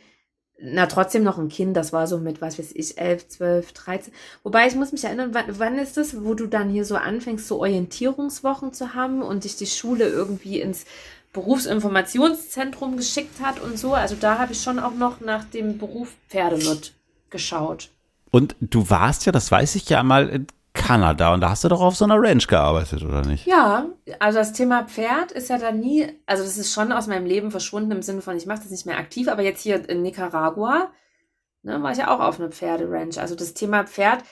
na, 0.59 0.85
trotzdem 0.85 1.23
noch 1.23 1.37
ein 1.37 1.49
Kind. 1.49 1.75
Das 1.75 1.91
war 1.91 2.07
so 2.07 2.19
mit, 2.19 2.39
was 2.39 2.57
weiß 2.57 2.71
ich, 2.73 2.97
11, 2.97 3.27
12, 3.27 3.73
13. 3.73 4.13
Wobei 4.43 4.67
ich 4.67 4.75
muss 4.75 4.91
mich 4.91 5.03
erinnern, 5.03 5.33
wann, 5.33 5.59
wann 5.59 5.79
ist 5.79 5.97
das, 5.97 6.23
wo 6.23 6.35
du 6.35 6.47
dann 6.47 6.69
hier 6.69 6.85
so 6.85 6.95
anfängst, 6.95 7.47
so 7.47 7.59
Orientierungswochen 7.59 8.73
zu 8.73 8.93
haben 8.93 9.21
und 9.21 9.43
dich 9.43 9.57
die 9.57 9.65
Schule 9.65 10.07
irgendwie 10.07 10.61
ins 10.61 10.85
Berufsinformationszentrum 11.33 12.95
geschickt 12.95 13.41
hat 13.41 13.59
und 13.59 13.77
so. 13.77 13.93
Also 13.93 14.15
da 14.15 14.37
habe 14.37 14.53
ich 14.53 14.61
schon 14.61 14.79
auch 14.79 14.93
noch 14.93 15.19
nach 15.19 15.45
dem 15.45 15.79
Beruf 15.79 16.15
Pferdewirt 16.29 16.93
geschaut. 17.31 17.89
Und 18.29 18.55
du 18.59 18.89
warst 18.89 19.25
ja, 19.25 19.31
das 19.31 19.51
weiß 19.51 19.75
ich 19.75 19.89
ja 19.89 20.03
mal, 20.03 20.45
Kanada 20.87 21.33
und 21.33 21.41
da 21.41 21.49
hast 21.49 21.65
du 21.65 21.67
doch 21.67 21.81
auf 21.81 21.97
so 21.97 22.05
einer 22.05 22.17
Ranch 22.17 22.47
gearbeitet, 22.47 23.03
oder 23.03 23.21
nicht? 23.21 23.45
Ja, 23.45 23.87
also 24.19 24.39
das 24.39 24.53
Thema 24.53 24.85
Pferd 24.85 25.33
ist 25.33 25.49
ja 25.49 25.57
dann 25.57 25.81
nie, 25.81 26.07
also 26.25 26.43
das 26.43 26.57
ist 26.57 26.73
schon 26.73 26.93
aus 26.93 27.07
meinem 27.07 27.25
Leben 27.25 27.51
verschwunden 27.51 27.91
im 27.91 28.01
Sinne 28.01 28.21
von, 28.21 28.37
ich 28.37 28.45
mache 28.45 28.61
das 28.61 28.71
nicht 28.71 28.85
mehr 28.85 28.97
aktiv, 28.97 29.27
aber 29.27 29.41
jetzt 29.41 29.61
hier 29.61 29.89
in 29.89 30.01
Nicaragua 30.01 30.89
ne, 31.63 31.83
war 31.83 31.91
ich 31.91 31.97
ja 31.97 32.15
auch 32.15 32.21
auf 32.21 32.39
einer 32.39 32.51
Pferderanch. 32.51 33.19
Also 33.19 33.35
das 33.35 33.53
Thema 33.53 33.85
Pferd 33.85 34.23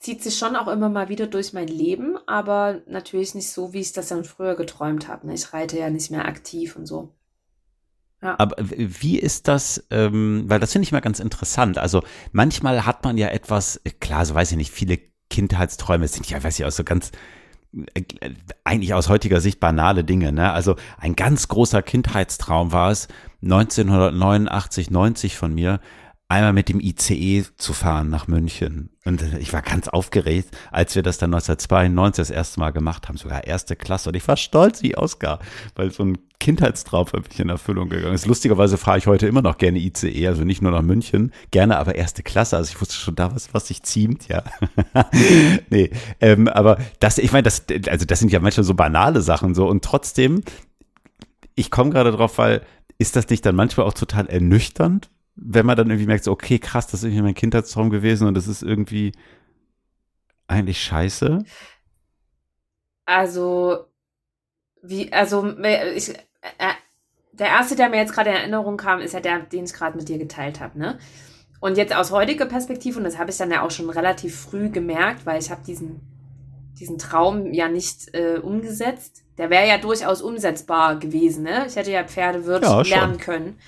zieht 0.00 0.22
sich 0.22 0.36
schon 0.36 0.54
auch 0.54 0.68
immer 0.68 0.90
mal 0.90 1.08
wieder 1.08 1.26
durch 1.26 1.54
mein 1.54 1.68
Leben, 1.68 2.18
aber 2.26 2.82
natürlich 2.86 3.34
nicht 3.34 3.50
so, 3.50 3.72
wie 3.72 3.80
ich 3.80 3.94
das 3.94 4.08
dann 4.08 4.24
früher 4.24 4.54
geträumt 4.54 5.08
habe. 5.08 5.26
Ne? 5.26 5.34
Ich 5.34 5.54
reite 5.54 5.78
ja 5.78 5.88
nicht 5.88 6.10
mehr 6.10 6.26
aktiv 6.26 6.76
und 6.76 6.84
so. 6.84 7.14
Ja. 8.20 8.36
Aber 8.38 8.56
wie 8.58 9.18
ist 9.18 9.48
das, 9.48 9.86
ähm, 9.90 10.44
weil 10.46 10.60
das 10.60 10.72
finde 10.72 10.84
ich 10.84 10.92
mal 10.92 11.00
ganz 11.00 11.20
interessant. 11.20 11.78
Also 11.78 12.02
manchmal 12.32 12.84
hat 12.84 13.02
man 13.02 13.16
ja 13.16 13.28
etwas, 13.28 13.80
klar, 14.00 14.26
so 14.26 14.34
weiß 14.34 14.50
ich 14.52 14.56
nicht, 14.58 14.70
viele 14.70 15.11
Kindheitsträume 15.32 16.06
sind 16.08 16.28
ja, 16.28 16.44
weiß 16.44 16.58
ich, 16.58 16.66
auch 16.66 16.70
so 16.70 16.84
ganz, 16.84 17.10
eigentlich 18.64 18.92
aus 18.92 19.08
heutiger 19.08 19.40
Sicht 19.40 19.60
banale 19.60 20.04
Dinge. 20.04 20.30
Ne? 20.30 20.52
Also 20.52 20.76
ein 20.98 21.16
ganz 21.16 21.48
großer 21.48 21.82
Kindheitstraum 21.82 22.70
war 22.70 22.90
es, 22.90 23.08
1989, 23.42 24.90
90 24.90 25.36
von 25.36 25.54
mir, 25.54 25.80
einmal 26.32 26.52
mit 26.52 26.68
dem 26.68 26.80
ICE 26.80 27.44
zu 27.56 27.72
fahren 27.74 28.08
nach 28.08 28.26
München. 28.26 28.88
Und 29.04 29.22
ich 29.38 29.52
war 29.52 29.60
ganz 29.60 29.88
aufgeregt, 29.88 30.56
als 30.70 30.94
wir 30.94 31.02
das 31.02 31.18
dann 31.18 31.34
1992 31.34 32.22
das 32.22 32.30
erste 32.30 32.60
Mal 32.60 32.70
gemacht 32.70 33.08
haben, 33.08 33.16
sogar 33.18 33.44
erste 33.44 33.76
Klasse. 33.76 34.08
Und 34.08 34.16
ich 34.16 34.26
war 34.26 34.36
stolz 34.36 34.82
wie 34.82 34.96
Oscar, 34.96 35.40
weil 35.74 35.90
so 35.90 36.04
ein 36.04 36.18
Kindheitstraum 36.40 37.06
für 37.06 37.20
mich 37.20 37.38
in 37.38 37.50
Erfüllung 37.50 37.88
gegangen 37.88 38.14
ist. 38.14 38.26
Lustigerweise 38.26 38.78
fahre 38.78 38.98
ich 38.98 39.06
heute 39.06 39.26
immer 39.26 39.42
noch 39.42 39.58
gerne 39.58 39.78
ICE, 39.78 40.26
also 40.26 40.44
nicht 40.44 40.62
nur 40.62 40.72
nach 40.72 40.82
München, 40.82 41.32
gerne 41.50 41.78
aber 41.78 41.96
erste 41.96 42.22
Klasse. 42.22 42.56
Also 42.56 42.70
ich 42.70 42.80
wusste 42.80 42.94
schon 42.94 43.14
da 43.14 43.34
was, 43.34 43.52
was 43.52 43.68
sich 43.68 43.82
ziemt, 43.82 44.28
ja. 44.28 44.42
nee, 45.70 45.90
ähm, 46.20 46.48
aber 46.48 46.78
das, 46.98 47.18
ich 47.18 47.32
meine, 47.32 47.44
das, 47.44 47.64
also 47.88 48.06
das 48.06 48.18
sind 48.18 48.32
ja 48.32 48.40
manchmal 48.40 48.64
so 48.64 48.74
banale 48.74 49.20
Sachen 49.20 49.54
so 49.54 49.68
und 49.68 49.84
trotzdem, 49.84 50.42
ich 51.54 51.70
komme 51.70 51.90
gerade 51.90 52.10
drauf, 52.10 52.38
weil 52.38 52.62
ist 52.98 53.16
das 53.16 53.28
nicht 53.28 53.44
dann 53.44 53.54
manchmal 53.54 53.86
auch 53.86 53.94
total 53.94 54.26
ernüchternd, 54.26 55.10
wenn 55.34 55.66
man 55.66 55.76
dann 55.76 55.88
irgendwie 55.88 56.06
merkt, 56.06 56.24
so, 56.24 56.32
okay, 56.32 56.58
krass, 56.58 56.86
das 56.86 57.00
ist 57.00 57.04
irgendwie 57.04 57.22
mein 57.22 57.34
Kindheitstraum 57.34 57.90
gewesen 57.90 58.28
und 58.28 58.34
das 58.34 58.48
ist 58.48 58.62
irgendwie 58.62 59.12
eigentlich 60.46 60.82
scheiße. 60.82 61.44
Also, 63.04 63.86
wie, 64.82 65.12
also, 65.12 65.56
ich, 65.58 66.10
äh, 66.10 66.74
der 67.32 67.46
erste, 67.48 67.76
der 67.76 67.88
mir 67.88 67.96
jetzt 67.96 68.12
gerade 68.12 68.30
in 68.30 68.36
Erinnerung 68.36 68.76
kam, 68.76 69.00
ist 69.00 69.14
ja 69.14 69.20
der, 69.20 69.40
den 69.40 69.64
ich 69.64 69.72
gerade 69.72 69.96
mit 69.96 70.08
dir 70.08 70.18
geteilt 70.18 70.60
habe, 70.60 70.78
ne? 70.78 70.98
Und 71.60 71.76
jetzt 71.76 71.94
aus 71.94 72.10
heutiger 72.10 72.46
Perspektive, 72.46 72.98
und 72.98 73.04
das 73.04 73.18
habe 73.18 73.30
ich 73.30 73.36
dann 73.36 73.50
ja 73.50 73.62
auch 73.62 73.70
schon 73.70 73.88
relativ 73.88 74.36
früh 74.36 74.68
gemerkt, 74.68 75.24
weil 75.26 75.40
ich 75.40 75.50
habe 75.50 75.62
diesen, 75.64 76.00
diesen 76.78 76.98
Traum 76.98 77.52
ja 77.52 77.68
nicht 77.68 78.12
äh, 78.14 78.38
umgesetzt. 78.42 79.22
Der 79.38 79.48
wäre 79.48 79.68
ja 79.68 79.78
durchaus 79.78 80.22
umsetzbar 80.22 80.98
gewesen, 80.98 81.44
ne? 81.44 81.64
Ich 81.66 81.76
hätte 81.76 81.92
ja 81.92 82.04
Pferdewirt 82.04 82.64
ja, 82.64 82.82
lernen 82.82 83.18
können. 83.18 83.58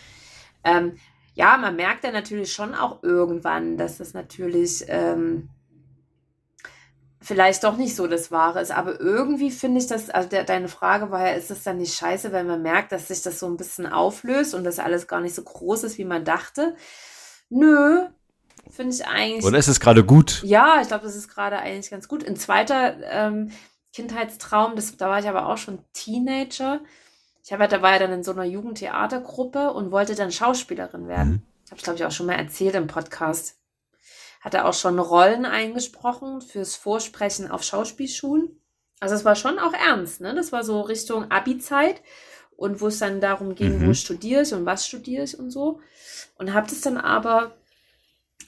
Ähm, 0.65 0.99
ja, 1.35 1.57
man 1.57 1.77
merkt 1.77 2.05
ja 2.05 2.13
natürlich 2.13 2.53
schon 2.53 2.75
auch 2.75 3.03
irgendwann, 3.03 3.77
dass 3.77 3.99
das 3.99 4.15
natürlich 4.15 4.85
ähm, 4.89 5.51
vielleicht 7.21 7.65
doch 7.65 7.77
nicht 7.77 7.97
so 7.97 8.07
das 8.07 8.31
Wahre 8.31 8.61
ist. 8.61 8.71
Aber 8.71 9.01
irgendwie 9.01 9.51
finde 9.51 9.81
ich 9.81 9.89
das, 9.89 10.11
also 10.11 10.29
der, 10.29 10.45
deine 10.45 10.69
Frage 10.69 11.11
war 11.11 11.27
ja, 11.27 11.35
ist 11.35 11.51
das 11.51 11.65
dann 11.65 11.79
nicht 11.79 11.95
scheiße, 11.95 12.33
wenn 12.33 12.47
man 12.47 12.63
merkt, 12.63 12.93
dass 12.93 13.09
sich 13.09 13.23
das 13.23 13.41
so 13.41 13.47
ein 13.47 13.57
bisschen 13.57 13.87
auflöst 13.87 14.55
und 14.55 14.63
das 14.63 14.79
alles 14.79 15.09
gar 15.09 15.21
nicht 15.21 15.35
so 15.35 15.43
groß 15.43 15.85
ist, 15.85 15.99
wie 15.99 16.05
man 16.05 16.25
dachte? 16.25 16.77
Nö, 17.51 18.07
finde 18.71 18.95
ich 18.95 19.07
eigentlich. 19.07 19.45
Oder 19.45 19.59
ist 19.59 19.69
es 19.69 19.81
gerade 19.81 20.05
gut? 20.05 20.41
Ja, 20.45 20.79
ich 20.83 20.89
glaube, 20.89 21.05
das 21.05 21.17
ist 21.17 21.29
gerade 21.29 21.59
eigentlich 21.59 21.91
ganz 21.91 22.07
gut. 22.07 22.25
Ein 22.25 22.37
zweiter 22.37 22.97
ähm, 23.11 23.51
Kindheitstraum, 23.93 24.77
das, 24.77 24.97
da 24.97 25.09
war 25.09 25.19
ich 25.19 25.29
aber 25.29 25.47
auch 25.47 25.59
schon 25.59 25.81
Teenager 25.95 26.81
ich 27.45 27.53
habe 27.53 27.69
da 27.69 27.83
war 27.83 27.93
ja 27.93 27.99
dann 27.99 28.13
in 28.13 28.25
so 28.25 28.33
einer 28.33 28.45
Jugendtheatergruppe 28.45 29.71
und 29.73 29.91
wollte 29.91 30.15
dann 30.15 30.33
Schauspielerin 30.33 31.09
werden. 31.09 31.31
Mhm. 31.31 31.71
Habe 31.71 31.77
ich 31.77 31.83
glaube 31.85 31.99
ich 31.99 32.05
auch 32.05 32.11
schon 32.11 32.27
mal 32.27 32.35
erzählt 32.35 32.75
im 32.75 32.87
Podcast. 32.87 33.59
Hatte 34.41 34.65
auch 34.65 34.75
schon 34.75 34.99
Rollen 34.99 35.45
eingesprochen 35.45 36.41
fürs 36.41 36.75
Vorsprechen 36.75 37.51
auf 37.51 37.63
Schauspielschulen. 37.63 38.61
Also 38.99 39.15
es 39.15 39.25
war 39.25 39.37
schon 39.37 39.59
auch 39.59 39.75
ernst, 39.75 40.23
ne? 40.23 40.35
Das 40.35 40.53
war 40.53 40.65
so 40.65 40.81
Richtung 40.81 41.31
Abi-Zeit. 41.31 42.01
und 42.57 42.81
wo 42.81 42.87
es 42.87 42.99
dann 42.99 43.21
darum 43.21 43.55
ging, 43.55 43.81
mhm. 43.81 43.89
wo 43.89 43.95
studiere 43.95 44.43
ich 44.43 44.55
und 44.55 44.65
was 44.65 44.87
studiere 44.87 45.25
ich 45.25 45.39
und 45.39 45.51
so. 45.51 45.81
Und 46.39 46.55
habe 46.55 46.69
das 46.69 46.81
dann 46.81 46.97
aber 46.97 47.57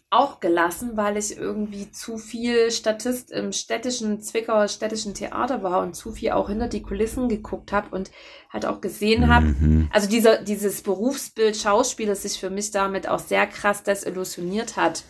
auch 0.09 0.39
gelassen, 0.41 0.97
weil 0.97 1.17
ich 1.17 1.37
irgendwie 1.37 1.91
zu 1.91 2.17
viel 2.17 2.71
Statist 2.71 3.33
im 3.33 3.53
städtischen, 3.53 4.21
Zwickauer 4.21 4.69
städtischen 4.69 5.15
Theater 5.15 5.63
war 5.63 5.83
und 5.83 5.95
zu 5.95 6.13
viel 6.13 6.31
auch 6.31 6.49
hinter 6.49 6.69
die 6.69 6.83
Kulissen 6.83 7.29
geguckt 7.29 7.73
habe 7.73 7.95
und 7.95 8.11
halt 8.51 8.67
auch 8.67 8.81
gesehen 8.81 9.29
habe, 9.29 9.47
mhm. 9.47 9.91
also 9.93 10.09
dieser, 10.09 10.43
dieses 10.43 10.83
Berufsbild 10.83 11.57
Schauspieler 11.57 12.15
sich 12.15 12.39
für 12.39 12.51
mich 12.51 12.71
damit 12.71 13.09
auch 13.09 13.19
sehr 13.19 13.47
krass 13.47 13.83
desillusioniert 13.83 14.77
hat. 14.77 15.03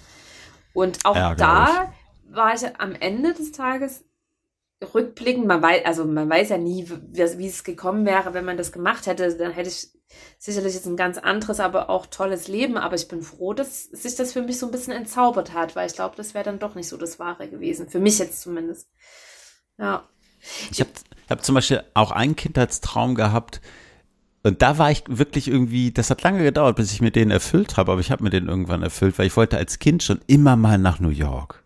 Und 0.72 1.04
auch 1.04 1.16
ja, 1.16 1.34
da 1.34 1.92
war 2.30 2.54
ich 2.54 2.62
am 2.78 2.94
Ende 2.94 3.34
des 3.34 3.52
Tages 3.52 4.04
rückblickend, 4.82 5.46
man 5.46 5.62
weiß, 5.62 5.84
also 5.84 6.04
man 6.04 6.28
weiß 6.28 6.50
ja 6.50 6.58
nie, 6.58 6.88
wie, 6.88 7.38
wie 7.38 7.46
es 7.46 7.64
gekommen 7.64 8.04
wäre, 8.04 8.34
wenn 8.34 8.44
man 8.44 8.56
das 8.56 8.72
gemacht 8.72 9.06
hätte, 9.06 9.34
dann 9.36 9.52
hätte 9.52 9.70
ich 9.70 9.88
sicherlich 10.38 10.74
jetzt 10.74 10.86
ein 10.86 10.96
ganz 10.96 11.18
anderes, 11.18 11.60
aber 11.60 11.90
auch 11.90 12.06
tolles 12.06 12.48
Leben. 12.48 12.76
Aber 12.76 12.94
ich 12.94 13.08
bin 13.08 13.22
froh, 13.22 13.54
dass 13.54 13.84
sich 13.84 14.14
das 14.16 14.32
für 14.32 14.42
mich 14.42 14.58
so 14.58 14.66
ein 14.66 14.72
bisschen 14.72 14.92
entzaubert 14.92 15.52
hat, 15.52 15.76
weil 15.76 15.88
ich 15.88 15.94
glaube, 15.94 16.16
das 16.16 16.34
wäre 16.34 16.44
dann 16.44 16.58
doch 16.58 16.74
nicht 16.74 16.88
so 16.88 16.96
das 16.96 17.18
Wahre 17.18 17.48
gewesen. 17.48 17.88
Für 17.88 18.00
mich 18.00 18.18
jetzt 18.18 18.40
zumindest. 18.40 18.88
Ja. 19.78 20.04
Ich 20.70 20.80
habe 20.80 20.90
hab 21.28 21.44
zum 21.44 21.54
Beispiel 21.54 21.82
auch 21.94 22.10
einen 22.10 22.36
Kindheitstraum 22.36 23.14
gehabt. 23.14 23.60
Und 24.42 24.62
da 24.62 24.78
war 24.78 24.92
ich 24.92 25.02
wirklich 25.08 25.48
irgendwie, 25.48 25.90
das 25.90 26.10
hat 26.10 26.22
lange 26.22 26.44
gedauert, 26.44 26.76
bis 26.76 26.92
ich 26.92 27.00
mir 27.00 27.10
den 27.10 27.32
erfüllt 27.32 27.76
habe, 27.76 27.90
aber 27.90 28.00
ich 28.00 28.12
habe 28.12 28.22
mir 28.22 28.30
den 28.30 28.46
irgendwann 28.46 28.82
erfüllt, 28.82 29.18
weil 29.18 29.26
ich 29.26 29.36
wollte 29.36 29.56
als 29.56 29.80
Kind 29.80 30.04
schon 30.04 30.20
immer 30.28 30.54
mal 30.54 30.78
nach 30.78 31.00
New 31.00 31.08
York. 31.08 31.64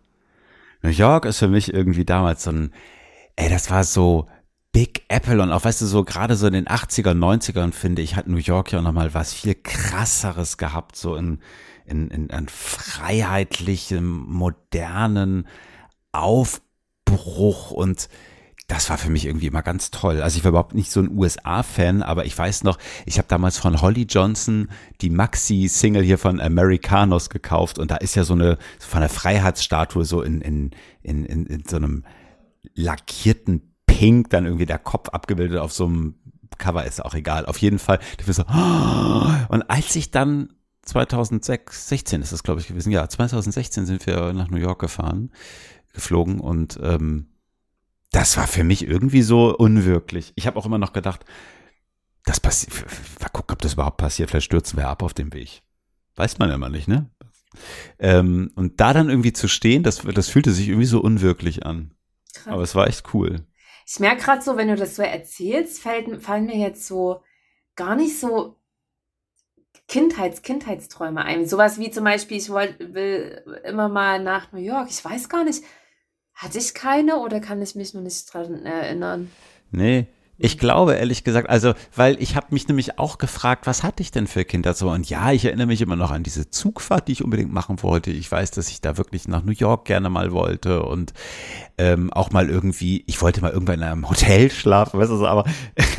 New 0.81 0.89
York 0.89 1.25
ist 1.25 1.37
für 1.37 1.47
mich 1.47 1.71
irgendwie 1.71 2.05
damals 2.05 2.43
so 2.43 2.51
ein, 2.51 2.73
ey, 3.35 3.49
das 3.49 3.69
war 3.69 3.83
so, 3.83 4.27
Big 4.73 5.03
Apple 5.09 5.41
und 5.41 5.51
auch, 5.51 5.65
weißt 5.65 5.81
du, 5.81 5.85
so 5.85 6.03
gerade 6.03 6.35
so 6.35 6.47
in 6.47 6.53
den 6.53 6.67
80er, 6.67 7.11
90ern 7.11 7.73
finde 7.73 8.01
ich, 8.01 8.15
hat 8.15 8.27
New 8.27 8.37
York 8.37 8.71
ja 8.71 8.81
nochmal 8.81 9.13
was 9.13 9.33
viel 9.33 9.55
krasseres 9.55 10.57
gehabt, 10.57 10.95
so 10.95 11.15
in, 11.15 11.39
in, 11.85 12.09
in, 12.09 12.27
in 12.27 12.47
freiheitlichem, 12.47 14.25
modernen 14.29 15.47
Aufbruch 16.13 17.71
und 17.71 18.07
das 18.69 18.89
war 18.89 18.97
für 18.97 19.09
mich 19.09 19.25
irgendwie 19.25 19.47
immer 19.47 19.63
ganz 19.63 19.91
toll. 19.91 20.21
Also 20.21 20.37
ich 20.37 20.45
war 20.45 20.49
überhaupt 20.49 20.75
nicht 20.75 20.89
so 20.89 21.01
ein 21.01 21.11
USA-Fan, 21.11 22.01
aber 22.03 22.25
ich 22.25 22.37
weiß 22.37 22.63
noch, 22.63 22.77
ich 23.05 23.17
habe 23.17 23.27
damals 23.27 23.57
von 23.57 23.81
Holly 23.81 24.03
Johnson 24.03 24.69
die 25.01 25.09
Maxi-Single 25.09 26.03
hier 26.03 26.17
von 26.17 26.39
Americanos 26.39 27.29
gekauft 27.29 27.77
und 27.77 27.91
da 27.91 27.97
ist 27.97 28.15
ja 28.15 28.23
so 28.23 28.33
eine 28.33 28.57
von 28.79 29.01
der 29.01 29.09
Freiheitsstatue 29.09 30.05
so 30.05 30.21
in, 30.21 30.39
in, 30.39 30.71
in, 31.01 31.25
in, 31.25 31.45
in 31.47 31.65
so 31.67 31.75
einem 31.75 32.05
lackierten 32.75 33.75
Pink, 33.85 34.29
dann 34.29 34.45
irgendwie 34.45 34.65
der 34.65 34.79
Kopf 34.79 35.09
abgebildet 35.09 35.59
auf 35.59 35.73
so 35.73 35.85
einem 35.85 36.15
Cover, 36.57 36.85
ist 36.85 37.03
auch 37.03 37.13
egal. 37.13 37.45
Auf 37.45 37.57
jeden 37.57 37.79
Fall. 37.79 37.99
So, 38.25 38.43
und 39.49 39.63
als 39.69 39.95
ich 39.95 40.11
dann 40.11 40.53
2006, 40.83 41.89
16 41.89 42.21
ist 42.21 42.31
das 42.31 42.43
glaube 42.43 42.61
ich 42.61 42.67
gewesen, 42.67 42.91
ja, 42.91 43.07
2016 43.07 43.85
sind 43.85 44.05
wir 44.05 44.33
nach 44.33 44.49
New 44.49 44.57
York 44.57 44.79
gefahren, 44.79 45.31
geflogen 45.93 46.39
und 46.39 46.79
ähm, 46.81 47.27
das 48.11 48.35
war 48.37 48.47
für 48.47 48.63
mich 48.63 48.85
irgendwie 48.85 49.21
so 49.21 49.55
unwirklich. 49.55 50.33
Ich 50.35 50.47
habe 50.47 50.57
auch 50.57 50.65
immer 50.65 50.77
noch 50.77 50.93
gedacht, 50.93 51.25
das 52.25 52.39
passiert, 52.39 52.73
guck, 53.33 53.51
ob 53.51 53.61
das 53.61 53.73
überhaupt 53.73 53.97
passiert, 53.97 54.29
vielleicht 54.29 54.45
stürzen 54.45 54.77
wir 54.77 54.89
ab 54.89 55.01
auf 55.01 55.13
dem 55.13 55.33
Weg. 55.33 55.61
Weiß 56.15 56.39
man 56.39 56.51
immer 56.51 56.69
nicht, 56.69 56.87
ne? 56.87 57.09
Ähm, 57.99 58.51
und 58.55 58.79
da 58.79 58.93
dann 58.93 59.09
irgendwie 59.09 59.33
zu 59.33 59.47
stehen, 59.47 59.83
das, 59.83 59.99
das 59.99 60.29
fühlte 60.29 60.51
sich 60.51 60.69
irgendwie 60.69 60.87
so 60.87 61.01
unwirklich 61.01 61.65
an. 61.65 61.93
Krass. 62.33 62.53
Aber 62.53 62.61
es 62.63 62.75
war 62.75 62.87
echt 62.87 63.13
cool. 63.13 63.45
Ich 63.85 63.99
merke 63.99 64.23
gerade 64.23 64.41
so, 64.41 64.57
wenn 64.57 64.67
du 64.67 64.75
das 64.75 64.95
so 64.95 65.01
erzählst, 65.01 65.81
fällt, 65.81 66.23
fallen 66.23 66.45
mir 66.45 66.57
jetzt 66.57 66.87
so 66.87 67.23
gar 67.75 67.95
nicht 67.95 68.19
so 68.19 68.57
Kindheits, 69.87 70.41
Kindheitsträume 70.41 71.25
ein. 71.25 71.45
Sowas 71.45 71.77
wie 71.77 71.91
zum 71.91 72.05
Beispiel, 72.05 72.37
ich 72.37 72.49
wollt, 72.49 72.79
will 72.93 73.43
immer 73.65 73.89
mal 73.89 74.23
nach 74.23 74.51
New 74.53 74.59
York. 74.59 74.87
Ich 74.89 75.03
weiß 75.03 75.27
gar 75.27 75.43
nicht, 75.43 75.63
hatte 76.33 76.57
ich 76.57 76.73
keine 76.73 77.17
oder 77.19 77.39
kann 77.41 77.61
ich 77.61 77.75
mich 77.75 77.93
nur 77.93 78.03
nicht 78.03 78.33
dran 78.33 78.65
erinnern? 78.65 79.29
Nee, 79.71 80.07
ich 80.43 80.57
glaube 80.57 80.95
ehrlich 80.95 81.23
gesagt, 81.23 81.49
also, 81.51 81.73
weil 81.95 82.19
ich 82.19 82.35
habe 82.35 82.47
mich 82.49 82.67
nämlich 82.67 82.97
auch 82.97 83.19
gefragt, 83.19 83.67
was 83.67 83.83
hatte 83.83 84.01
ich 84.01 84.09
denn 84.09 84.25
für 84.25 84.43
Kinder 84.43 84.73
so? 84.73 84.89
Und 84.89 85.07
ja, 85.07 85.31
ich 85.31 85.45
erinnere 85.45 85.67
mich 85.67 85.81
immer 85.81 85.95
noch 85.95 86.09
an 86.09 86.23
diese 86.23 86.49
Zugfahrt, 86.49 87.07
die 87.07 87.11
ich 87.11 87.23
unbedingt 87.23 87.53
machen 87.53 87.83
wollte. 87.83 88.09
Ich 88.09 88.31
weiß, 88.31 88.49
dass 88.49 88.69
ich 88.69 88.81
da 88.81 88.97
wirklich 88.97 89.27
nach 89.27 89.43
New 89.43 89.51
York 89.51 89.85
gerne 89.85 90.09
mal 90.09 90.31
wollte 90.31 90.81
und 90.81 91.13
ähm, 91.77 92.11
auch 92.11 92.31
mal 92.31 92.49
irgendwie, 92.49 93.03
ich 93.05 93.21
wollte 93.21 93.41
mal 93.41 93.51
irgendwann 93.51 93.75
in 93.75 93.83
einem 93.83 94.09
Hotel 94.09 94.49
schlafen, 94.49 94.99
weißt 94.99 95.11
du 95.11 95.17
so, 95.17 95.27
aber 95.27 95.45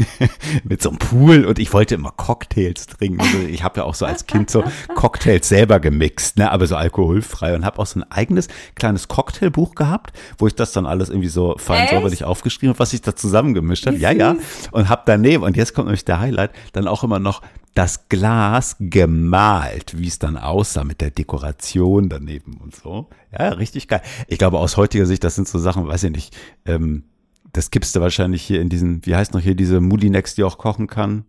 mit 0.64 0.82
so 0.82 0.88
einem 0.88 0.99
Pool 0.99 1.45
und 1.45 1.61
ich 1.61 1.72
wollte 1.72 1.95
immer 1.95 2.11
Cocktails 2.11 2.88
trinken. 2.88 3.20
Also 3.20 3.38
ich 3.38 3.62
habe 3.62 3.78
ja 3.80 3.84
auch 3.84 3.95
so 3.95 4.07
als 4.07 4.26
Kind 4.26 4.51
so 4.51 4.64
Cocktails 4.97 5.49
selber 5.49 5.78
gemixt, 5.78 6.38
ne, 6.38 6.51
aber 6.51 6.66
so 6.66 6.74
alkoholfrei 6.74 7.55
und 7.55 7.64
habe 7.64 7.78
auch 7.78 7.86
so 7.86 8.01
ein 8.01 8.11
eigenes 8.11 8.49
kleines 8.74 9.07
Cocktailbuch 9.07 9.76
gehabt, 9.76 10.12
wo 10.38 10.49
ich 10.49 10.57
das 10.57 10.72
dann 10.72 10.86
alles 10.86 11.11
irgendwie 11.11 11.28
so 11.28 11.55
fein 11.59 11.86
säuberlich 11.88 12.24
aufgeschrieben 12.24 12.70
habe, 12.70 12.80
was 12.80 12.93
ich 12.93 13.03
da 13.03 13.14
zusammengemischt 13.14 13.86
habe. 13.86 13.97
Ja, 13.97 14.11
ja 14.11 14.32
und 14.70 14.89
habe 14.89 15.03
daneben, 15.07 15.43
und 15.43 15.57
jetzt 15.57 15.74
kommt 15.74 15.87
nämlich 15.87 16.05
der 16.05 16.20
Highlight, 16.20 16.51
dann 16.72 16.87
auch 16.87 17.05
immer 17.05 17.18
noch 17.18 17.43
das 17.74 18.09
Glas 18.09 18.76
gemalt, 18.80 19.99
wie 19.99 20.07
es 20.07 20.18
dann 20.18 20.37
aussah 20.37 20.85
mit 20.85 21.01
der 21.01 21.11
Dekoration 21.11 22.09
daneben 22.09 22.59
und 22.62 22.74
so. 22.74 23.09
Ja, 23.37 23.49
richtig 23.51 23.89
geil. 23.89 24.03
Ich 24.28 24.39
glaube, 24.39 24.59
aus 24.59 24.76
heutiger 24.76 25.07
Sicht, 25.07 25.24
das 25.24 25.37
sind 25.37 25.49
so 25.49 25.59
Sachen, 25.59 25.87
weiß 25.87 26.05
ich 26.05 26.11
nicht, 26.12 26.37
ähm, 26.66 27.05
das 27.53 27.70
gibst 27.70 27.95
du 27.97 28.01
wahrscheinlich 28.01 28.43
hier 28.43 28.61
in 28.61 28.68
diesen, 28.68 29.05
wie 29.07 29.14
heißt 29.14 29.35
noch 29.35 29.41
hier 29.41 29.55
diese 29.55 29.80
Mulinex, 29.80 30.35
die 30.35 30.45
auch 30.45 30.59
kochen 30.59 30.87
kann, 30.87 31.24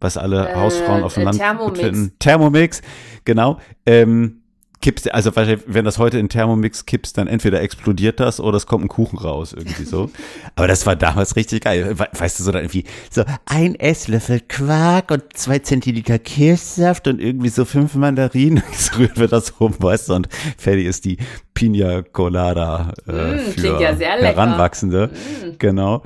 was 0.00 0.16
alle 0.16 0.50
äh, 0.50 0.54
Hausfrauen 0.54 1.02
auf 1.02 1.14
dem 1.14 1.24
Land 1.24 1.38
Thermomix. 1.38 1.80
finden. 1.80 2.12
Thermomix, 2.18 2.82
genau. 3.24 3.58
Ähm, 3.84 4.42
kippst, 4.86 5.12
also 5.12 5.32
wenn 5.34 5.84
das 5.84 5.98
heute 5.98 6.16
in 6.20 6.28
Thermomix 6.28 6.86
kippst, 6.86 7.18
dann 7.18 7.26
entweder 7.26 7.60
explodiert 7.60 8.20
das 8.20 8.38
oder 8.38 8.56
es 8.56 8.66
kommt 8.68 8.84
ein 8.84 8.88
Kuchen 8.88 9.18
raus, 9.18 9.52
irgendwie 9.52 9.82
so. 9.82 10.10
Aber 10.54 10.68
das 10.68 10.86
war 10.86 10.94
damals 10.94 11.34
richtig 11.34 11.64
geil. 11.64 11.98
Weißt 11.98 12.38
du, 12.38 12.44
so 12.44 12.52
dann 12.52 12.62
irgendwie 12.62 12.84
so 13.10 13.24
ein 13.46 13.74
Esslöffel 13.74 14.38
Quark 14.38 15.10
und 15.10 15.24
zwei 15.34 15.58
Zentiliter 15.58 16.20
Kirschsaft 16.20 17.08
und 17.08 17.20
irgendwie 17.20 17.48
so 17.48 17.64
fünf 17.64 17.96
Mandarinen. 17.96 18.62
So 18.76 18.98
rühren 18.98 19.16
wir 19.16 19.26
das 19.26 19.58
rum, 19.58 19.74
weißt 19.76 20.10
du, 20.10 20.14
und 20.14 20.28
fertig 20.56 20.86
ist 20.86 21.04
die 21.04 21.16
Pina 21.54 22.02
Colada 22.02 22.92
äh, 23.08 23.36
mm, 23.36 23.38
für 23.52 23.80
ja 23.80 23.96
Heranwachsende. 23.96 25.08
Mm. 25.08 25.58
Genau. 25.58 26.02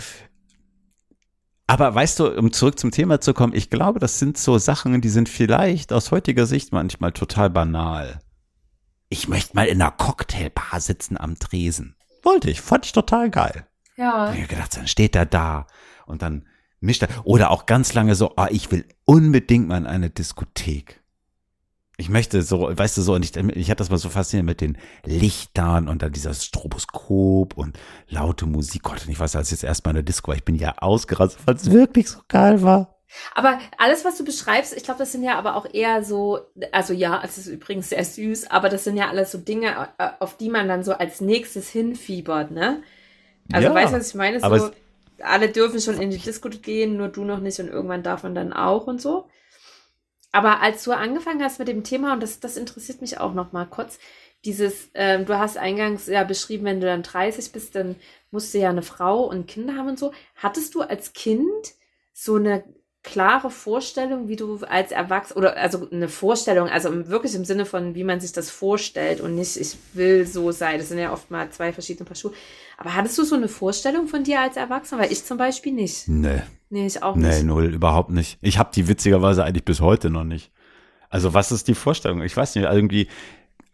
Aber 1.66 1.94
weißt 1.94 2.20
du, 2.20 2.28
um 2.28 2.52
zurück 2.52 2.78
zum 2.78 2.92
Thema 2.92 3.20
zu 3.20 3.34
kommen, 3.34 3.52
ich 3.54 3.68
glaube, 3.68 3.98
das 3.98 4.18
sind 4.18 4.38
so 4.38 4.56
Sachen, 4.56 5.00
die 5.00 5.08
sind 5.08 5.28
vielleicht 5.28 5.92
aus 5.92 6.12
heutiger 6.12 6.46
Sicht 6.46 6.72
manchmal 6.72 7.12
total 7.12 7.50
banal 7.50 8.20
ich 9.10 9.28
möchte 9.28 9.54
mal 9.54 9.66
in 9.66 9.82
einer 9.82 9.90
Cocktailbar 9.90 10.80
sitzen 10.80 11.18
am 11.18 11.38
Tresen. 11.38 11.96
Wollte 12.22 12.48
ich, 12.48 12.60
fand 12.60 12.86
ich 12.86 12.92
total 12.92 13.28
geil. 13.28 13.66
Ja. 13.96 14.26
Da 14.26 14.32
hab 14.32 14.38
ich 14.38 14.48
gedacht, 14.48 14.76
dann 14.76 14.86
steht 14.86 15.16
er 15.16 15.26
da 15.26 15.66
und 16.06 16.22
dann 16.22 16.46
mischt 16.78 17.02
er. 17.02 17.08
Oder 17.24 17.50
auch 17.50 17.66
ganz 17.66 17.92
lange 17.92 18.14
so, 18.14 18.36
ah, 18.36 18.48
ich 18.50 18.70
will 18.70 18.86
unbedingt 19.04 19.68
mal 19.68 19.78
in 19.78 19.86
eine 19.86 20.10
Diskothek. 20.10 21.02
Ich 21.96 22.08
möchte 22.08 22.40
so, 22.42 22.70
weißt 22.74 22.96
du 22.96 23.02
so, 23.02 23.14
und 23.14 23.24
ich, 23.24 23.36
ich 23.36 23.68
hatte 23.68 23.78
das 23.78 23.90
mal 23.90 23.98
so 23.98 24.08
fasziniert 24.08 24.46
mit 24.46 24.60
den 24.62 24.78
Lichtern 25.04 25.88
und 25.88 26.00
dann 26.00 26.12
dieser 26.12 26.32
Stroboskop 26.32 27.54
und 27.58 27.78
laute 28.08 28.46
Musik. 28.46 28.84
Gott, 28.84 29.06
ich 29.06 29.20
weiß, 29.20 29.36
als 29.36 29.50
jetzt 29.50 29.64
erstmal 29.64 29.90
in 29.92 29.96
der 29.96 30.02
Disco 30.04 30.28
war, 30.28 30.36
ich 30.36 30.44
bin 30.44 30.54
ja 30.54 30.78
ausgerastet, 30.78 31.42
weil 31.46 31.56
es 31.56 31.70
wirklich 31.70 32.08
so 32.08 32.20
geil 32.28 32.62
war. 32.62 32.99
Aber 33.34 33.58
alles, 33.78 34.04
was 34.04 34.16
du 34.16 34.24
beschreibst, 34.24 34.76
ich 34.76 34.84
glaube, 34.84 34.98
das 34.98 35.12
sind 35.12 35.22
ja 35.22 35.36
aber 35.36 35.56
auch 35.56 35.66
eher 35.72 36.04
so, 36.04 36.40
also 36.72 36.92
ja, 36.92 37.20
es 37.24 37.38
ist 37.38 37.46
übrigens 37.48 37.88
sehr 37.88 38.04
süß, 38.04 38.50
aber 38.50 38.68
das 38.68 38.84
sind 38.84 38.96
ja 38.96 39.08
alles 39.08 39.32
so 39.32 39.38
Dinge, 39.38 39.88
äh, 39.98 40.08
auf 40.20 40.36
die 40.36 40.48
man 40.48 40.68
dann 40.68 40.84
so 40.84 40.92
als 40.92 41.20
nächstes 41.20 41.70
hinfiebert, 41.70 42.50
ne? 42.50 42.82
Also 43.52 43.68
ja, 43.68 43.74
weißt 43.74 43.92
du, 43.92 43.98
was 43.98 44.08
ich 44.08 44.14
meine? 44.14 44.40
So, 44.40 44.70
alle 45.22 45.48
dürfen 45.48 45.80
schon 45.80 46.00
in 46.00 46.10
die 46.10 46.18
Disco 46.18 46.48
gehen, 46.48 46.96
nur 46.96 47.08
du 47.08 47.24
noch 47.24 47.40
nicht 47.40 47.58
und 47.58 47.68
irgendwann 47.68 48.02
darf 48.02 48.22
man 48.22 48.34
dann 48.34 48.52
auch 48.52 48.86
und 48.86 49.00
so. 49.00 49.28
Aber 50.32 50.60
als 50.62 50.84
du 50.84 50.92
angefangen 50.92 51.42
hast 51.42 51.58
mit 51.58 51.68
dem 51.68 51.82
Thema, 51.82 52.12
und 52.12 52.22
das, 52.22 52.40
das 52.40 52.56
interessiert 52.56 53.00
mich 53.00 53.18
auch 53.18 53.34
noch 53.34 53.52
mal 53.52 53.66
kurz, 53.66 53.98
dieses, 54.44 54.90
ähm, 54.94 55.26
du 55.26 55.38
hast 55.38 55.58
eingangs 55.58 56.06
ja 56.06 56.24
beschrieben, 56.24 56.64
wenn 56.64 56.80
du 56.80 56.86
dann 56.86 57.02
30 57.02 57.52
bist, 57.52 57.74
dann 57.74 57.96
musst 58.30 58.54
du 58.54 58.58
ja 58.58 58.70
eine 58.70 58.82
Frau 58.82 59.24
und 59.24 59.46
Kinder 59.48 59.76
haben 59.76 59.88
und 59.88 59.98
so. 59.98 60.12
Hattest 60.36 60.74
du 60.74 60.80
als 60.82 61.12
Kind 61.12 61.74
so 62.12 62.36
eine 62.36 62.64
klare 63.02 63.50
Vorstellung, 63.50 64.28
wie 64.28 64.36
du 64.36 64.58
als 64.68 64.92
Erwachsener, 64.92 65.38
oder 65.38 65.56
also 65.56 65.88
eine 65.90 66.08
Vorstellung, 66.08 66.68
also 66.68 67.08
wirklich 67.08 67.34
im 67.34 67.44
Sinne 67.46 67.64
von, 67.64 67.94
wie 67.94 68.04
man 68.04 68.20
sich 68.20 68.32
das 68.32 68.50
vorstellt 68.50 69.20
und 69.22 69.34
nicht, 69.34 69.56
ich 69.56 69.76
will 69.94 70.26
so 70.26 70.52
sein. 70.52 70.78
Das 70.78 70.88
sind 70.90 70.98
ja 70.98 71.12
oft 71.12 71.30
mal 71.30 71.48
zwei 71.50 71.72
verschiedene 71.72 72.06
Paar 72.06 72.16
Schuhe. 72.16 72.32
Aber 72.76 72.94
hattest 72.94 73.16
du 73.16 73.24
so 73.24 73.36
eine 73.36 73.48
Vorstellung 73.48 74.06
von 74.06 74.22
dir 74.24 74.40
als 74.40 74.56
Erwachsener? 74.56 75.02
Weil 75.02 75.12
ich 75.12 75.24
zum 75.24 75.38
Beispiel 75.38 75.72
nicht. 75.72 76.08
Nee. 76.08 76.42
Nee, 76.68 76.86
ich 76.86 77.02
auch 77.02 77.16
nicht. 77.16 77.26
Nee, 77.38 77.42
null, 77.42 77.74
überhaupt 77.74 78.10
nicht. 78.10 78.38
Ich 78.42 78.58
habe 78.58 78.70
die 78.74 78.86
witzigerweise 78.86 79.44
eigentlich 79.44 79.64
bis 79.64 79.80
heute 79.80 80.10
noch 80.10 80.24
nicht. 80.24 80.50
Also 81.08 81.34
was 81.34 81.52
ist 81.52 81.68
die 81.68 81.74
Vorstellung? 81.74 82.22
Ich 82.22 82.36
weiß 82.36 82.54
nicht, 82.54 82.64
irgendwie, 82.66 83.08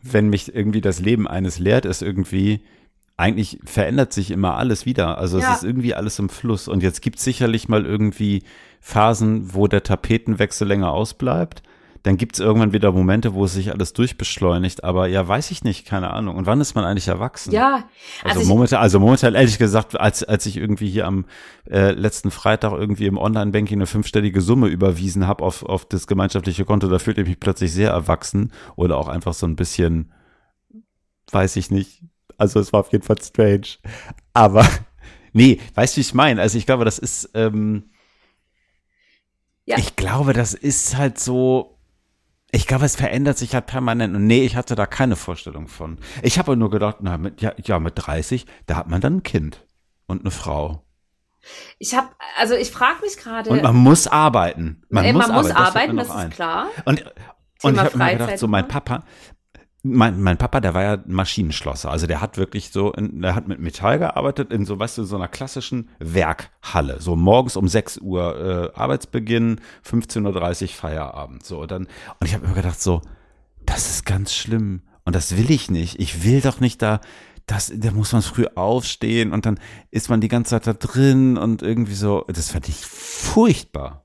wenn 0.03 0.29
mich 0.29 0.55
irgendwie 0.55 0.81
das 0.81 1.01
Leben 1.01 1.27
eines 1.29 1.59
lehrt, 1.59 1.85
ist 1.85 2.01
irgendwie, 2.01 2.61
eigentlich 3.17 3.59
verändert 3.65 4.13
sich 4.13 4.31
immer 4.31 4.57
alles 4.57 4.87
wieder. 4.87 5.19
Also 5.19 5.39
Ja. 5.41 5.51
es 5.53 5.59
ist 5.59 5.65
irgendwie 5.65 5.95
alles 5.95 6.19
im 6.19 6.29
Fluss. 6.29 6.69
Und 6.69 6.83
jetzt 6.83 7.03
gibt 7.03 7.19
es 7.19 7.25
sicherlich 7.25 7.69
mal 7.69 7.85
irgendwie 7.85 8.45
Phasen, 8.81 9.55
wo 9.55 9.67
der 9.67 9.83
Tapetenwechsel 9.83 10.67
länger 10.67 10.93
ausbleibt. 10.93 11.63
Dann 12.07 12.19
gibt 12.19 12.37
es 12.37 12.41
irgendwann 12.41 12.73
wieder 12.73 12.93
Momente, 12.93 13.35
wo 13.35 13.47
es 13.47 13.55
sich 13.55 13.73
alles 13.73 13.93
durchbeschleunigt. 13.93 14.85
Aber 14.85 15.09
ja, 15.09 15.27
weiß 15.27 15.51
ich 15.51 15.65
nicht, 15.65 15.87
keine 15.89 16.13
Ahnung. 16.13 16.37
Und 16.37 16.47
wann 16.47 16.61
ist 16.61 16.77
man 16.77 16.85
eigentlich 16.85 17.09
erwachsen? 17.09 17.51
Ja, 17.53 17.89
Also, 18.23 18.39
also 18.39 18.49
momentan, 18.49 18.81
also 18.81 19.01
momentan 19.01 19.35
ehrlich 19.35 19.59
gesagt, 19.59 19.99
als, 19.99 20.23
als 20.23 20.47
ich 20.47 20.57
irgendwie 20.57 20.89
hier 20.89 21.05
am 21.09 21.25
äh, 21.69 21.91
letzten 21.91 22.31
Freitag 22.31 22.75
irgendwie 22.75 23.07
im 23.07 23.19
Online-Banking 23.19 23.79
eine 23.79 23.87
fünfstellige 23.87 24.41
Summe 24.41 24.69
überwiesen 24.69 25.27
habe 25.27 25.43
auf, 25.43 25.65
auf 25.65 25.85
das 25.85 26.07
gemeinschaftliche 26.07 26.65
Konto, 26.65 26.87
da 26.87 27.01
fühlte 27.01 27.23
ich 27.23 27.27
mich 27.27 27.41
plötzlich 27.41 27.73
sehr 27.73 27.91
erwachsen 27.91 28.53
oder 28.77 28.99
auch 28.99 29.09
einfach 29.09 29.35
so 29.35 29.45
ein 29.45 29.57
bisschen, 29.57 30.13
weiß 31.33 31.57
ich 31.57 31.73
nicht. 31.73 32.05
Also 32.39 32.61
es 32.61 32.73
war 32.73 32.79
auf 32.79 32.93
jeden 32.93 33.03
Fall 33.03 33.21
strange. 33.21 33.67
Aber 34.33 34.65
nee, 35.33 35.59
weißt 35.75 35.97
du, 35.97 35.97
wie 35.97 36.03
ich 36.03 36.15
meine? 36.15 36.41
Also 36.41 36.57
ich 36.57 36.67
glaube, 36.67 36.85
das 36.85 37.01
ist, 37.01 37.31
ähm, 37.35 37.91
Ja. 39.67 39.79
ich 39.79 39.97
glaube, 39.97 40.33
das 40.33 40.55
ist 40.55 40.97
halt 40.97 41.19
so, 41.19 41.77
ich 42.53 42.67
glaube, 42.67 42.85
es 42.87 42.97
verändert 42.97 43.37
sich 43.37 43.55
halt 43.55 43.67
permanent. 43.67 44.15
Und 44.15 44.27
nee, 44.27 44.45
ich 44.45 44.57
hatte 44.57 44.77
da 44.77 44.87
keine 44.87 45.17
Vorstellung 45.17 45.67
von. 45.69 45.99
Ich 46.23 46.39
habe 46.39 46.57
nur 46.57 46.71
gedacht, 46.71 46.99
na, 47.01 47.19
mit, 47.19 47.43
ja, 47.43 47.53
ja, 47.63 47.79
mit 47.81 47.95
30, 47.97 48.47
da 48.67 48.77
hat 48.77 48.89
man 48.89 49.01
dann 49.01 49.17
ein 49.17 49.23
Kind 49.25 49.67
und 50.07 50.21
eine 50.21 50.31
Frau. 50.31 50.85
ich 51.79 51.95
habe, 51.95 52.09
also 52.39 52.55
ich 52.55 52.71
frage 52.71 53.01
mich 53.03 53.17
gerade, 53.17 53.51
Und 53.51 53.63
man 53.63 53.77
muss 53.77 54.07
arbeiten. 54.07 54.85
Man 54.89 55.05
ey, 55.05 55.13
muss 55.13 55.27
man 55.27 55.37
muss 55.37 55.51
arbeiten, 55.51 55.97
das 55.97 56.09
das 56.09 56.17
ist 56.17 56.23
ein. 56.23 56.31
klar. 56.31 56.69
Und, 56.85 57.05
und 57.63 57.75
ich 57.75 57.81
habe 57.81 57.99
mir 57.99 58.13
gedacht, 58.13 58.39
so 58.39 58.47
mein 58.47 58.65
immer. 58.65 58.73
Papa, 58.73 59.05
mein, 59.89 60.21
mein 60.21 60.37
Papa, 60.37 60.61
der 60.61 60.75
war 60.75 60.83
ja 60.83 60.99
Maschinenschlosser. 61.07 61.91
Also 61.91 62.07
der 62.07 62.21
hat 62.21 62.39
wirklich 62.39 62.71
so, 62.71 62.93
in, 62.93 63.23
der 63.23 63.35
hat 63.35 63.49
mit 63.49 63.61
Metall 63.61 63.99
gearbeitet 63.99 64.53
in 64.53 64.65
so, 64.65 64.79
weißt 64.79 64.99
du, 64.99 65.05
so 65.05 65.17
einer 65.17 65.29
klassischen 65.29 65.89
Werkhalle. 65.99 67.01
So 67.01 67.17
morgens 67.17 67.57
um 67.57 67.69
6 67.69 67.99
Uhr 67.99 68.73
äh, 68.75 68.79
Arbeitsbeginn, 68.79 69.61
15.30 69.89 70.63
Uhr 70.63 70.69
Feierabend. 70.69 71.45
So, 71.45 71.67
dann, 71.67 71.85
und 72.21 72.27
ich 72.27 72.35
habe 72.35 72.45
immer 72.47 72.55
gedacht, 72.55 72.81
so, 72.81 73.03
das 73.65 73.91
ist 73.91 74.07
ganz 74.07 74.35
schlimm. 74.35 74.83
Und 75.05 75.15
das 75.15 75.37
will 75.37 75.51
ich 75.51 75.71
nicht. 75.71 76.01
Ich 76.01 76.25
will 76.25 76.41
doch 76.41 76.61
nicht 76.61 76.83
da, 76.83 77.01
das, 77.47 77.73
da 77.75 77.93
muss 77.93 78.13
man 78.13 78.23
früh 78.23 78.47
aufstehen 78.55 79.33
und 79.33 79.47
dann 79.47 79.61
ist 79.91 80.09
man 80.11 80.21
die 80.21 80.29
ganze 80.29 80.51
Zeit 80.51 80.67
da 80.67 80.73
drin 80.73 81.39
und 81.39 81.63
irgendwie 81.63 81.95
so, 81.95 82.25
das 82.29 82.51
fand 82.51 82.69
ich 82.69 82.85
furchtbar. 82.85 84.05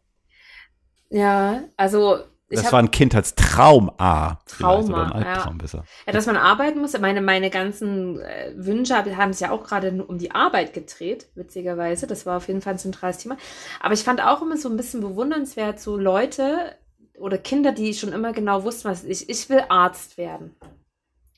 Ja, 1.09 1.63
also 1.75 2.19
Das 2.57 2.65
hab- 2.65 2.73
war 2.73 2.79
ein 2.79 2.91
Kindheitstraum 2.91 3.91
A. 3.97 4.37
vielleicht, 4.45 4.87
Trauma, 4.87 5.11
ein 5.11 5.21
ja. 5.21 5.33
Albtraum 5.33 5.57
besser. 5.57 5.83
Ja, 6.05 6.13
dass 6.13 6.25
man 6.25 6.37
arbeiten 6.37 6.79
muss. 6.81 6.97
Meine, 6.99 7.21
meine 7.21 7.49
ganzen 7.49 8.19
äh, 8.19 8.53
Wünsche 8.55 8.95
hab- 8.95 9.05
haben 9.15 9.33
sich 9.33 9.41
ja 9.41 9.51
auch 9.51 9.63
gerade 9.63 10.03
um 10.03 10.17
die 10.17 10.31
Arbeit 10.31 10.73
gedreht, 10.73 11.27
witzigerweise. 11.35 12.07
Das 12.07 12.25
war 12.25 12.37
auf 12.37 12.47
jeden 12.47 12.61
Fall 12.61 12.73
ein 12.73 12.79
zentrales 12.79 13.17
Thema. 13.19 13.37
Aber 13.79 13.93
ich 13.93 14.03
fand 14.03 14.21
auch 14.21 14.41
immer 14.41 14.57
so 14.57 14.69
ein 14.69 14.77
bisschen 14.77 15.01
bewundernswert, 15.01 15.79
so 15.79 15.97
Leute 15.97 16.75
oder 17.17 17.37
Kinder, 17.37 17.71
die 17.71 17.93
schon 17.93 18.13
immer 18.13 18.33
genau 18.33 18.63
wussten, 18.63 18.89
was 18.89 19.03
ich, 19.03 19.29
ich 19.29 19.49
will 19.49 19.63
Arzt 19.69 20.17
werden. 20.17 20.55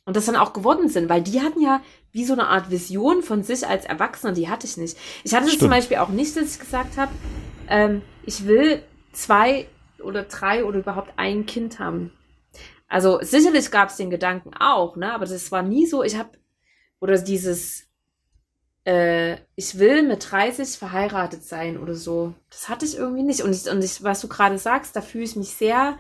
Und 0.06 0.18
das 0.18 0.26
dann 0.26 0.36
auch 0.36 0.52
geworden 0.54 0.90
sind, 0.90 1.08
weil 1.10 1.22
die 1.22 1.42
hatten 1.42 1.62
ja 1.62 1.80
wie 2.12 2.26
so 2.26 2.34
eine 2.34 2.48
Art 2.48 2.70
Vision 2.70 3.22
von 3.24 3.42
sich 3.44 3.66
als 3.68 3.86
Erwachsener, 3.86 4.34
die 4.34 4.50
hatte 4.50 4.68
ich 4.68 4.78
nicht. 4.78 4.98
Ich 5.24 5.34
hatte 5.34 5.44
das 5.46 5.52
zum 5.52 5.60
Stimmt. 5.60 5.72
Beispiel 5.72 5.98
auch 5.98 6.10
nicht, 6.10 6.36
dass 6.36 6.54
ich 6.56 6.60
gesagt 6.60 6.98
habe, 6.98 7.12
ähm, 7.70 8.02
ich 8.26 8.46
will 8.46 8.84
zwei 9.14 9.68
oder 10.04 10.24
drei 10.24 10.64
oder 10.66 10.80
überhaupt 10.80 11.14
ein 11.18 11.46
Kind 11.46 11.80
haben. 11.80 12.12
Also 12.88 13.20
sicherlich 13.22 13.72
gab 13.72 13.90
es 13.90 13.98
den 13.98 14.10
Gedanken 14.10 14.54
auch, 14.54 14.96
ne? 14.96 15.14
Aber 15.14 15.26
das 15.26 15.52
war 15.52 15.64
nie 15.64 15.86
so, 15.88 16.04
ich 16.04 16.18
habe, 16.18 16.30
oder 17.00 17.18
dieses, 17.18 17.88
äh, 18.86 19.38
ich 19.56 19.80
will 19.80 20.04
mit 20.04 20.32
30 20.32 20.78
verheiratet 20.78 21.44
sein 21.44 21.78
oder 21.78 21.96
so. 21.96 22.34
Das 22.50 22.70
hatte 22.70 22.86
ich 22.86 22.98
irgendwie 22.98 23.24
nicht. 23.24 23.42
Und, 23.42 23.52
ich, 23.56 23.70
und 23.70 23.84
ich, 23.84 24.04
was 24.04 24.22
du 24.22 24.28
gerade 24.28 24.58
sagst, 24.58 24.96
da 24.96 25.02
fühle 25.02 25.24
ich 25.24 25.36
mich 25.36 25.50
sehr 25.50 25.98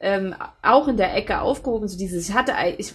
ähm, 0.00 0.34
auch 0.62 0.88
in 0.88 0.96
der 0.96 1.14
Ecke 1.16 1.40
aufgehoben. 1.40 1.88
So 1.88 1.98
dieses, 1.98 2.28
ich 2.28 2.34
hatte, 2.34 2.52
ich 2.76 2.94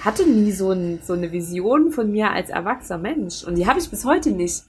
hatte 0.00 0.28
nie 0.28 0.52
so, 0.52 0.70
ein, 0.70 1.00
so 1.02 1.14
eine 1.14 1.32
Vision 1.32 1.90
von 1.90 2.10
mir 2.10 2.30
als 2.30 2.50
erwachsener 2.50 2.98
Mensch. 2.98 3.44
Und 3.44 3.56
die 3.56 3.66
habe 3.66 3.80
ich 3.80 3.90
bis 3.90 4.04
heute 4.04 4.30
nicht. 4.30 4.62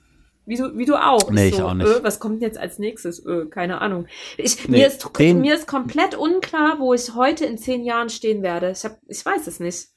Wie 0.45 0.55
du, 0.57 0.77
wie 0.77 0.85
du 0.85 0.95
auch. 0.95 1.29
Nee, 1.29 1.49
ich 1.49 1.55
so, 1.55 1.67
auch 1.67 1.73
nicht. 1.73 1.87
Äh, 1.87 2.03
was 2.03 2.19
kommt 2.19 2.41
jetzt 2.41 2.57
als 2.57 2.79
nächstes? 2.79 3.23
Äh, 3.25 3.45
keine 3.45 3.79
Ahnung. 3.81 4.07
Ich, 4.37 4.67
Nee, 4.67 4.79
mir, 4.79 4.87
ist, 4.87 5.07
den- 5.19 5.39
mir 5.41 5.53
ist 5.55 5.67
komplett 5.67 6.15
unklar, 6.15 6.77
wo 6.79 6.93
ich 6.93 7.13
heute 7.15 7.45
in 7.45 7.57
zehn 7.57 7.83
Jahren 7.83 8.09
stehen 8.09 8.41
werde. 8.41 8.71
Ich, 8.71 8.83
hab, 8.83 8.97
ich 9.07 9.23
weiß 9.25 9.45
es 9.47 9.59
nicht. 9.59 9.87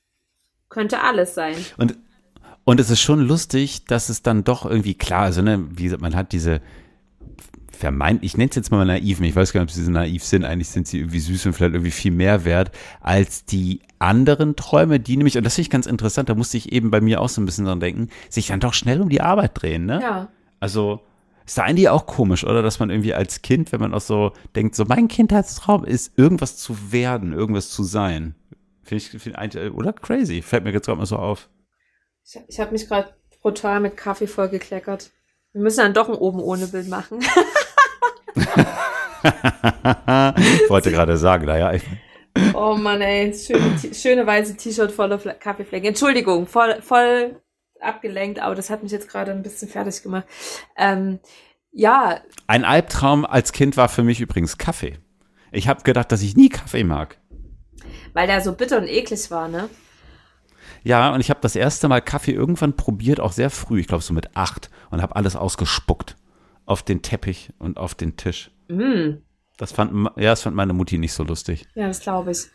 Könnte 0.68 1.00
alles 1.00 1.34
sein. 1.34 1.56
Und, 1.78 1.96
und 2.64 2.78
es 2.80 2.90
ist 2.90 3.00
schon 3.00 3.20
lustig, 3.20 3.84
dass 3.86 4.08
es 4.08 4.22
dann 4.22 4.44
doch 4.44 4.66
irgendwie 4.66 4.94
klar, 4.94 5.22
also 5.22 5.40
ne, 5.42 5.66
wie 5.70 5.88
man 5.96 6.14
hat 6.14 6.32
diese 6.32 6.60
vermeint, 7.74 8.24
ich 8.24 8.36
nenne 8.36 8.50
es 8.50 8.56
jetzt 8.56 8.70
mal 8.70 8.84
naiven, 8.84 9.24
ich 9.24 9.36
weiß 9.36 9.52
gar 9.52 9.60
nicht, 9.60 9.70
ob 9.70 9.74
sie 9.74 9.84
so 9.84 9.90
naiv 9.90 10.24
sind, 10.24 10.44
eigentlich 10.44 10.68
sind 10.68 10.86
sie 10.86 10.98
irgendwie 10.98 11.20
süß 11.20 11.46
und 11.46 11.52
vielleicht 11.52 11.74
irgendwie 11.74 11.90
viel 11.90 12.12
mehr 12.12 12.44
wert 12.44 12.70
als 13.00 13.44
die 13.44 13.80
anderen 13.98 14.56
Träume, 14.56 15.00
die 15.00 15.16
nämlich, 15.16 15.36
und 15.36 15.44
das 15.44 15.54
finde 15.54 15.66
ich 15.66 15.70
ganz 15.70 15.86
interessant, 15.86 16.28
da 16.28 16.34
musste 16.34 16.56
ich 16.56 16.72
eben 16.72 16.90
bei 16.90 17.00
mir 17.00 17.20
auch 17.20 17.28
so 17.28 17.40
ein 17.40 17.46
bisschen 17.46 17.64
dran 17.64 17.80
denken, 17.80 18.08
sich 18.28 18.48
dann 18.48 18.60
doch 18.60 18.74
schnell 18.74 19.00
um 19.00 19.08
die 19.08 19.20
Arbeit 19.20 19.52
drehen, 19.54 19.86
ne? 19.86 20.00
Ja. 20.02 20.28
Also 20.60 21.00
ist 21.46 21.58
da 21.58 21.62
eigentlich 21.64 21.88
auch 21.90 22.06
komisch, 22.06 22.44
oder? 22.44 22.62
Dass 22.62 22.78
man 22.78 22.90
irgendwie 22.90 23.14
als 23.14 23.42
Kind, 23.42 23.70
wenn 23.72 23.80
man 23.80 23.92
auch 23.92 24.00
so 24.00 24.32
denkt, 24.56 24.74
so 24.74 24.84
mein 24.86 25.08
Kindheitstraum 25.08 25.84
ist, 25.84 26.18
irgendwas 26.18 26.56
zu 26.56 26.92
werden, 26.92 27.32
irgendwas 27.34 27.68
zu 27.70 27.84
sein. 27.84 28.34
Finde 28.82 29.04
ich, 29.04 29.22
find 29.22 29.36
eigentlich, 29.36 29.72
oder? 29.72 29.92
Crazy. 29.92 30.40
Fällt 30.40 30.64
mir 30.64 30.72
jetzt 30.72 30.86
gerade 30.86 30.98
mal 30.98 31.06
so 31.06 31.16
auf. 31.16 31.50
Ich, 32.24 32.40
ich 32.48 32.60
habe 32.60 32.72
mich 32.72 32.88
gerade 32.88 33.14
brutal 33.42 33.80
mit 33.80 33.96
Kaffee 33.96 34.26
vollgekleckert. 34.26 35.10
Wir 35.52 35.62
müssen 35.62 35.80
dann 35.80 35.94
doch 35.94 36.08
ein 36.08 36.14
oben 36.14 36.40
ohne 36.40 36.66
Bild 36.66 36.88
machen. 36.88 37.20
ich 39.24 40.70
wollte 40.70 40.90
gerade 40.90 41.16
sagen, 41.16 41.46
naja, 41.46 41.72
Oh 42.52 42.74
Mann, 42.76 43.00
ey. 43.00 43.32
Schöne, 43.32 43.78
schöne 43.94 44.26
weiße 44.26 44.56
T-Shirt 44.56 44.90
voller 44.90 45.18
Fle- 45.18 45.34
Kaffeeflecken. 45.34 45.88
Entschuldigung, 45.88 46.46
voll, 46.46 46.82
voll 46.82 47.40
abgelenkt, 47.80 48.40
aber 48.40 48.54
das 48.54 48.70
hat 48.70 48.82
mich 48.82 48.90
jetzt 48.92 49.08
gerade 49.08 49.30
ein 49.30 49.42
bisschen 49.42 49.68
fertig 49.68 50.02
gemacht. 50.02 50.24
Ähm, 50.76 51.20
ja, 51.70 52.20
ein 52.46 52.64
Albtraum 52.64 53.24
als 53.24 53.52
Kind 53.52 53.76
war 53.76 53.88
für 53.88 54.02
mich 54.02 54.20
übrigens 54.20 54.58
Kaffee. 54.58 54.98
Ich 55.52 55.68
habe 55.68 55.82
gedacht, 55.82 56.10
dass 56.10 56.22
ich 56.22 56.36
nie 56.36 56.48
Kaffee 56.48 56.84
mag. 56.84 57.18
weil 58.14 58.26
der 58.26 58.40
so 58.40 58.52
bitter 58.52 58.78
und 58.78 58.88
eklig 58.88 59.30
war, 59.30 59.48
ne? 59.48 59.68
Ja, 60.82 61.14
und 61.14 61.20
ich 61.20 61.30
habe 61.30 61.40
das 61.40 61.56
erste 61.56 61.88
Mal 61.88 62.00
Kaffee 62.02 62.32
irgendwann 62.32 62.74
probiert, 62.76 63.20
auch 63.20 63.32
sehr 63.32 63.50
früh, 63.50 63.80
ich 63.80 63.86
glaube 63.86 64.02
so 64.02 64.12
mit 64.12 64.36
acht, 64.36 64.70
und 64.90 65.00
habe 65.02 65.14
alles 65.16 65.36
ausgespuckt 65.36 66.16
auf 66.66 66.82
den 66.82 67.02
Teppich 67.02 67.50
und 67.58 67.78
auf 67.78 67.94
den 67.94 68.16
Tisch. 68.16 68.50
Mm. 68.68 69.22
Das 69.56 69.72
fand, 69.72 70.10
ja, 70.16 70.30
das 70.30 70.42
fand 70.42 70.56
meine 70.56 70.72
Mutti 70.72 70.98
nicht 70.98 71.12
so 71.12 71.22
lustig. 71.22 71.66
Ja, 71.74 71.86
das 71.86 72.00
glaube 72.00 72.32
ich. 72.32 72.46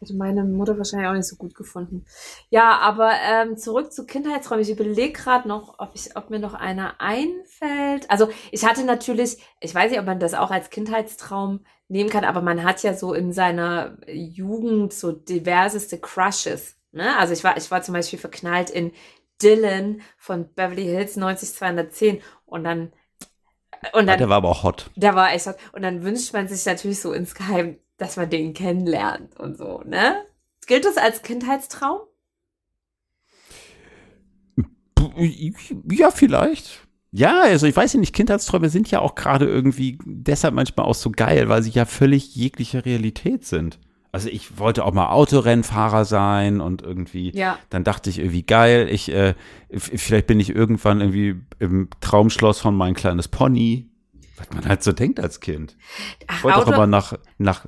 Hätte 0.00 0.14
meine 0.14 0.44
Mutter 0.44 0.76
wahrscheinlich 0.76 1.08
auch 1.08 1.14
nicht 1.14 1.28
so 1.28 1.36
gut 1.36 1.54
gefunden. 1.54 2.04
Ja, 2.50 2.78
aber 2.78 3.12
ähm, 3.22 3.56
zurück 3.56 3.92
zu 3.92 4.06
Kindheitsräumen. 4.06 4.62
Ich 4.62 4.70
überlege 4.70 5.12
gerade 5.12 5.48
noch, 5.48 5.78
ob, 5.78 5.92
ich, 5.94 6.16
ob 6.16 6.30
mir 6.30 6.40
noch 6.40 6.54
einer 6.54 7.00
einfällt. 7.00 8.10
Also 8.10 8.28
ich 8.50 8.64
hatte 8.64 8.84
natürlich, 8.84 9.38
ich 9.60 9.74
weiß 9.74 9.90
nicht, 9.90 10.00
ob 10.00 10.06
man 10.06 10.20
das 10.20 10.34
auch 10.34 10.50
als 10.50 10.70
Kindheitstraum 10.70 11.60
nehmen 11.88 12.10
kann, 12.10 12.24
aber 12.24 12.42
man 12.42 12.64
hat 12.64 12.82
ja 12.82 12.94
so 12.94 13.14
in 13.14 13.32
seiner 13.32 13.96
Jugend 14.08 14.92
so 14.92 15.12
diverseste 15.12 15.98
Crushes. 15.98 16.76
Ne? 16.92 17.16
Also 17.16 17.32
ich 17.32 17.44
war, 17.44 17.56
ich 17.56 17.70
war 17.70 17.82
zum 17.82 17.94
Beispiel 17.94 18.18
verknallt 18.18 18.70
in 18.70 18.92
Dylan 19.42 20.02
von 20.16 20.52
Beverly 20.54 20.84
Hills 20.84 21.16
90210 21.16 22.20
und 22.46 22.64
dann 22.64 22.92
und 23.92 24.06
dann 24.06 24.18
der 24.18 24.28
war 24.28 24.38
aber 24.38 24.48
auch 24.48 24.62
hot. 24.62 24.90
der 24.96 25.14
war 25.14 25.32
echt. 25.32 25.46
Und 25.72 25.82
dann 25.82 26.02
wünscht 26.02 26.32
man 26.32 26.48
sich 26.48 26.64
natürlich 26.66 27.00
so 27.00 27.12
insgeheim, 27.12 27.78
dass 27.96 28.16
man 28.16 28.30
den 28.30 28.54
kennenlernt 28.54 29.38
und 29.38 29.56
so, 29.56 29.82
ne? 29.84 30.24
Gilt 30.66 30.84
das 30.84 30.96
als 30.96 31.22
Kindheitstraum? 31.22 32.00
Ja, 35.90 36.10
vielleicht. 36.10 36.86
Ja, 37.12 37.42
also 37.42 37.66
ich 37.66 37.76
weiß 37.76 37.92
ja 37.92 38.00
nicht, 38.00 38.14
Kindheitsträume 38.14 38.68
sind 38.70 38.90
ja 38.90 38.98
auch 38.98 39.14
gerade 39.14 39.46
irgendwie 39.46 39.98
deshalb 40.04 40.54
manchmal 40.54 40.86
auch 40.86 40.96
so 40.96 41.12
geil, 41.12 41.48
weil 41.48 41.62
sie 41.62 41.70
ja 41.70 41.84
völlig 41.84 42.34
jegliche 42.34 42.84
Realität 42.84 43.44
sind. 43.44 43.78
Also 44.14 44.28
ich 44.28 44.58
wollte 44.58 44.84
auch 44.84 44.92
mal 44.92 45.08
Autorennfahrer 45.10 46.04
sein 46.04 46.60
und 46.60 46.82
irgendwie, 46.82 47.36
Ja. 47.36 47.58
dann 47.70 47.82
dachte 47.82 48.10
ich 48.10 48.20
irgendwie 48.20 48.44
geil, 48.44 48.86
ich, 48.88 49.10
äh, 49.12 49.34
vielleicht 49.76 50.28
bin 50.28 50.38
ich 50.38 50.54
irgendwann 50.54 51.00
irgendwie 51.00 51.34
im 51.58 51.88
Traumschloss 52.00 52.60
von 52.60 52.76
mein 52.76 52.94
kleines 52.94 53.26
Pony. 53.26 53.90
Was 54.36 54.48
man 54.54 54.68
halt 54.68 54.82
so 54.84 54.92
denkt 54.92 55.18
als 55.18 55.40
Kind. 55.40 55.76
Ach, 56.28 56.38
Ich 56.38 56.44
wollte 56.44 56.58
auch 56.58 56.62
Auto- 56.62 56.72
aber 56.74 56.86
nach, 56.86 57.14
nach, 57.38 57.66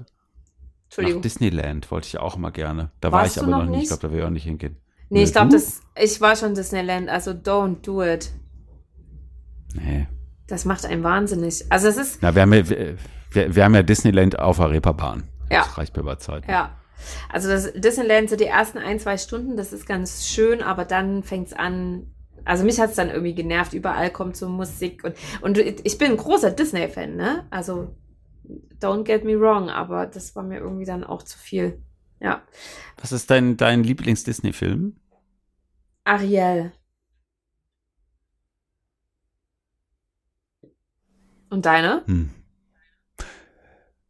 nach. 0.96 1.20
Disneyland, 1.20 1.90
wollte 1.90 2.06
ich 2.06 2.18
auch 2.18 2.36
mal 2.36 2.50
gerne. 2.50 2.90
Da 3.00 3.10
Warst 3.12 3.36
war 3.36 3.42
ich 3.42 3.48
aber 3.48 3.58
noch 3.58 3.64
noch 3.64 3.70
nicht. 3.72 3.82
Ich 3.82 3.88
glaube, 3.88 4.02
da 4.02 4.10
will 4.12 4.18
ich 4.20 4.24
auch 4.24 4.30
nicht 4.30 4.44
hingehen. 4.44 4.76
nee, 5.10 5.22
ich 5.24 5.28
Ne, 5.28 5.32
glaube, 5.32 5.50
das, 5.52 5.80
ich 6.00 6.20
war 6.20 6.36
schon 6.36 6.54
Disneyland, 6.54 7.08
also 7.08 7.32
don't 7.32 7.82
do 7.82 8.02
it. 8.04 8.30
Nee. 9.74 10.06
Das 10.46 10.64
macht 10.64 10.86
einen 10.86 11.02
wahnsinnig. 11.02 11.64
Also 11.70 11.88
es 11.88 11.96
ist, 11.96 12.18
Na, 12.22 12.34
wir 12.36 12.42
haben 12.42 12.52
ja, 12.52 12.68
wir, 12.68 12.96
wir 13.56 13.64
haben 13.64 13.74
ja 13.74 13.82
Disneyland 13.82 14.38
auf 14.38 14.58
der 14.58 14.70
Reeperbahn. 14.70 15.24
Ja. 15.50 15.62
Das 15.62 15.78
reicht 15.78 15.96
mir 15.96 16.02
bei 16.02 16.16
Zeit. 16.16 16.48
ja. 16.48 16.76
Also 17.28 17.48
das 17.48 17.72
Disneyland, 17.74 18.30
so 18.30 18.36
die 18.36 18.46
ersten 18.46 18.78
ein, 18.78 18.98
zwei 18.98 19.18
Stunden, 19.18 19.56
das 19.56 19.72
ist 19.74 19.86
ganz 19.86 20.26
schön, 20.26 20.62
aber 20.62 20.86
dann 20.86 21.22
fängt's 21.22 21.52
an. 21.52 22.10
Also 22.46 22.64
mich 22.64 22.80
hat's 22.80 22.94
dann 22.94 23.10
irgendwie 23.10 23.34
genervt. 23.34 23.74
Überall 23.74 24.10
kommt 24.10 24.36
so 24.36 24.48
Musik 24.48 25.04
und, 25.04 25.14
und 25.42 25.58
ich 25.58 25.98
bin 25.98 26.12
ein 26.12 26.16
großer 26.16 26.50
Disney-Fan, 26.50 27.14
ne? 27.16 27.46
Also 27.50 27.94
don't 28.80 29.04
get 29.04 29.24
me 29.24 29.38
wrong, 29.38 29.68
aber 29.68 30.06
das 30.06 30.34
war 30.36 30.42
mir 30.42 30.58
irgendwie 30.58 30.86
dann 30.86 31.04
auch 31.04 31.22
zu 31.22 31.38
viel. 31.38 31.82
Ja. 32.20 32.42
Was 33.00 33.12
ist 33.12 33.30
dein, 33.30 33.56
dein 33.56 33.82
Lieblings-Disney-Film? 33.82 34.96
Ariel. 36.04 36.72
Und 41.50 41.66
deine? 41.66 42.02
Hm. 42.06 42.30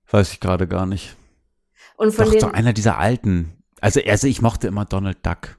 Weiß 0.09 0.32
ich 0.32 0.41
gerade 0.41 0.68
gar 0.68 0.87
nicht. 0.87 1.15
Und 1.97 2.12
von 2.12 2.26
Doch, 2.26 2.32
den 2.32 2.40
so 2.40 2.51
einer 2.51 2.72
dieser 2.72 2.99
alten. 2.99 3.53
Also, 3.80 4.01
also 4.07 4.26
ich 4.26 4.42
mochte 4.42 4.68
immer 4.68 4.84
Donald 4.84 5.24
Duck. 5.24 5.59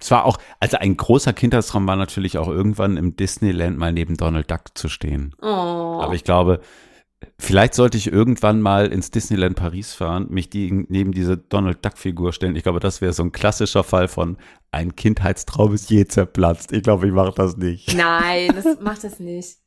Es 0.00 0.10
war 0.10 0.24
auch, 0.24 0.38
also 0.60 0.78
ein 0.78 0.96
großer 0.96 1.32
Kindheitstraum 1.34 1.86
war 1.86 1.96
natürlich 1.96 2.38
auch 2.38 2.48
irgendwann 2.48 2.96
im 2.96 3.16
Disneyland 3.16 3.76
mal 3.76 3.92
neben 3.92 4.16
Donald 4.16 4.50
Duck 4.50 4.62
zu 4.74 4.88
stehen. 4.88 5.34
oh. 5.42 5.46
Aber 5.46 6.14
ich 6.14 6.24
glaube, 6.24 6.60
vielleicht 7.38 7.74
sollte 7.74 7.98
ich 7.98 8.10
irgendwann 8.10 8.62
mal 8.62 8.86
ins 8.86 9.10
Disneyland 9.10 9.56
Paris 9.56 9.92
fahren, 9.92 10.28
mich 10.30 10.48
die, 10.48 10.86
neben 10.88 11.12
diese 11.12 11.36
Donald 11.36 11.84
Duck 11.84 11.98
Figur 11.98 12.32
stellen. 12.32 12.56
Ich 12.56 12.62
glaube, 12.62 12.80
das 12.80 13.02
wäre 13.02 13.12
so 13.12 13.22
ein 13.22 13.32
klassischer 13.32 13.84
Fall 13.84 14.08
von 14.08 14.38
ein 14.72 14.96
Kindheitstraum 14.96 15.74
ist 15.74 15.90
je 15.90 16.06
zerplatzt. 16.06 16.72
Ich 16.72 16.82
glaube, 16.82 17.06
ich 17.06 17.12
mache 17.12 17.32
das 17.34 17.58
nicht. 17.58 17.94
Nein, 17.94 18.52
das 18.54 18.80
macht 18.80 19.04
das 19.04 19.20
nicht. 19.20 19.58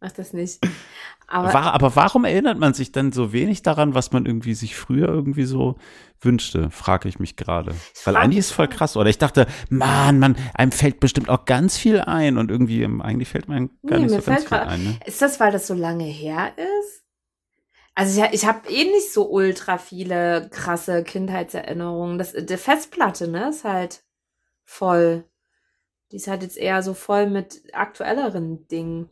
Macht 0.00 0.18
das 0.18 0.32
nicht. 0.32 0.60
Aber 1.30 1.52
War, 1.52 1.74
aber 1.74 1.94
warum 1.94 2.24
erinnert 2.24 2.58
man 2.58 2.72
sich 2.72 2.90
dann 2.90 3.12
so 3.12 3.34
wenig 3.34 3.60
daran, 3.62 3.92
was 3.94 4.12
man 4.12 4.24
irgendwie 4.24 4.54
sich 4.54 4.76
früher 4.76 5.08
irgendwie 5.08 5.44
so 5.44 5.76
wünschte, 6.22 6.70
frage 6.70 7.06
ich 7.06 7.18
mich 7.18 7.36
gerade. 7.36 7.74
Weil 8.06 8.16
eigentlich 8.16 8.38
ist 8.38 8.46
es 8.46 8.52
voll 8.52 8.68
krass. 8.68 8.96
Oder 8.96 9.10
ich 9.10 9.18
dachte, 9.18 9.46
man, 9.68 10.18
man, 10.20 10.36
einem 10.54 10.72
fällt 10.72 11.00
bestimmt 11.00 11.28
auch 11.28 11.44
ganz 11.44 11.76
viel 11.76 12.00
ein 12.00 12.38
und 12.38 12.50
irgendwie, 12.50 12.82
ähm, 12.82 13.02
eigentlich 13.02 13.28
fällt 13.28 13.46
mir 13.46 13.68
gar 13.86 13.98
Nee, 13.98 14.06
nicht 14.06 14.14
so 14.14 14.22
ganz 14.22 14.40
viel 14.40 14.48
grad- 14.48 14.68
ein. 14.68 14.82
Ne? 14.84 14.98
ist 15.04 15.20
das, 15.20 15.38
weil 15.38 15.52
das 15.52 15.66
so 15.66 15.74
lange 15.74 16.04
her 16.04 16.52
ist? 16.56 17.02
Also 17.94 18.22
ich, 18.22 18.32
ich 18.32 18.46
habe 18.46 18.66
eh 18.70 18.84
nicht 18.84 19.12
so 19.12 19.28
ultra 19.28 19.76
viele 19.76 20.48
krasse 20.50 21.04
Kindheitserinnerungen. 21.04 22.16
Das, 22.16 22.32
die 22.32 22.56
Festplatte, 22.56 23.28
ne, 23.28 23.50
ist 23.50 23.64
halt 23.64 24.02
voll. 24.64 25.24
Die 26.10 26.16
ist 26.16 26.26
halt 26.28 26.42
jetzt 26.42 26.56
eher 26.56 26.82
so 26.82 26.94
voll 26.94 27.28
mit 27.28 27.60
aktuelleren 27.74 28.66
Dingen. 28.68 29.10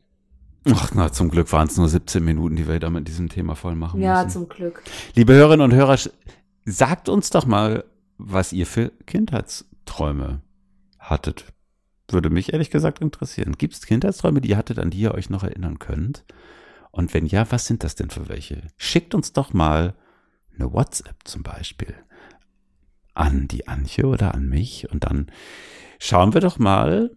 Ach 0.75 0.91
na, 0.95 1.12
zum 1.12 1.31
Glück 1.31 1.53
waren 1.53 1.69
es 1.69 1.77
nur 1.77 1.89
17 1.89 2.25
Minuten, 2.25 2.57
die 2.57 2.67
wir 2.67 2.81
da 2.81 2.91
mit 2.91 3.07
diesem 3.09 3.29
Thema 3.29 3.55
voll 3.55 3.75
machen 3.77 4.01
Ja, 4.01 4.25
müssen. 4.25 4.31
zum 4.31 4.49
Glück. 4.49 4.83
Liebe 5.14 5.33
Hörerinnen 5.35 5.64
und 5.64 5.75
Hörer, 5.75 5.97
sagt 6.64 7.09
uns 7.09 7.31
doch 7.31 7.47
mal, 7.47 7.85
was 8.19 8.53
ihr 8.53 8.67
für 8.67 8.91
Kindheitsträume 9.07 10.43
hattet. 10.99 11.45
Würde 12.09 12.31
mich 12.31 12.53
ehrlich 12.53 12.71
gesagt 12.71 13.01
interessieren. 13.01 13.57
Gibt 13.59 13.75
es 13.75 13.87
Kindheitsträume, 13.87 14.41
die 14.41 14.51
ihr 14.51 14.57
hattet, 14.57 14.79
an 14.79 14.91
die 14.91 14.99
ihr 14.99 15.14
euch 15.14 15.31
noch 15.31 15.43
erinnern 15.45 15.79
könnt? 15.79 16.25
Und 16.91 17.14
wenn 17.14 17.27
ja, 17.27 17.51
was 17.51 17.67
sind 17.67 17.85
das 17.85 17.95
denn 17.95 18.11
für 18.11 18.29
welche? 18.29 18.62
Schickt 18.77 19.14
uns 19.14 19.33
doch 19.33 19.53
mal 19.53 19.95
eine 20.55 20.73
WhatsApp 20.73 21.17
zum 21.25 21.43
Beispiel 21.43 21.95
an 23.14 23.49
die 23.49 23.67
Antje 23.69 24.07
oder 24.07 24.35
an 24.35 24.47
mich 24.49 24.91
und 24.91 25.05
dann 25.05 25.31
schauen 25.99 26.35
wir 26.35 26.41
doch 26.41 26.59
mal, 26.59 27.17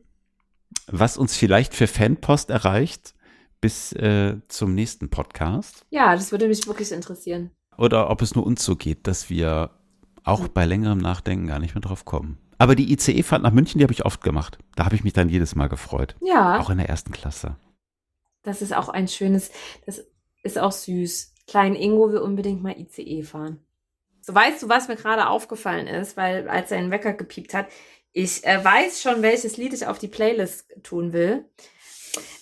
was 0.87 1.17
uns 1.17 1.35
vielleicht 1.35 1.73
für 1.73 1.87
Fanpost 1.87 2.49
erreicht 2.49 3.15
bis 3.61 3.91
äh, 3.93 4.37
zum 4.47 4.73
nächsten 4.75 5.09
Podcast 5.09 5.85
Ja, 5.89 6.15
das 6.15 6.31
würde 6.31 6.47
mich 6.47 6.65
wirklich 6.67 6.91
interessieren. 6.91 7.51
oder 7.77 8.09
ob 8.09 8.21
es 8.21 8.35
nur 8.35 8.45
uns 8.45 8.63
so 8.63 8.75
geht, 8.75 9.07
dass 9.07 9.29
wir 9.29 9.71
auch 10.23 10.47
bei 10.47 10.65
längerem 10.65 10.99
Nachdenken 10.99 11.47
gar 11.47 11.59
nicht 11.59 11.75
mehr 11.75 11.81
drauf 11.81 12.05
kommen. 12.05 12.37
Aber 12.57 12.75
die 12.75 12.91
ICE-Fahrt 12.91 13.41
nach 13.41 13.53
München, 13.53 13.79
die 13.79 13.83
habe 13.83 13.93
ich 13.93 14.05
oft 14.05 14.21
gemacht. 14.21 14.57
Da 14.75 14.83
habe 14.85 14.95
ich 14.95 15.03
mich 15.05 15.13
dann 15.13 15.29
jedes 15.29 15.55
Mal 15.55 15.67
gefreut. 15.69 16.15
Ja, 16.21 16.59
Auch 16.59 16.69
in 16.69 16.77
der 16.77 16.89
ersten 16.89 17.11
Klasse. 17.13 17.55
das 18.43 18.61
ist 18.61 18.73
auch 18.73 18.89
ein 18.89 19.07
schönes, 19.07 19.49
das 19.85 20.03
ist 20.43 20.59
auch 20.59 20.71
süß. 20.73 21.33
Klein 21.47 21.73
Ingo 21.75 22.11
will 22.11 22.19
unbedingt 22.19 22.61
mal 22.61 22.75
ICE 22.77 23.23
fahren. 23.23 23.59
So 24.21 24.35
weißt 24.35 24.61
du, 24.63 24.69
was 24.69 24.87
mir 24.89 24.97
gerade 24.97 25.27
aufgefallen 25.29 25.87
ist, 25.87 26.15
weil 26.17 26.47
als 26.49 26.69
sein 26.69 26.91
Wecker 26.91 27.13
gepiept 27.13 27.53
hat, 27.53 27.67
ich 28.11 28.43
äh, 28.45 28.63
weiß 28.63 29.01
schon, 29.01 29.21
welches 29.21 29.55
Lied 29.57 29.73
ich 29.73 29.87
auf 29.87 29.97
die 29.97 30.07
Playlist 30.07 30.65
tun 30.83 31.13
will. 31.13 31.45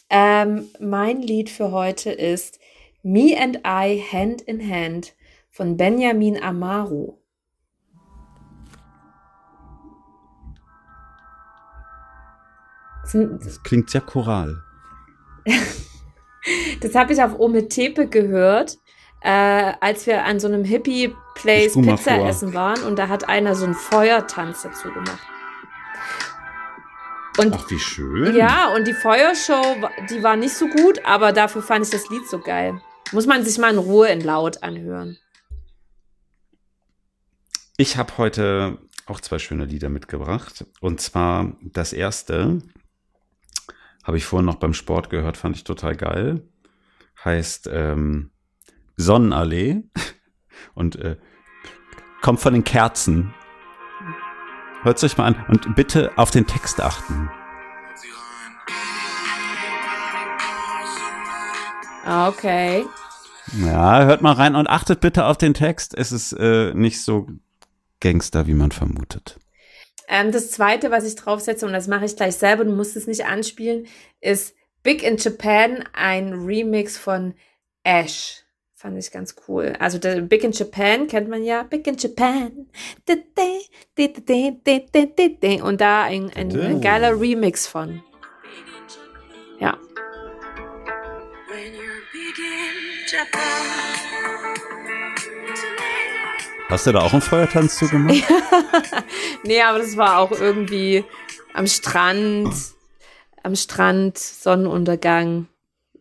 Ähm, 0.10 0.70
mein 0.80 1.22
Lied 1.22 1.50
für 1.50 1.72
heute 1.72 2.12
ist 2.12 2.60
Me 3.04 3.36
and 3.40 3.58
I 3.66 4.02
Hand 4.12 4.42
in 4.42 4.62
Hand 4.70 5.14
von 5.50 5.78
Benjamin 5.78 6.42
Amaro. 6.42 7.22
Das 13.14 13.64
klingt 13.64 13.90
sehr 13.90 14.02
choral. 14.02 14.62
Das 16.80 16.96
habe 16.96 17.12
ich 17.12 17.22
auf 17.22 17.38
Ometepe 17.38 18.08
gehört, 18.08 18.78
äh, 19.20 19.74
als 19.82 20.08
wir 20.08 20.24
an 20.24 20.40
so 20.40 20.48
einem 20.48 20.64
spul 20.66 21.12
mal 21.84 21.98
Pizza 21.98 22.16
vor. 22.16 22.28
essen 22.28 22.54
waren 22.54 22.84
und 22.84 22.98
da 22.98 23.10
hat 23.10 23.28
einer 23.28 23.54
so 23.54 23.66
einen 23.66 23.74
Feuertanz 23.74 24.62
dazu 24.62 24.90
gemacht. 24.90 25.20
Und 27.38 27.54
Ach, 27.54 27.70
wie 27.70 27.80
schön. 27.80 28.36
ja, 28.36 28.74
und 28.74 28.88
die 28.88 28.94
Feuershow, 28.94 29.76
die 30.10 30.24
war 30.24 30.36
nicht 30.36 30.54
so 30.56 30.68
gut, 30.68 31.06
aber 31.06 31.32
dafür 31.34 31.62
fand 31.62 31.86
ich 31.86 31.92
das 31.92 32.10
Lied 32.10 32.28
so 32.28 32.40
geil. 32.40 32.82
Muss 33.12 33.28
man 33.28 33.46
sich 33.46 33.58
mal 33.60 33.72
in 33.72 33.78
Ruhe 33.78 34.10
in 34.10 34.22
laut 34.22 34.64
anhören. 34.64 35.18
Ich 37.78 37.96
habe 37.96 38.18
heute 38.18 38.80
auch 39.06 39.22
zwei 39.22 39.38
schöne 39.40 39.66
Lieder 39.66 39.90
mitgebracht. 39.90 40.66
Und 40.82 41.00
zwar 41.00 41.56
das 41.62 41.94
erste 41.94 42.60
habe 44.04 44.18
ich 44.18 44.26
vorhin 44.26 44.46
noch 44.46 44.56
beim 44.56 44.74
Sport 44.74 45.10
gehört, 45.10 45.38
fand 45.38 45.56
ich 45.56 45.64
total 45.64 45.96
geil. 45.96 46.42
Heißt 47.24 47.70
ähm, 47.72 48.32
Sonnenallee 48.96 49.84
und 50.74 50.96
äh, 50.96 51.18
kommt 52.22 52.40
von 52.40 52.54
den 52.54 52.64
Kerzen. 52.64 53.34
Hört 54.88 55.04
euch 55.04 55.18
mal 55.18 55.26
an 55.26 55.46
und 55.50 55.76
bitte 55.76 56.18
auf 56.18 56.32
den 56.32 56.48
Text 56.48 56.80
achten. 56.80 57.30
Okay. 62.06 62.86
Ja, 63.66 64.06
hört 64.06 64.22
mal 64.22 64.32
rein 64.32 64.56
und 64.56 64.68
achtet 64.70 65.02
bitte 65.02 65.26
auf 65.26 65.38
den 65.38 65.54
Text. 65.54 65.94
Es 65.94 66.14
ist 66.14 66.32
äh, 66.32 66.74
nicht 66.74 67.04
so 67.04 67.28
Gangster, 68.00 68.48
wie 68.48 68.54
man 68.54 68.72
vermutet. 68.72 69.38
Ähm, 70.08 70.32
das 70.32 70.52
zweite, 70.52 70.90
was 70.90 71.04
ich 71.04 71.16
draufsetze, 71.16 71.66
und 71.66 71.74
das 71.74 71.90
mache 71.90 72.06
ich 72.06 72.16
gleich 72.16 72.38
selber, 72.38 72.64
du 72.64 72.72
musst 72.72 72.96
es 72.96 73.08
nicht 73.08 73.26
anspielen, 73.26 73.88
ist 74.22 74.56
Big 74.84 75.04
in 75.04 75.18
Japan, 75.18 75.84
ein 75.92 76.32
Remix 76.32 76.98
von 76.98 77.34
Ash. 77.84 78.46
Fand 78.80 78.96
ich 78.96 79.10
ganz 79.10 79.34
cool. 79.48 79.74
Also 79.80 79.98
der 79.98 80.22
Big 80.22 80.44
in 80.44 80.52
Japan 80.52 81.08
kennt 81.08 81.28
man 81.30 81.44
ja. 81.44 81.64
Big 81.64 81.88
in 81.88 81.98
Japan. 81.98 82.68
Und 85.64 85.82
da 85.82 86.04
ein, 86.04 86.32
ein, 86.36 86.56
ein 86.56 86.80
geiler 86.80 87.20
Remix 87.20 87.66
von. 87.66 88.04
Ja. 89.60 89.80
Hast 96.70 96.86
du 96.86 96.92
da 96.92 97.00
auch 97.00 97.14
einen 97.14 97.24
Feuertanz 97.24 97.80
zugemacht? 97.80 98.24
Nee, 99.44 99.62
aber 99.62 99.80
das 99.80 99.98
war 99.98 100.20
auch 100.20 100.32
irgendwie 100.32 101.04
am 101.54 101.66
Strand, 101.66 102.54
am 103.42 103.56
Strand, 103.56 104.20
Sonnenuntergang, 104.20 105.48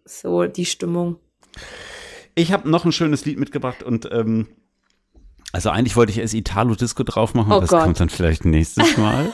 so 0.05 0.45
die 0.45 0.67
Stimmung. 0.67 1.19
Ich 2.37 2.53
habe 2.53 2.69
noch 2.71 2.85
ein 2.85 2.93
schönes 2.93 3.25
Lied 3.25 3.39
mitgebracht 3.41 3.83
und 3.83 4.09
ähm, 4.13 4.47
also 5.53 5.71
eigentlich 5.71 5.97
wollte 5.97 6.13
ich 6.13 6.19
erst 6.19 6.35
Italo 6.35 6.75
Disco 6.75 7.03
drauf 7.03 7.33
machen, 7.33 7.51
Oh 7.51 7.55
aber 7.55 7.61
das 7.63 7.71
Gott. 7.71 7.83
kommt 7.83 7.99
dann 7.99 8.11
vielleicht 8.11 8.45
nächstes 8.45 8.99
Mal. 8.99 9.33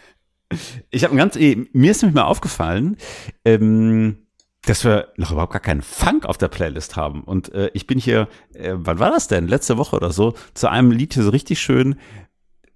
ich 0.90 1.04
habe 1.04 1.14
ein 1.14 1.18
ganz, 1.18 1.36
eh, 1.36 1.68
mir 1.72 1.90
ist 1.90 2.00
nämlich 2.02 2.14
mal 2.14 2.24
aufgefallen, 2.24 2.96
ähm, 3.44 4.26
dass 4.64 4.82
wir 4.84 5.08
noch 5.16 5.30
überhaupt 5.30 5.52
gar 5.52 5.60
keinen 5.60 5.82
Funk 5.82 6.24
auf 6.24 6.38
der 6.38 6.48
Playlist 6.48 6.96
haben. 6.96 7.22
Und 7.22 7.52
äh, 7.52 7.70
ich 7.74 7.86
bin 7.86 7.98
hier, 7.98 8.28
äh, 8.54 8.72
wann 8.76 8.98
war 8.98 9.10
das 9.10 9.28
denn? 9.28 9.46
Letzte 9.46 9.76
Woche 9.76 9.96
oder 9.96 10.10
so, 10.10 10.34
zu 10.54 10.70
einem 10.70 10.90
Lied 10.90 11.12
hier 11.14 11.22
so 11.22 11.30
richtig 11.30 11.60
schön 11.60 11.96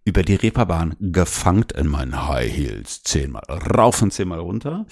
über 0.05 0.23
die 0.23 0.35
Reeperbahn 0.35 0.97
gefangt 1.01 1.73
in 1.73 1.87
meinen 1.87 2.29
High 2.29 2.55
Heels. 2.55 3.03
Zehnmal 3.05 3.45
rauf 3.49 4.03
und 4.03 4.13
zehnmal 4.13 4.41
runter. 4.41 4.85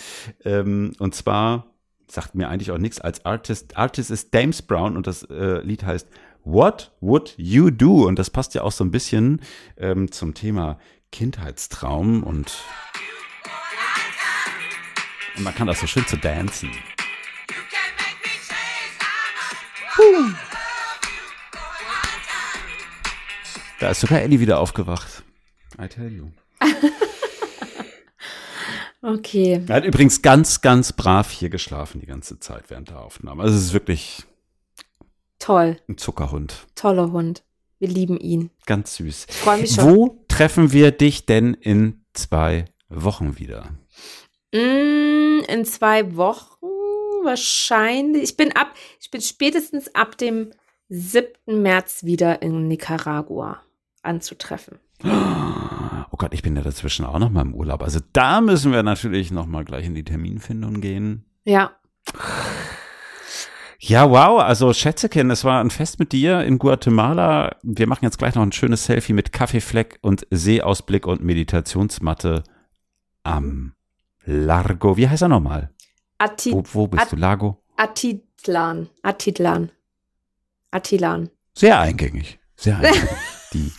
Ähm, 0.44 0.94
und 0.98 1.14
zwar 1.14 1.66
sagt 2.12 2.34
mir 2.34 2.48
eigentlich 2.48 2.70
auch 2.70 2.78
nichts 2.78 3.00
als 3.00 3.24
Artist. 3.24 3.76
Artist 3.76 4.10
ist 4.10 4.34
James 4.34 4.62
Brown 4.62 4.96
und 4.96 5.06
das 5.06 5.22
äh, 5.24 5.60
Lied 5.62 5.84
heißt 5.84 6.08
What 6.44 6.92
Would 7.00 7.34
You 7.36 7.70
Do? 7.70 8.06
Und 8.06 8.18
das 8.18 8.30
passt 8.30 8.54
ja 8.54 8.62
auch 8.62 8.72
so 8.72 8.84
ein 8.84 8.90
bisschen 8.90 9.40
ähm, 9.76 10.10
zum 10.10 10.34
Thema 10.34 10.78
Kindheitstraum 11.10 12.22
und, 12.22 12.64
und 15.36 15.44
man 15.44 15.54
kann 15.54 15.66
das 15.66 15.80
so 15.80 15.86
schön 15.86 16.06
zu 16.06 16.16
dancen. 16.16 16.70
Da 23.78 23.90
ist 23.90 24.00
sogar 24.00 24.20
Ellie 24.20 24.40
wieder 24.40 24.58
aufgewacht. 24.58 25.22
I 25.80 25.88
tell 25.88 26.10
you. 26.10 26.30
Okay. 29.02 29.64
Er 29.66 29.76
hat 29.76 29.84
übrigens 29.84 30.22
ganz, 30.22 30.60
ganz 30.60 30.92
brav 30.92 31.30
hier 31.30 31.50
geschlafen 31.50 32.00
die 32.00 32.06
ganze 32.06 32.38
Zeit 32.38 32.70
während 32.70 32.90
der 32.90 33.00
Aufnahme. 33.00 33.42
Also 33.42 33.56
es 33.56 33.64
ist 33.64 33.72
wirklich 33.72 34.24
Toll. 35.40 35.76
ein 35.88 35.98
Zuckerhund. 35.98 36.66
Toller 36.76 37.10
Hund. 37.10 37.42
Wir 37.80 37.88
lieben 37.88 38.16
ihn. 38.18 38.50
Ganz 38.66 38.94
süß. 38.94 39.26
Ich 39.28 39.36
freue 39.36 39.60
mich 39.60 39.72
schon. 39.72 39.84
Wo 39.84 40.24
treffen 40.28 40.70
wir 40.70 40.92
dich 40.92 41.26
denn 41.26 41.54
in 41.54 42.04
zwei 42.12 42.66
Wochen 42.88 43.38
wieder? 43.40 43.70
Mm, 44.54 45.40
in 45.48 45.64
zwei 45.64 46.14
Wochen 46.14 46.66
wahrscheinlich. 47.24 48.22
Ich 48.22 48.36
bin 48.36 48.52
ab, 48.52 48.72
ich 49.00 49.10
bin 49.10 49.20
spätestens 49.20 49.92
ab 49.96 50.16
dem 50.16 50.52
7. 50.90 51.26
März 51.46 52.04
wieder 52.04 52.40
in 52.40 52.68
Nicaragua 52.68 53.62
anzutreffen. 54.02 54.78
Oh 56.12 56.16
Gott, 56.18 56.34
ich 56.34 56.42
bin 56.42 56.54
ja 56.54 56.62
dazwischen 56.62 57.04
auch 57.06 57.18
noch 57.18 57.30
mal 57.30 57.40
im 57.40 57.54
Urlaub. 57.54 57.82
Also 57.82 57.98
da 58.12 58.40
müssen 58.42 58.70
wir 58.70 58.82
natürlich 58.82 59.30
noch 59.30 59.46
mal 59.46 59.64
gleich 59.64 59.86
in 59.86 59.94
die 59.94 60.04
Terminfindung 60.04 60.80
gehen. 60.82 61.24
Ja. 61.44 61.72
Ja, 63.78 64.08
wow. 64.10 64.40
Also 64.42 64.72
Schätzekin, 64.72 65.30
es 65.30 65.42
war 65.44 65.60
ein 65.60 65.70
Fest 65.70 65.98
mit 65.98 66.12
dir 66.12 66.42
in 66.44 66.58
Guatemala. 66.58 67.56
Wir 67.62 67.88
machen 67.88 68.04
jetzt 68.04 68.18
gleich 68.18 68.34
noch 68.34 68.42
ein 68.42 68.52
schönes 68.52 68.84
Selfie 68.84 69.12
mit 69.14 69.32
Kaffeefleck 69.32 69.98
und 70.02 70.26
Seeausblick 70.30 71.06
und 71.06 71.22
Meditationsmatte 71.24 72.44
am 73.24 73.72
Largo. 74.24 74.96
Wie 74.96 75.08
heißt 75.08 75.22
er 75.22 75.28
nochmal? 75.28 75.70
Ati 76.18 76.52
Wo, 76.52 76.62
wo 76.72 76.86
bist 76.88 77.02
At- 77.04 77.12
du? 77.12 77.16
Lago? 77.16 77.58
Atitlan. 77.76 78.88
Atitlan. 79.02 79.72
Atilan. 80.70 81.30
Sehr 81.54 81.80
eingängig. 81.80 82.38
Sehr 82.54 82.76
eingängig. 82.76 83.08
Die. 83.52 83.72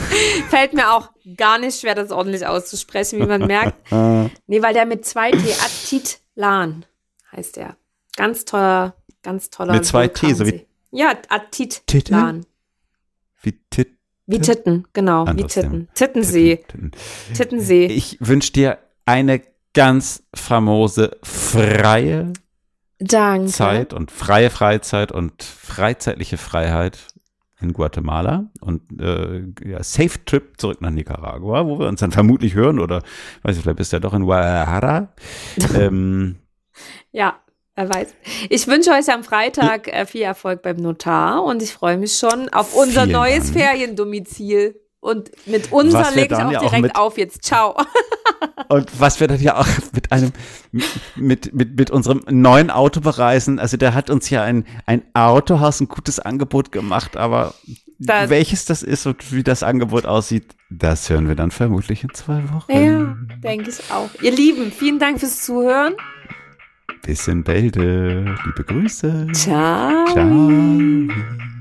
Fällt 0.50 0.74
mir 0.74 0.92
auch 0.92 1.10
gar 1.36 1.58
nicht 1.58 1.80
schwer, 1.80 1.94
das 1.94 2.10
ordentlich 2.10 2.46
auszusprechen, 2.46 3.20
wie 3.20 3.26
man 3.26 3.46
merkt. 3.46 3.90
Äh, 3.92 4.30
Nee, 4.46 4.62
weil 4.62 4.74
der 4.74 4.86
mit 4.86 5.04
zwei 5.04 5.30
T, 5.30 5.38
Atitlan 5.38 6.84
heißt 7.32 7.56
er. 7.58 7.76
Ganz 8.16 8.44
toller, 8.44 8.94
ganz 9.22 9.50
toller. 9.50 9.72
Mit 9.74 9.84
zwei 9.86 10.08
T, 10.08 10.32
so 10.34 10.46
wie-. 10.46 10.66
Ja, 10.90 11.14
Atitlan. 11.28 12.46
wie 13.42 13.52
Tit. 13.70 13.90
Wie 14.26 14.40
Titten, 14.40 14.86
genau, 14.94 15.26
wie 15.26 15.30
Anderes 15.30 15.52
Titten. 15.52 15.88
Tittensee. 15.94 16.56
Titten. 16.56 16.92
Tittensee. 17.34 17.86
Ich 17.86 18.16
wünsche 18.20 18.52
dir 18.52 18.78
eine 19.04 19.42
ganz 19.74 20.22
famose 20.34 21.18
freie 21.22 22.32
Danke. 22.98 23.50
Zeit 23.50 23.92
und 23.92 24.10
freie 24.10 24.48
Freizeit 24.48 25.12
und 25.12 25.42
freizeitliche 25.42 26.38
Freiheit 26.38 26.98
in 27.64 27.72
Guatemala 27.72 28.50
und 28.60 28.82
äh, 29.00 29.44
ja, 29.64 29.82
Safe 29.82 30.24
Trip 30.24 30.52
zurück 30.58 30.80
nach 30.80 30.90
Nicaragua, 30.90 31.66
wo 31.66 31.78
wir 31.78 31.88
uns 31.88 32.00
dann 32.00 32.12
vermutlich 32.12 32.54
hören 32.54 32.78
oder 32.78 33.02
weiß 33.42 33.56
ich, 33.56 33.62
vielleicht 33.62 33.78
bist 33.78 33.92
du 33.92 33.96
ja 33.96 34.00
doch 34.00 34.14
in 34.14 34.24
Guadalajara. 34.24 35.08
ähm, 35.76 36.36
Ja, 37.10 37.40
wer 37.74 37.88
weiß. 37.88 38.14
Ich 38.50 38.66
wünsche 38.66 38.90
euch 38.90 39.12
am 39.12 39.24
Freitag 39.24 39.88
äh, 39.88 40.06
viel 40.06 40.22
Erfolg 40.22 40.62
beim 40.62 40.76
Notar 40.76 41.42
und 41.44 41.62
ich 41.62 41.72
freue 41.72 41.98
mich 41.98 42.16
schon 42.18 42.48
auf 42.50 42.74
unser 42.74 43.06
neues 43.06 43.52
Dank. 43.52 43.58
Feriendomizil. 43.58 44.80
Und 45.04 45.30
mit 45.46 45.70
unser 45.70 46.10
lege 46.12 46.34
ich 46.34 46.40
auch 46.42 46.50
ja 46.50 46.58
auch 46.60 46.62
direkt 46.62 46.82
mit- 46.82 46.96
auf 46.96 47.18
jetzt. 47.18 47.44
Ciao. 47.44 47.76
und 48.70 48.88
was 48.98 49.20
wir 49.20 49.28
dann 49.28 49.38
ja 49.38 49.58
auch 49.58 49.66
mit 49.92 50.10
einem 50.12 50.32
mit, 51.14 51.52
mit, 51.52 51.76
mit 51.76 51.90
unserem 51.90 52.22
neuen 52.30 52.70
Auto 52.70 53.00
bereisen, 53.02 53.58
also 53.58 53.76
der 53.76 53.92
hat 53.92 54.08
uns 54.08 54.30
ja 54.30 54.42
ein, 54.42 54.64
ein 54.86 55.02
Autohaus 55.12 55.80
ein 55.80 55.88
gutes 55.88 56.20
Angebot 56.20 56.72
gemacht, 56.72 57.18
aber 57.18 57.52
Das- 57.98 58.30
welches 58.30 58.64
das 58.64 58.82
ist 58.82 59.04
und 59.06 59.30
wie 59.30 59.42
das 59.42 59.62
Angebot 59.62 60.06
aussieht, 60.06 60.54
das 60.70 61.10
hören 61.10 61.28
wir 61.28 61.34
dann 61.34 61.50
vermutlich 61.50 62.02
in 62.02 62.14
zwei 62.14 62.42
Wochen. 62.54 62.72
Ja, 62.72 63.14
denke 63.42 63.68
ich 63.68 63.92
auch. 63.92 64.08
Ihr 64.22 64.32
Lieben, 64.32 64.72
vielen 64.72 64.98
Dank 64.98 65.20
fürs 65.20 65.42
Zuhören. 65.44 65.92
Bis 67.04 67.28
in 67.28 67.44
Bälde. 67.44 68.34
Liebe 68.46 68.64
Grüße. 68.64 69.26
Ciao. 69.34 70.06
Ciao. 70.06 71.53